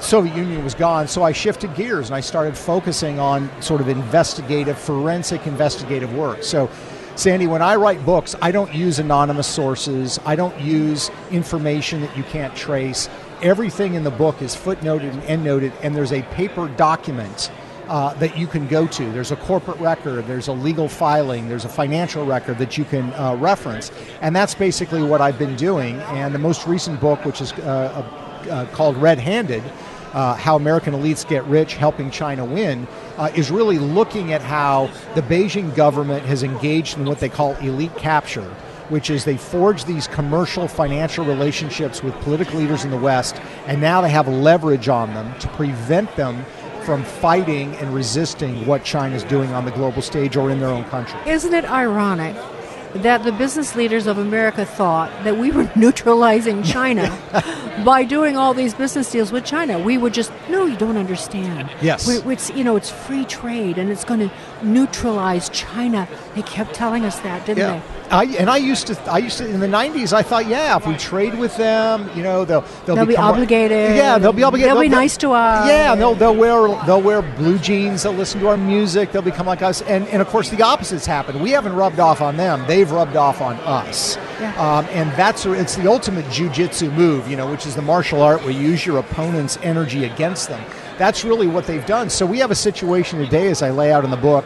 Soviet 0.00 0.36
Union 0.36 0.62
was 0.64 0.74
gone, 0.74 1.08
so 1.08 1.22
I 1.22 1.32
shifted 1.32 1.74
gears 1.74 2.08
and 2.08 2.16
I 2.16 2.20
started 2.20 2.58
focusing 2.58 3.18
on 3.18 3.50
sort 3.62 3.80
of 3.80 3.88
investigative, 3.88 4.76
forensic 4.78 5.46
investigative 5.46 6.12
work. 6.14 6.42
So 6.42 6.68
Sandy, 7.16 7.46
when 7.46 7.62
I 7.62 7.76
write 7.76 8.04
books, 8.04 8.34
I 8.42 8.50
don't 8.50 8.74
use 8.74 8.98
anonymous 8.98 9.46
sources. 9.46 10.18
I 10.26 10.34
don't 10.34 10.58
use 10.60 11.12
information 11.30 12.00
that 12.00 12.16
you 12.16 12.24
can't 12.24 12.54
trace. 12.56 13.08
Everything 13.40 13.94
in 13.94 14.02
the 14.02 14.10
book 14.10 14.42
is 14.42 14.56
footnoted 14.56 15.12
and 15.12 15.22
endnoted, 15.22 15.72
and 15.80 15.94
there's 15.94 16.12
a 16.12 16.22
paper 16.22 16.66
document 16.66 17.52
uh, 17.86 18.14
that 18.14 18.36
you 18.36 18.48
can 18.48 18.66
go 18.66 18.88
to. 18.88 19.12
There's 19.12 19.30
a 19.30 19.36
corporate 19.36 19.78
record, 19.78 20.26
there's 20.26 20.48
a 20.48 20.52
legal 20.52 20.88
filing, 20.88 21.48
there's 21.48 21.64
a 21.64 21.68
financial 21.68 22.26
record 22.26 22.58
that 22.58 22.76
you 22.76 22.84
can 22.84 23.12
uh, 23.14 23.36
reference. 23.36 23.92
And 24.20 24.34
that's 24.34 24.54
basically 24.54 25.02
what 25.02 25.20
I've 25.20 25.38
been 25.38 25.54
doing. 25.54 26.00
And 26.02 26.34
the 26.34 26.40
most 26.40 26.66
recent 26.66 27.00
book, 27.00 27.24
which 27.24 27.40
is 27.40 27.52
uh, 27.52 28.04
uh 28.50 28.66
called 28.72 28.96
Red 28.96 29.20
Handed, 29.20 29.62
uh, 30.14 30.34
how 30.34 30.56
American 30.56 30.94
elites 30.94 31.26
get 31.28 31.44
rich 31.44 31.74
helping 31.74 32.10
China 32.10 32.44
win, 32.44 32.86
uh, 33.18 33.30
is 33.34 33.50
really 33.50 33.78
looking 33.78 34.32
at 34.32 34.40
how 34.40 34.90
the 35.14 35.22
Beijing 35.22 35.74
government 35.74 36.24
has 36.24 36.42
engaged 36.42 36.96
in 36.96 37.04
what 37.04 37.18
they 37.20 37.28
call 37.28 37.54
elite 37.56 37.94
capture, 37.96 38.48
which 38.88 39.10
is 39.10 39.24
they 39.24 39.36
forge 39.36 39.84
these 39.84 40.06
commercial 40.06 40.68
financial 40.68 41.24
relationships 41.24 42.02
with 42.02 42.14
political 42.20 42.58
leaders 42.58 42.84
in 42.84 42.90
the 42.90 42.96
West, 42.96 43.36
and 43.66 43.80
now 43.80 44.00
they 44.00 44.10
have 44.10 44.28
leverage 44.28 44.88
on 44.88 45.12
them 45.14 45.38
to 45.40 45.48
prevent 45.48 46.14
them 46.16 46.44
from 46.82 47.02
fighting 47.02 47.74
and 47.76 47.94
resisting 47.94 48.66
what 48.66 48.84
China's 48.84 49.24
doing 49.24 49.52
on 49.52 49.64
the 49.64 49.70
global 49.72 50.02
stage 50.02 50.36
or 50.36 50.50
in 50.50 50.60
their 50.60 50.68
own 50.68 50.84
country. 50.84 51.18
Isn't 51.26 51.54
it 51.54 51.64
ironic 51.64 52.36
that 52.94 53.24
the 53.24 53.32
business 53.32 53.74
leaders 53.74 54.06
of 54.06 54.18
America 54.18 54.64
thought 54.64 55.10
that 55.24 55.36
we 55.36 55.50
were 55.50 55.70
neutralizing 55.76 56.62
China 56.62 57.10
by 57.84 58.04
doing 58.04 58.36
all 58.36 58.54
these 58.54 58.74
business 58.74 59.10
deals 59.10 59.32
with 59.32 59.44
China. 59.44 59.78
We 59.78 59.98
would 59.98 60.14
just 60.14 60.32
no, 60.48 60.66
you 60.66 60.76
don't 60.76 60.96
understand. 60.96 61.70
Yes, 61.82 62.06
we, 62.06 62.32
it's 62.32 62.50
you 62.50 62.64
know 62.64 62.76
it's 62.76 62.90
free 62.90 63.24
trade 63.24 63.78
and 63.78 63.90
it's 63.90 64.04
going 64.04 64.20
to 64.20 64.30
neutralize 64.62 65.48
China. 65.50 66.08
They 66.34 66.42
kept 66.42 66.74
telling 66.74 67.04
us 67.04 67.18
that, 67.20 67.44
didn't 67.46 67.58
yeah. 67.58 67.80
they? 67.80 68.03
I, 68.14 68.24
and 68.38 68.48
I 68.48 68.58
used 68.58 68.86
to, 68.86 69.10
I 69.10 69.18
used 69.18 69.38
to 69.38 69.48
in 69.48 69.58
the 69.58 69.66
'90s. 69.66 70.12
I 70.12 70.22
thought, 70.22 70.46
yeah, 70.46 70.76
if 70.76 70.86
we 70.86 70.96
trade 70.96 71.36
with 71.36 71.56
them, 71.56 72.08
you 72.16 72.22
know, 72.22 72.44
they'll 72.44 72.60
they'll, 72.86 72.94
they'll 72.94 73.06
be 73.06 73.16
obligated. 73.16 73.96
Yeah, 73.96 74.18
they'll 74.18 74.32
be 74.32 74.44
obligated. 74.44 74.70
They'll, 74.70 74.80
they'll 74.80 74.88
be 74.90 74.94
nice 74.94 75.16
to 75.18 75.32
us. 75.32 75.66
Yeah, 75.66 75.96
they'll 75.96 76.14
they'll 76.14 76.36
wear 76.36 76.68
they'll 76.86 77.02
wear 77.02 77.22
blue 77.22 77.58
jeans. 77.58 78.04
They'll 78.04 78.12
listen 78.12 78.40
to 78.40 78.48
our 78.48 78.56
music. 78.56 79.10
They'll 79.10 79.20
become 79.22 79.46
like 79.46 79.62
us. 79.62 79.82
And 79.82 80.06
and 80.08 80.22
of 80.22 80.28
course, 80.28 80.48
the 80.48 80.62
opposites 80.62 81.06
happen. 81.06 81.40
We 81.40 81.50
haven't 81.50 81.74
rubbed 81.74 81.98
off 81.98 82.20
on 82.20 82.36
them. 82.36 82.64
They've 82.68 82.90
rubbed 82.90 83.16
off 83.16 83.40
on 83.40 83.56
us. 83.56 84.16
Yeah. 84.40 84.54
Um, 84.58 84.86
and 84.90 85.10
that's 85.12 85.44
it's 85.44 85.74
the 85.74 85.90
ultimate 85.90 86.24
jujitsu 86.26 86.92
move, 86.92 87.28
you 87.28 87.36
know, 87.36 87.50
which 87.50 87.66
is 87.66 87.74
the 87.74 87.82
martial 87.82 88.22
art 88.22 88.42
where 88.42 88.52
you 88.52 88.60
use 88.60 88.86
your 88.86 88.98
opponent's 88.98 89.58
energy 89.62 90.04
against 90.04 90.48
them. 90.48 90.64
That's 90.98 91.24
really 91.24 91.48
what 91.48 91.66
they've 91.66 91.84
done. 91.84 92.08
So 92.10 92.24
we 92.24 92.38
have 92.38 92.52
a 92.52 92.54
situation 92.54 93.18
today, 93.18 93.48
as 93.48 93.62
I 93.62 93.70
lay 93.70 93.90
out 93.90 94.04
in 94.04 94.12
the 94.12 94.16
book 94.16 94.44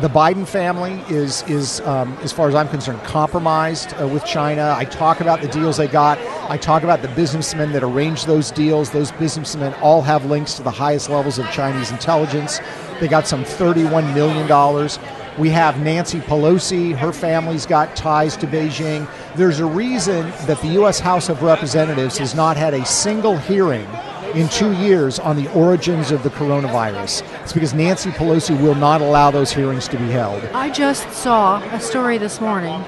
the 0.00 0.08
Biden 0.08 0.46
family 0.46 0.92
is, 1.12 1.42
is 1.48 1.80
um, 1.80 2.16
as 2.22 2.30
far 2.30 2.48
as 2.48 2.54
I'm 2.54 2.68
concerned, 2.68 3.02
compromised 3.02 3.94
uh, 4.00 4.06
with 4.06 4.24
China. 4.24 4.72
I 4.76 4.84
talk 4.84 5.20
about 5.20 5.40
the 5.40 5.48
deals 5.48 5.78
they 5.78 5.88
got. 5.88 6.18
I 6.48 6.56
talk 6.56 6.84
about 6.84 7.02
the 7.02 7.08
businessmen 7.08 7.72
that 7.72 7.82
arranged 7.82 8.28
those 8.28 8.52
deals. 8.52 8.92
Those 8.92 9.10
businessmen 9.12 9.74
all 9.82 10.02
have 10.02 10.24
links 10.24 10.54
to 10.54 10.62
the 10.62 10.70
highest 10.70 11.10
levels 11.10 11.40
of 11.40 11.50
Chinese 11.50 11.90
intelligence. 11.90 12.60
They 13.00 13.08
got 13.08 13.26
some 13.26 13.42
$31 13.42 14.14
million. 14.14 15.36
We 15.36 15.50
have 15.50 15.80
Nancy 15.80 16.20
Pelosi. 16.20 16.94
Her 16.96 17.12
family's 17.12 17.66
got 17.66 17.96
ties 17.96 18.36
to 18.36 18.46
Beijing. 18.46 19.08
There's 19.34 19.58
a 19.58 19.66
reason 19.66 20.30
that 20.46 20.60
the 20.60 20.68
U.S. 20.74 21.00
House 21.00 21.28
of 21.28 21.42
Representatives 21.42 22.18
has 22.18 22.36
not 22.36 22.56
had 22.56 22.72
a 22.72 22.86
single 22.86 23.36
hearing 23.36 23.86
in 24.34 24.48
two 24.48 24.72
years 24.72 25.18
on 25.18 25.36
the 25.36 25.50
origins 25.52 26.10
of 26.10 26.22
the 26.22 26.30
coronavirus. 26.30 27.22
It's 27.42 27.52
because 27.52 27.74
Nancy 27.74 28.10
Pelosi 28.10 28.60
will 28.60 28.74
not 28.74 29.00
allow 29.00 29.30
those 29.30 29.52
hearings 29.52 29.88
to 29.88 29.98
be 29.98 30.08
held. 30.08 30.44
I 30.46 30.70
just 30.70 31.10
saw 31.12 31.62
a 31.72 31.80
story 31.80 32.18
this 32.18 32.40
morning, 32.40 32.84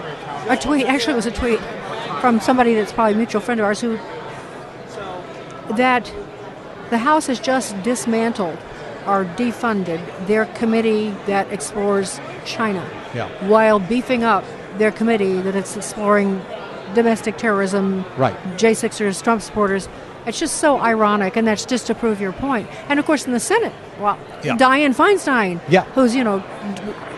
a 0.48 0.56
tweet, 0.56 0.86
actually, 0.86 1.14
it 1.14 1.16
was 1.16 1.26
a 1.26 1.30
tweet 1.30 1.60
from 2.20 2.40
somebody 2.40 2.74
that's 2.74 2.92
probably 2.92 3.14
a 3.14 3.16
mutual 3.16 3.40
friend 3.40 3.60
of 3.60 3.66
ours 3.66 3.80
who 3.80 3.98
that 5.76 6.12
the 6.90 6.98
House 6.98 7.28
has 7.28 7.38
just 7.40 7.80
dismantled 7.82 8.58
or 9.06 9.24
defunded 9.24 10.26
their 10.26 10.46
committee 10.46 11.10
that 11.26 11.50
explores 11.52 12.20
China 12.44 12.86
yeah. 13.14 13.28
while 13.48 13.78
beefing 13.78 14.24
up 14.24 14.44
their 14.76 14.90
committee 14.90 15.40
that 15.40 15.54
is 15.54 15.76
exploring 15.76 16.42
domestic 16.94 17.36
terrorism, 17.38 18.04
right. 18.16 18.36
J6ers, 18.56 19.22
Trump 19.22 19.42
supporters. 19.42 19.88
It's 20.26 20.38
just 20.38 20.58
so 20.58 20.78
ironic, 20.78 21.36
and 21.36 21.46
that's 21.46 21.64
just 21.64 21.86
to 21.86 21.94
prove 21.94 22.20
your 22.20 22.32
point. 22.32 22.68
And 22.88 22.98
of 22.98 23.06
course, 23.06 23.26
in 23.26 23.32
the 23.32 23.40
Senate, 23.40 23.72
well, 23.98 24.18
yeah. 24.44 24.56
Dianne 24.56 24.94
Feinstein, 24.94 25.60
yeah. 25.68 25.84
who's 25.92 26.14
you 26.14 26.24
know, 26.24 26.44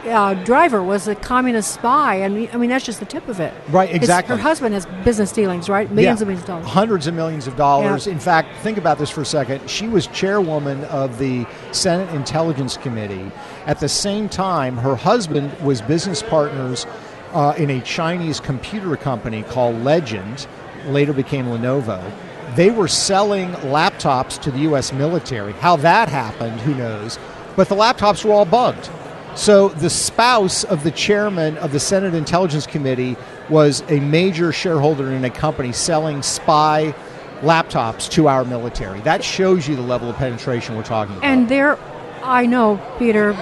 uh, 0.04 0.34
driver 0.44 0.82
was 0.82 1.08
a 1.08 1.14
communist 1.14 1.74
spy, 1.74 2.16
and 2.16 2.48
I 2.52 2.56
mean 2.56 2.70
that's 2.70 2.84
just 2.84 3.00
the 3.00 3.06
tip 3.06 3.28
of 3.28 3.40
it. 3.40 3.52
Right, 3.68 3.92
exactly. 3.94 4.34
It's, 4.34 4.42
her 4.42 4.48
husband 4.48 4.74
has 4.74 4.86
business 5.04 5.32
dealings, 5.32 5.68
right? 5.68 5.90
Millions 5.90 6.20
yeah. 6.20 6.22
of 6.22 6.28
millions 6.28 6.42
of 6.42 6.46
dollars, 6.46 6.66
hundreds 6.66 7.06
of 7.06 7.14
millions 7.14 7.46
of 7.46 7.56
dollars. 7.56 8.06
Yeah. 8.06 8.12
In 8.12 8.20
fact, 8.20 8.56
think 8.58 8.78
about 8.78 8.98
this 8.98 9.10
for 9.10 9.22
a 9.22 9.26
second. 9.26 9.68
She 9.68 9.88
was 9.88 10.06
chairwoman 10.08 10.84
of 10.84 11.18
the 11.18 11.46
Senate 11.72 12.12
Intelligence 12.14 12.76
Committee. 12.76 13.30
At 13.66 13.80
the 13.80 13.88
same 13.88 14.28
time, 14.28 14.76
her 14.76 14.96
husband 14.96 15.52
was 15.60 15.80
business 15.82 16.22
partners 16.22 16.86
uh, 17.32 17.54
in 17.56 17.70
a 17.70 17.80
Chinese 17.80 18.40
computer 18.40 18.96
company 18.96 19.42
called 19.44 19.76
Legend, 19.82 20.46
later 20.86 21.12
became 21.12 21.46
Lenovo 21.46 22.02
they 22.54 22.70
were 22.70 22.88
selling 22.88 23.50
laptops 23.52 24.40
to 24.42 24.50
the 24.50 24.60
U.S. 24.60 24.92
military. 24.92 25.52
How 25.54 25.76
that 25.76 26.08
happened, 26.08 26.60
who 26.60 26.74
knows? 26.74 27.18
But 27.56 27.68
the 27.68 27.74
laptops 27.74 28.24
were 28.24 28.32
all 28.32 28.44
bugged. 28.44 28.90
So 29.34 29.68
the 29.68 29.88
spouse 29.88 30.62
of 30.64 30.84
the 30.84 30.90
chairman 30.90 31.56
of 31.58 31.72
the 31.72 31.80
Senate 31.80 32.14
Intelligence 32.14 32.66
Committee 32.66 33.16
was 33.48 33.82
a 33.88 33.98
major 34.00 34.52
shareholder 34.52 35.10
in 35.12 35.24
a 35.24 35.30
company 35.30 35.72
selling 35.72 36.22
spy 36.22 36.94
laptops 37.40 38.10
to 38.10 38.28
our 38.28 38.44
military. 38.44 39.00
That 39.00 39.24
shows 39.24 39.66
you 39.66 39.74
the 39.74 39.82
level 39.82 40.10
of 40.10 40.16
penetration 40.16 40.76
we're 40.76 40.82
talking 40.82 41.16
about. 41.16 41.24
And 41.24 41.48
there, 41.48 41.78
I 42.22 42.44
know, 42.44 42.80
Peter, 42.98 43.34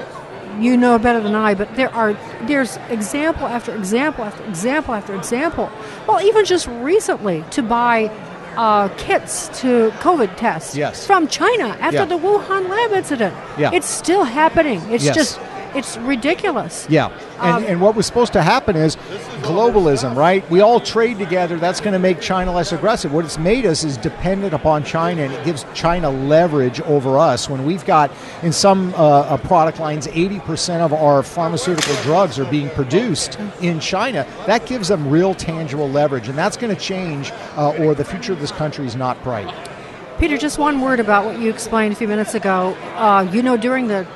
you 0.58 0.76
know 0.76 0.98
better 0.98 1.20
than 1.20 1.34
I, 1.34 1.54
but 1.54 1.74
there 1.74 1.92
are 1.94 2.14
there's 2.42 2.76
example 2.88 3.46
after 3.46 3.74
example 3.74 4.24
after 4.24 4.44
example 4.44 4.94
after 4.94 5.14
example. 5.14 5.70
Well, 6.06 6.20
even 6.22 6.44
just 6.44 6.66
recently 6.66 7.44
to 7.50 7.62
buy 7.62 8.10
uh, 8.56 8.88
kits 8.96 9.48
to 9.60 9.90
COVID 10.00 10.36
tests 10.36 10.76
yes. 10.76 11.06
from 11.06 11.28
China 11.28 11.68
after 11.80 11.98
yeah. 11.98 12.04
the 12.04 12.18
Wuhan 12.18 12.68
lab 12.68 12.92
incident. 12.92 13.34
Yeah. 13.58 13.70
It's 13.72 13.88
still 13.88 14.24
happening. 14.24 14.80
It's 14.90 15.04
yes. 15.04 15.14
just 15.14 15.40
it's 15.74 15.96
ridiculous. 15.98 16.86
Yeah. 16.88 17.10
And, 17.40 17.56
Um, 17.56 17.64
and 17.64 17.80
what 17.80 17.94
was 17.94 18.06
supposed 18.06 18.32
to 18.34 18.42
happen 18.42 18.76
is 18.76 18.96
globalism, 19.42 20.14
right? 20.16 20.48
We 20.50 20.60
all 20.60 20.80
trade 20.80 21.18
together. 21.18 21.58
That's 21.58 21.80
going 21.80 21.92
to 21.94 21.98
make 21.98 22.20
China 22.20 22.52
less 22.52 22.72
aggressive. 22.72 23.12
What 23.12 23.24
it's 23.24 23.38
made 23.38 23.64
us 23.66 23.84
is 23.84 23.96
dependent 23.96 24.52
upon 24.52 24.84
China, 24.84 25.22
and 25.22 25.32
it 25.32 25.44
gives 25.44 25.64
China 25.74 26.10
leverage 26.10 26.80
over 26.82 27.18
us. 27.18 27.48
When 27.48 27.64
we've 27.64 27.84
got, 27.84 28.10
in 28.42 28.52
some 28.52 28.92
uh, 28.94 29.20
uh, 29.20 29.36
product 29.38 29.80
lines, 29.80 30.06
80% 30.06 30.80
of 30.80 30.92
our 30.92 31.22
pharmaceutical 31.22 31.94
drugs 32.02 32.38
are 32.38 32.44
being 32.50 32.68
produced 32.70 33.38
in 33.60 33.80
China, 33.80 34.26
that 34.46 34.66
gives 34.66 34.88
them 34.88 35.08
real 35.08 35.34
tangible 35.34 35.88
leverage. 35.88 36.28
And 36.28 36.36
that's 36.36 36.56
going 36.56 36.74
to 36.74 36.80
change, 36.80 37.32
uh, 37.56 37.70
or 37.78 37.94
the 37.94 38.04
future 38.04 38.32
of 38.32 38.40
this 38.40 38.52
country 38.52 38.86
is 38.86 38.96
not 38.96 39.22
bright. 39.22 39.52
Peter, 40.18 40.36
just 40.36 40.58
one 40.58 40.82
word 40.82 41.00
about 41.00 41.24
what 41.24 41.38
you 41.40 41.48
explained 41.48 41.94
a 41.94 41.96
few 41.96 42.06
minutes 42.06 42.34
ago. 42.34 42.76
Uh, 42.96 43.26
you 43.32 43.42
know, 43.42 43.56
during 43.56 43.88
the 43.88 44.06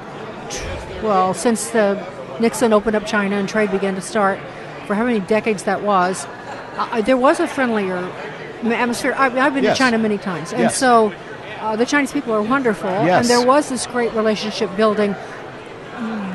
well, 1.03 1.35
since 1.35 1.71
the 1.71 2.05
Nixon 2.41 2.73
opened 2.73 2.97
up 2.97 3.07
China 3.07 3.37
and 3.37 3.49
trade 3.49 3.71
began 3.71 3.95
to 3.95 4.01
start, 4.01 4.39
for 4.87 4.95
how 4.95 5.05
many 5.05 5.21
decades 5.21 5.65
that 5.65 5.83
was, 5.83 6.27
uh, 6.77 7.01
there 7.03 7.17
was 7.17 7.41
a 7.41 7.47
friendlier 7.47 7.99
atmosphere. 8.65 9.15
I, 9.17 9.29
have 9.29 9.55
been 9.55 9.65
yes. 9.65 9.77
to 9.77 9.83
China 9.83 9.99
many 9.99 10.19
times, 10.19 10.53
and 10.53 10.63
yes. 10.63 10.77
so 10.77 11.13
uh, 11.61 11.77
the 11.77 11.87
Chinese 11.87 12.13
people 12.13 12.33
are 12.33 12.43
wonderful, 12.43 12.91
yes. 12.91 13.21
and 13.21 13.29
there 13.29 13.47
was 13.47 13.69
this 13.69 13.87
great 13.87 14.13
relationship 14.13 14.75
building. 14.77 15.15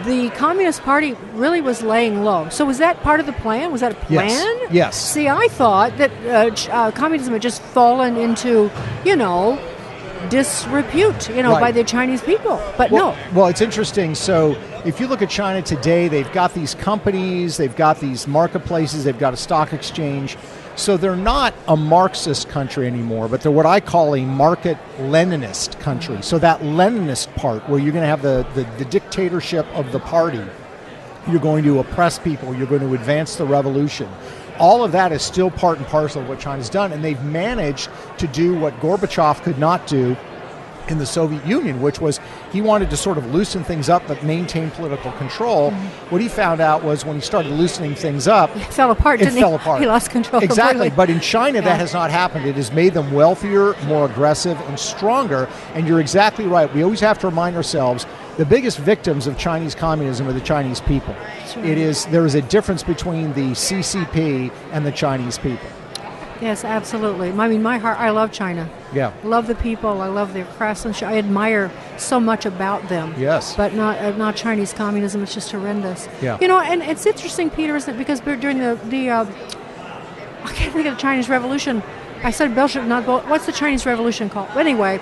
the 0.06 0.32
Communist 0.36 0.82
Party 0.84 1.14
really 1.34 1.62
was 1.62 1.84
laying 1.84 2.24
low. 2.24 2.50
So 2.50 2.66
was 2.66 2.78
that 2.78 3.02
part 3.02 3.20
of 3.20 3.26
the 3.26 3.34
plan? 3.34 3.72
Was 3.72 3.82
that 3.82 3.92
a 3.92 3.96
plan? 3.96 4.58
Yes. 4.72 4.96
See, 4.96 5.28
I 5.28 5.48
thought 5.50 5.98
that 5.98 6.12
uh, 6.26 6.72
uh, 6.72 6.92
communism 6.92 7.34
had 7.34 7.42
just 7.42 7.62
fallen 7.62 8.18
into, 8.18 8.72
you 9.04 9.16
know, 9.16 9.60
disrepute, 10.30 11.30
you 11.30 11.44
know, 11.44 11.52
right. 11.52 11.62
by 11.62 11.72
the 11.72 11.84
Chinese 11.84 12.22
people. 12.22 12.62
But 12.78 12.92
well, 12.92 13.14
no. 13.14 13.34
Well, 13.34 13.48
it's 13.48 13.62
interesting. 13.62 14.16
So 14.16 14.58
if 14.86 15.00
you 15.00 15.08
look 15.08 15.22
at 15.22 15.30
China 15.30 15.62
today, 15.62 16.08
they've 16.08 16.32
got 16.32 16.54
these 16.54 16.76
companies, 16.76 17.58
they've 17.58 17.76
got 17.76 18.00
these 18.00 18.28
marketplaces, 18.28 19.04
they've 19.04 19.18
got 19.18 19.34
a 19.34 19.38
stock 19.38 19.74
exchange. 19.74 20.38
So 20.76 20.96
they're 20.96 21.16
not 21.16 21.54
a 21.68 21.76
Marxist 21.76 22.48
country 22.48 22.88
anymore, 22.88 23.28
but 23.28 23.42
they're 23.42 23.52
what 23.52 23.66
I 23.66 23.80
call 23.80 24.16
a 24.16 24.24
market 24.24 24.78
Leninist 24.98 25.80
country. 25.82 26.22
So 26.22 26.40
that 26.40 26.62
Leninist 26.62 27.34
part, 27.36 27.68
where 27.68 27.80
you're 27.80 27.92
going 27.92 28.04
to 28.04 28.08
have 28.08 28.22
the, 28.22 28.48
the, 28.56 28.64
the 28.78 28.86
dictatorship 28.86 29.66
of 29.76 29.92
the 29.92 30.00
party, 30.00 30.42
you're 31.28 31.42
going 31.42 31.66
to 31.66 31.80
oppress 31.80 32.18
people, 32.18 32.56
you're 32.56 32.68
going 32.68 32.82
to 32.82 32.94
advance 32.94 33.36
the 33.36 33.46
revolution 33.46 34.10
all 34.60 34.84
of 34.84 34.92
that 34.92 35.12
is 35.12 35.22
still 35.22 35.50
part 35.50 35.78
and 35.78 35.88
parcel 35.88 36.22
of 36.22 36.30
what 36.30 36.40
China's 36.40 36.70
done, 36.70 36.92
and 36.94 37.04
they've 37.04 37.24
managed 37.24 37.90
to 38.18 38.28
do 38.28 38.58
what 38.58 38.80
Gorbachev 38.80 39.42
could 39.42 39.58
not 39.58 39.88
do 39.88 40.16
in 40.90 40.98
the 40.98 41.06
Soviet 41.06 41.46
Union, 41.46 41.82
which 41.82 42.00
was 42.02 42.20
he 42.52 42.62
wanted 42.62 42.90
to 42.90 42.98
sort 42.98 43.18
of 43.18 43.34
loosen 43.34 43.64
things 43.64 43.90
up 43.90 44.04
but 44.08 44.24
maintain 44.24 44.72
political 44.72 45.12
control. 45.14 45.72
Mm-hmm. 45.72 46.10
What 46.10 46.22
he 46.22 46.28
found 46.28 46.62
out 46.62 46.84
was 46.84 47.06
when 47.06 47.16
he 47.16 47.22
started 47.22 47.52
loosening 47.52 47.96
things 47.96 48.28
up, 48.28 48.56
it 48.56 48.74
fell 48.74 48.92
apart. 48.92 49.22
It 49.22 49.32
fell 49.32 49.52
he? 49.52 49.56
apart. 49.56 49.82
He 49.82 49.88
lost 49.88 50.10
control. 50.10 50.42
Exactly. 50.42 50.90
Completely. 50.90 50.96
But 50.96 51.10
in 51.10 51.20
China, 51.20 51.60
yeah. 51.60 51.66
that 51.66 51.80
has 51.80 51.94
not 51.94 52.10
happened. 52.10 52.46
It 52.46 52.56
has 52.56 52.72
made 52.72 52.94
them 52.94 53.12
wealthier, 53.12 53.76
more 53.86 54.06
aggressive, 54.06 54.60
and 54.62 54.80
stronger. 54.80 55.48
And 55.74 55.88
you're 55.88 56.00
exactly 56.00 56.46
right. 56.46 56.74
We 56.74 56.84
always 56.84 57.00
have 57.02 57.20
to 57.20 57.28
remind 57.28 57.56
ourselves 57.56 58.06
the 58.40 58.46
biggest 58.46 58.78
victims 58.78 59.28
of 59.28 59.38
Chinese 59.38 59.76
communism 59.76 60.26
are 60.26 60.32
the 60.32 60.40
Chinese 60.40 60.80
people. 60.80 61.14
Sure. 61.46 61.66
It 61.66 61.78
is 61.78 62.06
there 62.06 62.26
is 62.26 62.36
a 62.36 62.42
difference 62.42 62.84
between 62.84 63.34
the 63.34 63.52
CCP 63.52 64.50
and 64.72 64.86
the 64.86 64.94
Chinese 64.94 65.38
people. 65.38 65.68
Yes, 66.40 66.64
absolutely. 66.64 67.32
I 67.32 67.48
mean, 67.50 67.62
my 67.62 67.78
heart. 67.80 68.00
I 68.00 68.12
love 68.12 68.32
China. 68.32 68.70
Yeah. 68.94 69.12
Love 69.26 69.48
the 69.48 69.56
people. 69.56 70.00
I 70.00 70.08
love 70.08 70.34
their 70.34 70.46
craftsmanship. 70.46 71.10
I 71.10 71.18
admire 71.18 71.70
so 71.98 72.18
much 72.18 72.46
about 72.46 72.88
them. 72.88 73.14
Yes. 73.18 73.58
But 73.58 73.74
not 73.74 73.98
uh, 73.98 74.16
not 74.16 74.38
Chinese 74.38 74.72
communism. 74.72 75.22
It's 75.22 75.34
just 75.34 75.52
horrendous. 75.52 76.08
Yeah. 76.22 76.38
You 76.40 76.48
know, 76.48 76.62
and 76.62 76.82
it's 76.82 77.06
interesting, 77.06 77.50
Peter, 77.50 77.76
isn't 77.76 77.94
it? 77.94 77.98
Because 77.98 78.22
during 78.22 78.60
the 78.60 78.80
the 78.86 79.10
uh, 79.10 79.26
I 80.46 80.54
can't 80.54 80.74
think 80.74 80.88
of 80.88 80.96
the 80.96 81.02
Chinese 81.02 81.28
Revolution. 81.28 81.84
I 82.24 82.32
said 82.32 82.54
Bolshevik, 82.54 82.88
not 82.90 83.06
Bol- 83.06 83.22
what's 83.22 83.46
the 83.46 83.52
Chinese 83.52 83.86
Revolution 83.86 84.30
called? 84.30 84.50
Anyway, 84.56 85.00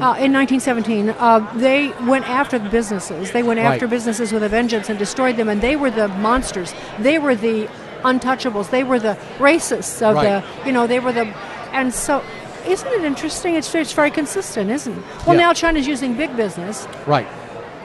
uh, 0.00 0.16
in 0.18 0.32
1917, 0.32 1.10
uh, 1.10 1.38
they 1.54 1.92
went 2.06 2.28
after 2.28 2.58
the 2.58 2.68
businesses. 2.68 3.30
They 3.30 3.42
went 3.44 3.60
after 3.60 3.86
Right. 3.86 3.90
businesses 3.90 4.32
with 4.32 4.42
a 4.42 4.48
vengeance 4.48 4.88
and 4.88 4.98
destroyed 4.98 5.36
them, 5.36 5.48
and 5.48 5.60
they 5.60 5.76
were 5.76 5.90
the 5.90 6.08
monsters. 6.08 6.74
They 6.98 7.18
were 7.18 7.36
the 7.36 7.68
untouchables. 8.04 8.70
They 8.70 8.82
were 8.84 8.98
the 8.98 9.16
racists 9.38 10.02
of 10.02 10.16
Right. 10.16 10.42
the, 10.42 10.66
you 10.66 10.72
know, 10.72 10.86
they 10.86 10.98
were 11.00 11.12
the, 11.12 11.28
and 11.72 11.92
so. 11.94 12.22
Isn't 12.66 12.88
it 12.92 13.04
interesting? 13.04 13.54
It's, 13.54 13.72
it's 13.74 13.92
very 13.94 14.10
consistent, 14.10 14.68
isn't 14.70 14.92
it? 14.92 15.02
Well, 15.26 15.36
Yeah. 15.36 15.46
now 15.46 15.52
China's 15.54 15.86
using 15.86 16.12
big 16.14 16.36
business 16.36 16.86
Right. 17.06 17.26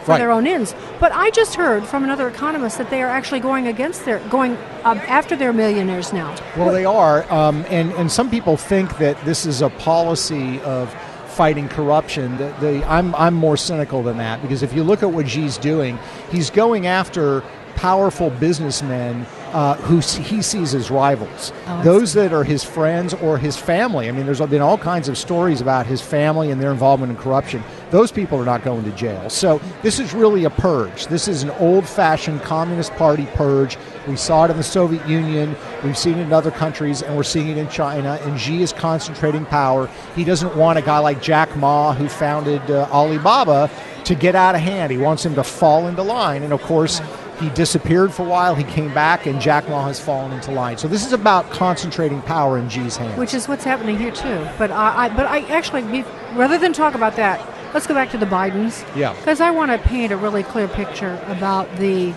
For 0.04 0.12
right. 0.12 0.18
their 0.20 0.32
own 0.32 0.47
ends. 0.47 0.76
But 0.99 1.12
I 1.12 1.30
just 1.32 1.56
heard 1.56 1.86
from 1.86 2.04
another 2.04 2.28
economist 2.28 2.78
that 2.78 2.89
they 2.89 3.01
are 3.01 3.10
actually 3.10 3.39
going 3.39 3.68
against 3.68 4.06
their 4.06 4.20
going 4.30 4.58
um, 4.84 4.99
after 4.99 5.36
their 5.36 5.54
millionaires 5.54 6.14
now. 6.14 6.36
Well, 6.58 6.72
they 6.72 6.86
are, 6.86 7.32
um, 7.32 7.66
and 7.70 7.91
and 7.93 8.12
some 8.12 8.30
people 8.30 8.58
think 8.58 8.97
that 8.97 9.24
this 9.26 9.45
is 9.45 9.62
a 9.62 9.70
policy 9.70 10.60
of 10.62 10.93
fighting 11.28 11.68
corruption. 11.68 12.38
The, 12.38 12.56
the, 12.60 12.86
I'm 12.86 13.16
I'm 13.16 13.34
more 13.34 13.58
cynical 13.58 14.04
than 14.04 14.18
that 14.18 14.41
because 14.41 14.64
if 14.64 14.74
you 14.74 14.84
look 14.84 15.04
at 15.04 15.12
what 15.12 15.28
Xi's 15.28 15.58
doing, 15.58 15.97
he's 16.32 16.49
going 16.49 16.88
after 16.88 17.43
powerful 17.76 18.30
businessmen 18.30 19.26
uh, 19.51 19.76
who 19.76 19.99
he 19.99 20.41
sees 20.41 20.74
as 20.74 20.89
rivals. 20.89 21.51
Oh, 21.68 21.84
Those 21.84 22.14
that 22.14 22.34
are 22.34 22.43
his 22.43 22.64
friends 22.64 23.14
or 23.16 23.38
his 23.38 23.58
family. 23.58 24.08
I 24.10 24.12
mean, 24.12 24.26
there's 24.26 24.41
been 24.41 24.62
all 24.62 24.78
kinds 24.78 25.10
of 25.10 25.18
stories 25.18 25.62
about 25.62 25.86
his 25.86 26.01
family 26.01 26.51
and 26.51 26.62
their 26.62 26.72
involvement 26.72 27.12
in 27.12 27.18
corruption. 27.18 27.64
Those 27.94 28.12
people 28.12 28.39
are 28.39 28.46
not 28.46 28.64
going 28.64 28.84
to 28.86 28.91
jail. 28.94 29.30
So 29.30 29.62
this 29.84 30.00
is 30.00 30.16
really 30.16 30.46
a 30.46 30.50
purge. 30.50 31.06
This 31.06 31.28
is 31.28 31.44
an 31.44 31.52
old-fashioned 31.52 32.41
Communist 32.41 32.91
Party 32.94 33.28
purge. 33.36 33.78
We 34.08 34.16
saw 34.16 34.46
it 34.46 34.50
in 34.50 34.58
the 34.58 34.64
Soviet 34.64 35.08
Union. 35.08 35.56
We've 35.84 35.96
seen 35.96 36.18
it 36.18 36.24
in 36.24 36.34
other 36.34 36.50
countries, 36.50 37.04
and 37.04 37.16
we're 37.16 37.22
seeing 37.22 37.50
it 37.50 37.58
in 37.60 37.70
China. 37.70 38.18
And 38.24 38.41
Xi 38.41 38.64
is 38.64 38.74
concentrating 38.74 39.46
power. 39.46 39.91
He 40.16 40.24
doesn't 40.24 40.56
want 40.56 40.80
a 40.80 40.82
guy 40.82 40.98
like 40.98 41.22
Jack 41.22 41.56
Ma, 41.56 41.94
who 41.94 42.10
founded 42.10 42.64
uh, 42.72 42.89
Alibaba, 42.91 43.70
to 44.06 44.16
get 44.16 44.34
out 44.34 44.56
of 44.56 44.62
hand. 44.62 44.91
He 44.91 44.98
wants 44.98 45.24
him 45.24 45.36
to 45.36 45.44
fall 45.44 45.88
into 45.88 46.02
line. 46.02 46.41
And 46.41 46.52
of 46.52 46.64
course, 46.64 47.00
he 47.39 47.50
disappeared 47.50 48.12
for 48.12 48.26
a 48.26 48.28
while. 48.28 48.56
He 48.56 48.64
came 48.64 48.91
back, 48.96 49.28
and 49.28 49.39
Jack 49.39 49.70
Ma 49.70 49.86
has 49.86 50.00
fallen 50.00 50.32
into 50.32 50.50
line. 50.50 50.80
So 50.80 50.88
this 50.88 51.06
is 51.06 51.14
about 51.14 51.52
concentrating 51.52 52.24
power 52.24 52.58
in 52.58 52.72
Xi's 52.72 52.98
hands. 52.98 53.20
Which 53.20 53.36
is 53.36 53.48
what's 53.48 53.64
happening 53.64 54.00
here 54.00 54.12
too. 54.12 54.48
But 54.58 54.72
I 54.72 55.10
but 55.16 55.28
I 55.28 55.41
actually, 55.41 56.04
rather 56.34 56.58
than 56.58 56.74
talk 56.74 56.96
about 56.96 57.16
that, 57.18 57.39
let's 57.74 57.88
go 57.88 57.93
back 57.93 58.11
to 58.11 58.17
the 58.17 58.26
Bidens. 58.26 58.86
Yeah. 58.95 59.13
Because 59.13 59.41
I 59.41 59.51
want 59.51 59.71
to 59.71 59.78
paint 59.78 60.11
a 60.11 60.17
really 60.17 60.43
clear 60.43 60.67
picture 60.67 61.21
about 61.28 61.74
the 61.78 62.13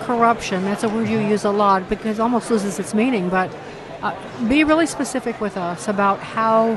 corruption. 0.00 0.64
That's 0.64 0.84
a 0.84 0.88
word 0.88 1.08
you 1.08 1.18
use 1.18 1.44
a 1.44 1.50
lot 1.50 1.88
because 1.88 2.18
it 2.18 2.22
almost 2.22 2.50
loses 2.50 2.78
its 2.78 2.94
meaning. 2.94 3.28
But 3.28 3.54
uh, 4.02 4.16
be 4.48 4.64
really 4.64 4.86
specific 4.86 5.40
with 5.40 5.56
us 5.56 5.88
about 5.88 6.20
how 6.20 6.76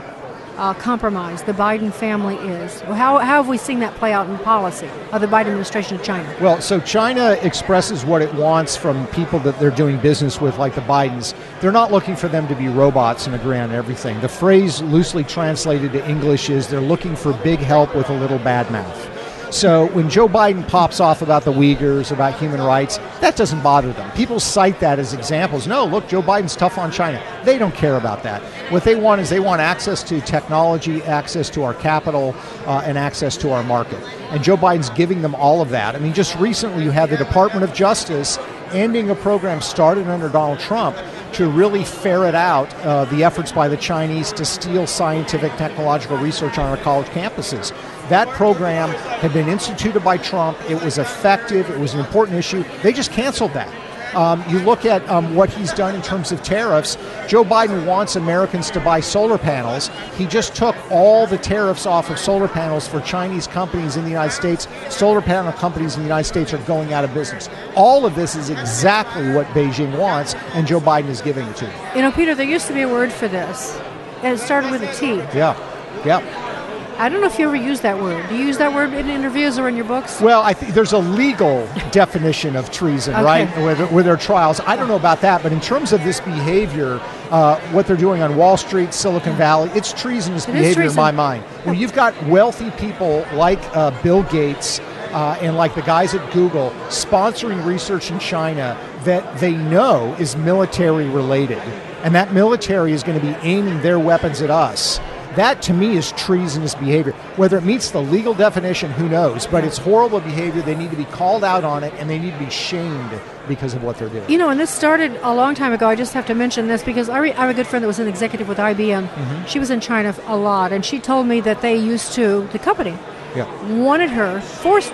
uh, 0.57 0.73
the 0.73 1.53
Biden 1.53 1.93
family 1.93 2.35
is. 2.35 2.81
How, 2.81 3.17
how 3.17 3.37
have 3.37 3.47
we 3.47 3.57
seen 3.57 3.79
that 3.79 3.93
play 3.95 4.13
out 4.13 4.29
in 4.29 4.37
policy 4.39 4.89
of 5.11 5.21
the 5.21 5.27
Biden 5.27 5.47
administration 5.47 5.97
of 5.97 6.03
China? 6.03 6.35
Well, 6.41 6.61
so 6.61 6.79
China 6.79 7.37
expresses 7.41 8.05
what 8.05 8.21
it 8.21 8.33
wants 8.33 8.75
from 8.75 9.07
people 9.07 9.39
that 9.39 9.59
they're 9.59 9.71
doing 9.71 9.97
business 9.99 10.39
with, 10.39 10.57
like 10.57 10.75
the 10.75 10.81
Bidens. 10.81 11.33
They're 11.61 11.71
not 11.71 11.91
looking 11.91 12.15
for 12.15 12.27
them 12.27 12.47
to 12.47 12.55
be 12.55 12.67
robots 12.67 13.25
and 13.27 13.35
agree 13.35 13.57
on 13.57 13.71
everything. 13.71 14.19
The 14.21 14.29
phrase 14.29 14.81
loosely 14.81 15.23
translated 15.23 15.91
to 15.93 16.09
English 16.09 16.49
is 16.49 16.67
they're 16.67 16.81
looking 16.81 17.15
for 17.15 17.33
big 17.43 17.59
help 17.59 17.95
with 17.95 18.09
a 18.09 18.13
little 18.13 18.39
bad 18.39 18.69
mouth. 18.71 19.12
So 19.53 19.85
when 19.89 20.09
Joe 20.09 20.27
Biden 20.27 20.67
pops 20.67 20.99
off 20.99 21.21
about 21.21 21.43
the 21.43 21.53
Uyghurs, 21.53 22.11
about 22.11 22.39
human 22.39 22.59
rights, 22.59 22.97
that 23.21 23.35
doesn't 23.35 23.61
bother 23.61 23.93
them. 23.93 24.09
People 24.13 24.39
cite 24.39 24.79
that 24.79 24.97
as 24.97 25.13
examples. 25.13 25.67
No, 25.67 25.85
look, 25.85 26.07
Joe 26.07 26.23
Biden's 26.23 26.55
tough 26.55 26.79
on 26.79 26.91
China. 26.91 27.23
They 27.43 27.59
don't 27.59 27.75
care 27.75 27.97
about 27.97 28.23
that. 28.23 28.41
What 28.71 28.83
they 28.83 28.95
want 28.95 29.21
is 29.21 29.29
they 29.29 29.39
want 29.39 29.61
access 29.61 30.01
to 30.05 30.19
technology, 30.21 31.03
access 31.03 31.51
to 31.51 31.61
our 31.61 31.75
capital, 31.75 32.33
uh, 32.65 32.81
and 32.83 32.97
access 32.97 33.37
to 33.37 33.51
our 33.51 33.61
market. 33.61 34.01
And 34.31 34.43
Joe 34.43 34.57
Biden's 34.57 34.89
giving 34.89 35.21
them 35.21 35.35
all 35.35 35.61
of 35.61 35.69
that. 35.69 35.95
I 35.95 35.99
mean, 35.99 36.15
just 36.15 36.35
recently 36.39 36.83
you 36.83 36.89
had 36.89 37.11
the 37.11 37.17
Department 37.17 37.63
of 37.63 37.75
Justice 37.75 38.39
ending 38.71 39.11
a 39.11 39.15
program 39.15 39.61
started 39.61 40.07
under 40.07 40.29
Donald 40.29 40.59
Trump 40.61 40.97
to 41.33 41.49
really 41.49 41.83
ferret 41.83 42.35
out 42.35 42.73
uh, 42.77 43.05
the 43.05 43.23
efforts 43.23 43.51
by 43.51 43.67
the 43.67 43.77
Chinese 43.77 44.31
to 44.33 44.45
steal 44.45 44.85
scientific 44.87 45.51
technological 45.53 46.17
research 46.17 46.57
on 46.57 46.69
our 46.69 46.77
college 46.77 47.07
campuses. 47.07 47.71
That 48.09 48.27
program 48.29 48.89
had 48.89 49.33
been 49.33 49.47
instituted 49.47 50.03
by 50.03 50.17
Trump. 50.17 50.57
It 50.69 50.81
was 50.83 50.97
effective. 50.97 51.69
It 51.69 51.79
was 51.79 51.93
an 51.93 51.99
important 51.99 52.37
issue. 52.37 52.63
They 52.81 52.93
just 52.93 53.11
canceled 53.11 53.53
that. 53.53 53.73
Um, 54.15 54.43
you 54.49 54.59
look 54.59 54.85
at 54.85 55.07
um, 55.09 55.35
what 55.35 55.49
he's 55.49 55.73
done 55.73 55.95
in 55.95 56.01
terms 56.01 56.31
of 56.31 56.43
tariffs. 56.43 56.97
Joe 57.27 57.43
Biden 57.43 57.85
wants 57.85 58.15
Americans 58.15 58.69
to 58.71 58.79
buy 58.79 58.99
solar 58.99 59.37
panels. 59.37 59.89
He 60.15 60.25
just 60.25 60.55
took 60.55 60.75
all 60.91 61.25
the 61.27 61.37
tariffs 61.37 61.85
off 61.85 62.09
of 62.09 62.19
solar 62.19 62.47
panels 62.47 62.87
for 62.87 63.01
Chinese 63.01 63.47
companies 63.47 63.97
in 63.97 64.03
the 64.03 64.09
United 64.09 64.33
States. 64.33 64.67
Solar 64.89 65.21
panel 65.21 65.51
companies 65.53 65.95
in 65.95 66.01
the 66.01 66.07
United 66.07 66.27
States 66.27 66.53
are 66.53 66.59
going 66.59 66.93
out 66.93 67.03
of 67.03 67.13
business. 67.13 67.49
All 67.75 68.05
of 68.05 68.15
this 68.15 68.35
is 68.35 68.49
exactly 68.49 69.33
what 69.33 69.47
Beijing 69.47 69.97
wants, 69.97 70.35
and 70.53 70.67
Joe 70.67 70.79
Biden 70.79 71.09
is 71.09 71.21
giving 71.21 71.47
it 71.47 71.55
to 71.57 71.65
them. 71.65 71.95
You 71.95 72.01
know, 72.03 72.11
Peter, 72.11 72.35
there 72.35 72.45
used 72.45 72.67
to 72.67 72.73
be 72.73 72.81
a 72.81 72.89
word 72.89 73.11
for 73.11 73.27
this, 73.27 73.77
and 74.21 74.33
it 74.33 74.39
started 74.39 74.71
with 74.71 74.83
a 74.83 74.93
T. 74.93 75.15
Yeah, 75.37 75.57
yeah. 76.05 76.52
I 76.97 77.09
don't 77.09 77.21
know 77.21 77.27
if 77.27 77.39
you 77.39 77.45
ever 77.47 77.55
use 77.55 77.81
that 77.81 77.97
word. 77.99 78.27
Do 78.29 78.35
you 78.35 78.45
use 78.45 78.57
that 78.59 78.73
word 78.73 78.93
in 78.93 79.09
interviews 79.09 79.57
or 79.57 79.67
in 79.67 79.75
your 79.75 79.85
books? 79.85 80.21
Well, 80.21 80.41
I 80.41 80.53
think 80.53 80.73
there's 80.73 80.93
a 80.93 80.99
legal 80.99 81.67
definition 81.91 82.55
of 82.55 82.71
treason, 82.71 83.15
Okay. 83.15 83.23
right? 83.23 83.57
With, 83.63 83.91
with 83.91 84.05
their 84.05 84.15
trials. 84.17 84.59
I 84.65 84.75
don't 84.75 84.87
know 84.87 84.95
about 84.95 85.19
that, 85.21 85.41
but 85.41 85.51
in 85.51 85.59
terms 85.59 85.91
of 85.91 86.03
this 86.03 86.19
behavior, 86.19 86.99
uh, 87.31 87.59
what 87.71 87.87
they're 87.87 87.97
doing 87.97 88.21
on 88.21 88.35
Wall 88.35 88.57
Street, 88.57 88.93
Silicon 88.93 89.35
Valley, 89.35 89.69
it's 89.73 89.91
treasonous 89.91 90.47
It 90.47 90.53
behavior 90.53 90.83
in 90.83 90.95
my 90.95 91.11
mind. 91.11 91.43
When 91.63 91.75
you've 91.75 91.93
got 91.93 92.13
wealthy 92.27 92.69
people 92.71 93.25
like 93.33 93.59
uh, 93.75 93.89
Bill 94.03 94.23
Gates 94.23 94.79
uh, 94.79 95.37
and 95.41 95.57
like 95.57 95.75
the 95.75 95.81
guys 95.81 96.13
at 96.13 96.31
Google 96.33 96.69
sponsoring 96.89 97.65
research 97.65 98.11
in 98.11 98.19
China 98.19 98.77
that 99.03 99.39
they 99.39 99.53
know 99.53 100.15
is 100.19 100.35
military 100.37 101.07
related, 101.09 101.59
and 102.03 102.13
that 102.15 102.33
military 102.33 102.93
is 102.93 103.03
going 103.03 103.19
to 103.19 103.25
be 103.25 103.33
aiming 103.41 103.81
their 103.81 103.99
weapons 103.99 104.41
at 104.41 104.49
us. 104.49 104.99
That 105.35 105.61
to 105.63 105.73
me 105.73 105.97
is 105.97 106.11
treasonous 106.13 106.75
behavior. 106.75 107.13
Whether 107.37 107.57
it 107.57 107.63
meets 107.63 107.89
the 107.91 108.01
legal 108.01 108.33
definition, 108.33 108.91
who 108.91 109.09
knows? 109.09 109.47
But 109.47 109.63
it's 109.63 109.77
horrible 109.79 110.19
behavior. 110.19 110.61
They 110.61 110.75
need 110.75 110.91
to 110.91 110.95
be 110.97 111.05
called 111.05 111.43
out 111.43 111.63
on 111.63 111.83
it, 111.83 111.93
and 111.97 112.09
they 112.09 112.19
need 112.19 112.31
to 112.33 112.39
be 112.39 112.49
shamed 112.51 113.09
because 113.47 113.73
of 113.73 113.83
what 113.83 113.97
they're 113.97 114.09
doing. 114.09 114.29
You 114.29 114.37
know, 114.37 114.49
and 114.49 114.59
this 114.59 114.69
started 114.69 115.19
a 115.23 115.33
long 115.33 115.55
time 115.55 115.73
ago. 115.73 115.87
I 115.87 115.95
just 115.95 116.13
have 116.13 116.25
to 116.27 116.35
mention 116.35 116.67
this 116.67 116.83
because 116.83 117.09
I, 117.09 117.17
re- 117.17 117.33
I 117.33 117.41
have 117.41 117.49
a 117.49 117.53
good 117.53 117.67
friend 117.67 117.81
that 117.83 117.87
was 117.87 117.99
an 117.99 118.07
executive 118.07 118.47
with 118.47 118.59
IBM. 118.59 119.07
Mhm. 119.07 119.47
She 119.47 119.57
was 119.59 119.69
in 119.71 119.79
China 119.79 120.15
a 120.27 120.37
lot, 120.37 120.71
and 120.71 120.85
she 120.85 120.99
told 120.99 121.25
me 121.27 121.41
that 121.41 121.61
they 121.61 121.75
used 121.75 122.13
to, 122.13 122.47
the 122.51 122.59
company 122.59 122.95
Yeah. 123.35 123.45
wanted 123.67 124.11
her, 124.11 124.39
forced, 124.39 124.93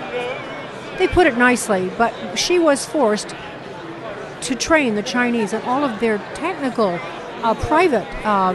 they 0.98 1.06
put 1.06 1.26
it 1.26 1.36
nicely, 1.36 1.90
but 1.98 2.12
she 2.34 2.58
was 2.58 2.86
forced 2.86 3.34
to 4.40 4.54
train 4.54 4.94
the 4.94 5.02
Chinese 5.02 5.52
and 5.52 5.62
all 5.64 5.84
of 5.84 6.00
their 6.00 6.16
technical, 6.34 6.98
uh, 7.42 7.54
private, 7.54 8.06
uh, 8.26 8.54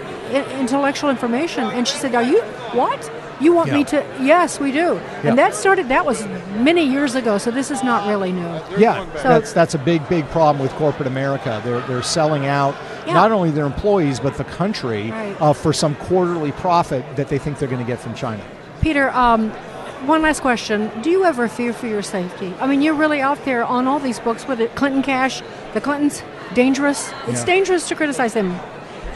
intellectual 0.59 1.09
information. 1.09 1.63
And 1.65 1.87
she 1.87 1.97
said, 1.97 2.15
"Are 2.15 2.23
you 2.23 2.41
what?" 2.73 3.11
You 3.41 3.51
want 3.51 3.67
Yeah. 3.67 3.77
me 3.77 3.83
to? 3.85 4.03
Yes, 4.21 4.61
we 4.61 4.71
do. 4.71 4.93
Yeah. 5.21 5.29
And 5.31 5.37
that 5.37 5.53
started. 5.55 5.89
That 5.89 6.05
was 6.05 6.25
many 6.57 6.83
years 6.83 7.15
ago. 7.15 7.37
So 7.37 7.51
this 7.51 7.69
is 7.69 7.83
not 7.83 8.07
really 8.07 8.31
new. 8.31 8.47
Yeah, 8.77 9.03
So- 9.21 9.27
that's 9.27 9.51
that's 9.51 9.73
a 9.75 9.77
big 9.77 10.07
big 10.07 10.29
problem 10.29 10.61
with 10.63 10.73
corporate 10.75 11.07
America. 11.07 11.61
They're 11.65 11.81
they're 11.81 12.01
selling 12.01 12.45
out 12.45 12.75
Yeah. 13.05 13.13
not 13.13 13.33
only 13.33 13.51
their 13.51 13.65
employees 13.65 14.21
but 14.21 14.37
the 14.37 14.45
country 14.45 15.11
Right. 15.11 15.35
uh, 15.41 15.51
for 15.51 15.73
some 15.73 15.95
quarterly 15.95 16.53
profit 16.53 17.03
that 17.17 17.27
they 17.27 17.37
think 17.37 17.59
they're 17.59 17.67
going 17.67 17.83
to 17.85 17.91
get 17.91 17.99
from 17.99 18.13
China. 18.13 18.41
Peter, 18.81 19.09
um, 19.09 19.51
one 20.05 20.21
last 20.21 20.39
question. 20.41 20.89
Do 21.01 21.09
you 21.09 21.25
ever 21.25 21.49
fear 21.49 21.73
for 21.73 21.87
your 21.87 22.03
safety? 22.03 22.53
I 22.61 22.67
mean, 22.67 22.81
you're 22.81 22.93
really 22.93 23.19
out 23.21 23.43
there 23.43 23.65
on 23.65 23.85
all 23.87 23.99
these 23.99 24.19
books 24.19 24.47
with 24.47 24.61
it. 24.61 24.75
Clinton 24.75 25.01
Cash, 25.03 25.41
the 25.73 25.81
Clintons, 25.81 26.23
dangerous. 26.53 27.11
It's 27.27 27.39
Yeah. 27.41 27.45
dangerous 27.45 27.87
to 27.89 27.95
criticize 27.95 28.33
them. 28.33 28.55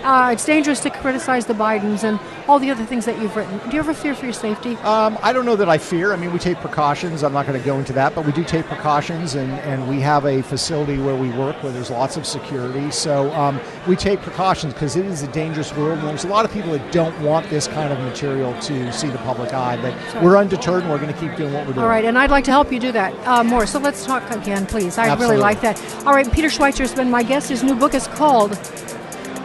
Uh, 0.03 0.29
it's 0.31 0.45
dangerous 0.45 0.79
to 0.81 0.89
criticize 0.89 1.45
the 1.45 1.53
Bidens 1.53 2.03
and 2.03 2.19
all 2.47 2.57
the 2.59 2.71
other 2.71 2.85
things 2.85 3.05
that 3.05 3.21
you've 3.21 3.35
written. 3.35 3.57
Do 3.69 3.75
you 3.75 3.79
ever 3.79 3.93
fear 3.93 4.15
for 4.15 4.25
your 4.25 4.33
safety? 4.33 4.75
Um, 4.77 5.17
I 5.21 5.33
don't 5.33 5.45
know 5.45 5.55
that 5.55 5.69
I 5.69 5.77
fear. 5.77 6.13
I 6.13 6.15
mean, 6.15 6.31
we 6.31 6.39
take 6.39 6.57
precautions. 6.59 7.23
I'm 7.23 7.33
not 7.33 7.45
going 7.45 7.59
to 7.59 7.65
go 7.65 7.77
into 7.77 7.93
that, 7.93 8.15
but 8.15 8.25
we 8.25 8.31
do 8.31 8.43
take 8.43 8.65
precautions, 8.65 9.35
and, 9.35 9.51
and 9.51 9.87
we 9.89 9.99
have 9.99 10.25
a 10.25 10.41
facility 10.41 10.97
where 10.97 11.15
we 11.15 11.29
work 11.31 11.61
where 11.61 11.71
there's 11.71 11.89
lots 11.89 12.17
of 12.17 12.25
security. 12.25 12.89
So 12.91 13.31
um, 13.33 13.59
we 13.87 13.95
take 13.95 14.21
precautions 14.21 14.73
because 14.73 14.95
it 14.95 15.05
is 15.05 15.21
a 15.21 15.27
dangerous 15.27 15.75
world, 15.75 15.99
and 15.99 16.07
there's 16.07 16.23
a 16.23 16.29
lot 16.29 16.45
of 16.45 16.51
people 16.51 16.71
that 16.71 16.91
don't 16.91 17.19
want 17.21 17.49
this 17.49 17.67
kind 17.67 17.91
of 17.91 17.99
material 17.99 18.59
to 18.61 18.91
see 18.93 19.09
the 19.09 19.17
public 19.19 19.53
eye. 19.53 19.77
But 19.81 19.89
Sure. 20.11 20.23
we're 20.23 20.37
undeterred, 20.37 20.83
and 20.83 20.91
we're 20.91 20.97
going 20.99 21.13
to 21.13 21.19
keep 21.19 21.35
doing 21.35 21.53
what 21.53 21.67
we're 21.67 21.73
doing. 21.73 21.83
All 21.83 21.89
right, 21.89 22.05
and 22.05 22.17
I'd 22.17 22.31
like 22.31 22.45
to 22.45 22.51
help 22.51 22.71
you 22.71 22.79
do 22.79 22.91
that 22.93 23.13
uh, 23.27 23.43
more. 23.43 23.65
So 23.67 23.79
let's 23.79 24.05
talk 24.05 24.29
again, 24.31 24.65
please. 24.65 24.97
I 24.97 25.07
Absolutely. 25.09 25.35
really 25.35 25.41
like 25.41 25.61
that. 25.61 25.79
All 26.05 26.13
right, 26.13 26.31
Peter 26.31 26.47
Schweizer 26.47 26.79
has 26.79 26.95
been 26.95 27.11
my 27.11 27.21
guest. 27.23 27.49
His 27.49 27.63
new 27.63 27.75
book 27.75 27.93
is 27.93 28.07
called 28.07 28.57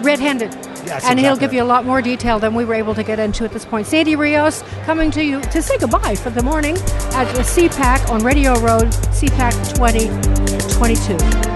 Red 0.04 0.20
Handed. 0.20 0.52
Yes, 0.86 1.04
and 1.04 1.18
he'll 1.18 1.36
give 1.36 1.52
you 1.54 1.62
a 1.62 1.64
lot 1.64 1.84
more 1.84 2.02
detail 2.02 2.38
than 2.38 2.54
we 2.54 2.64
were 2.64 2.74
able 2.74 2.94
to 2.94 3.02
get 3.02 3.18
into 3.18 3.44
at 3.44 3.52
this 3.52 3.64
point. 3.64 3.86
Sandy 3.86 4.16
Rios 4.16 4.62
coming 4.84 5.10
to 5.12 5.24
you 5.24 5.40
to 5.40 5.62
say 5.62 5.78
goodbye 5.78 6.14
for 6.14 6.30
the 6.30 6.42
morning 6.42 6.76
at 7.14 7.32
the 7.34 7.42
CPAC 7.42 8.10
on 8.10 8.22
Radio 8.22 8.52
Row, 8.60 8.80
CPAC 8.80 9.74
2022. 9.74 11.53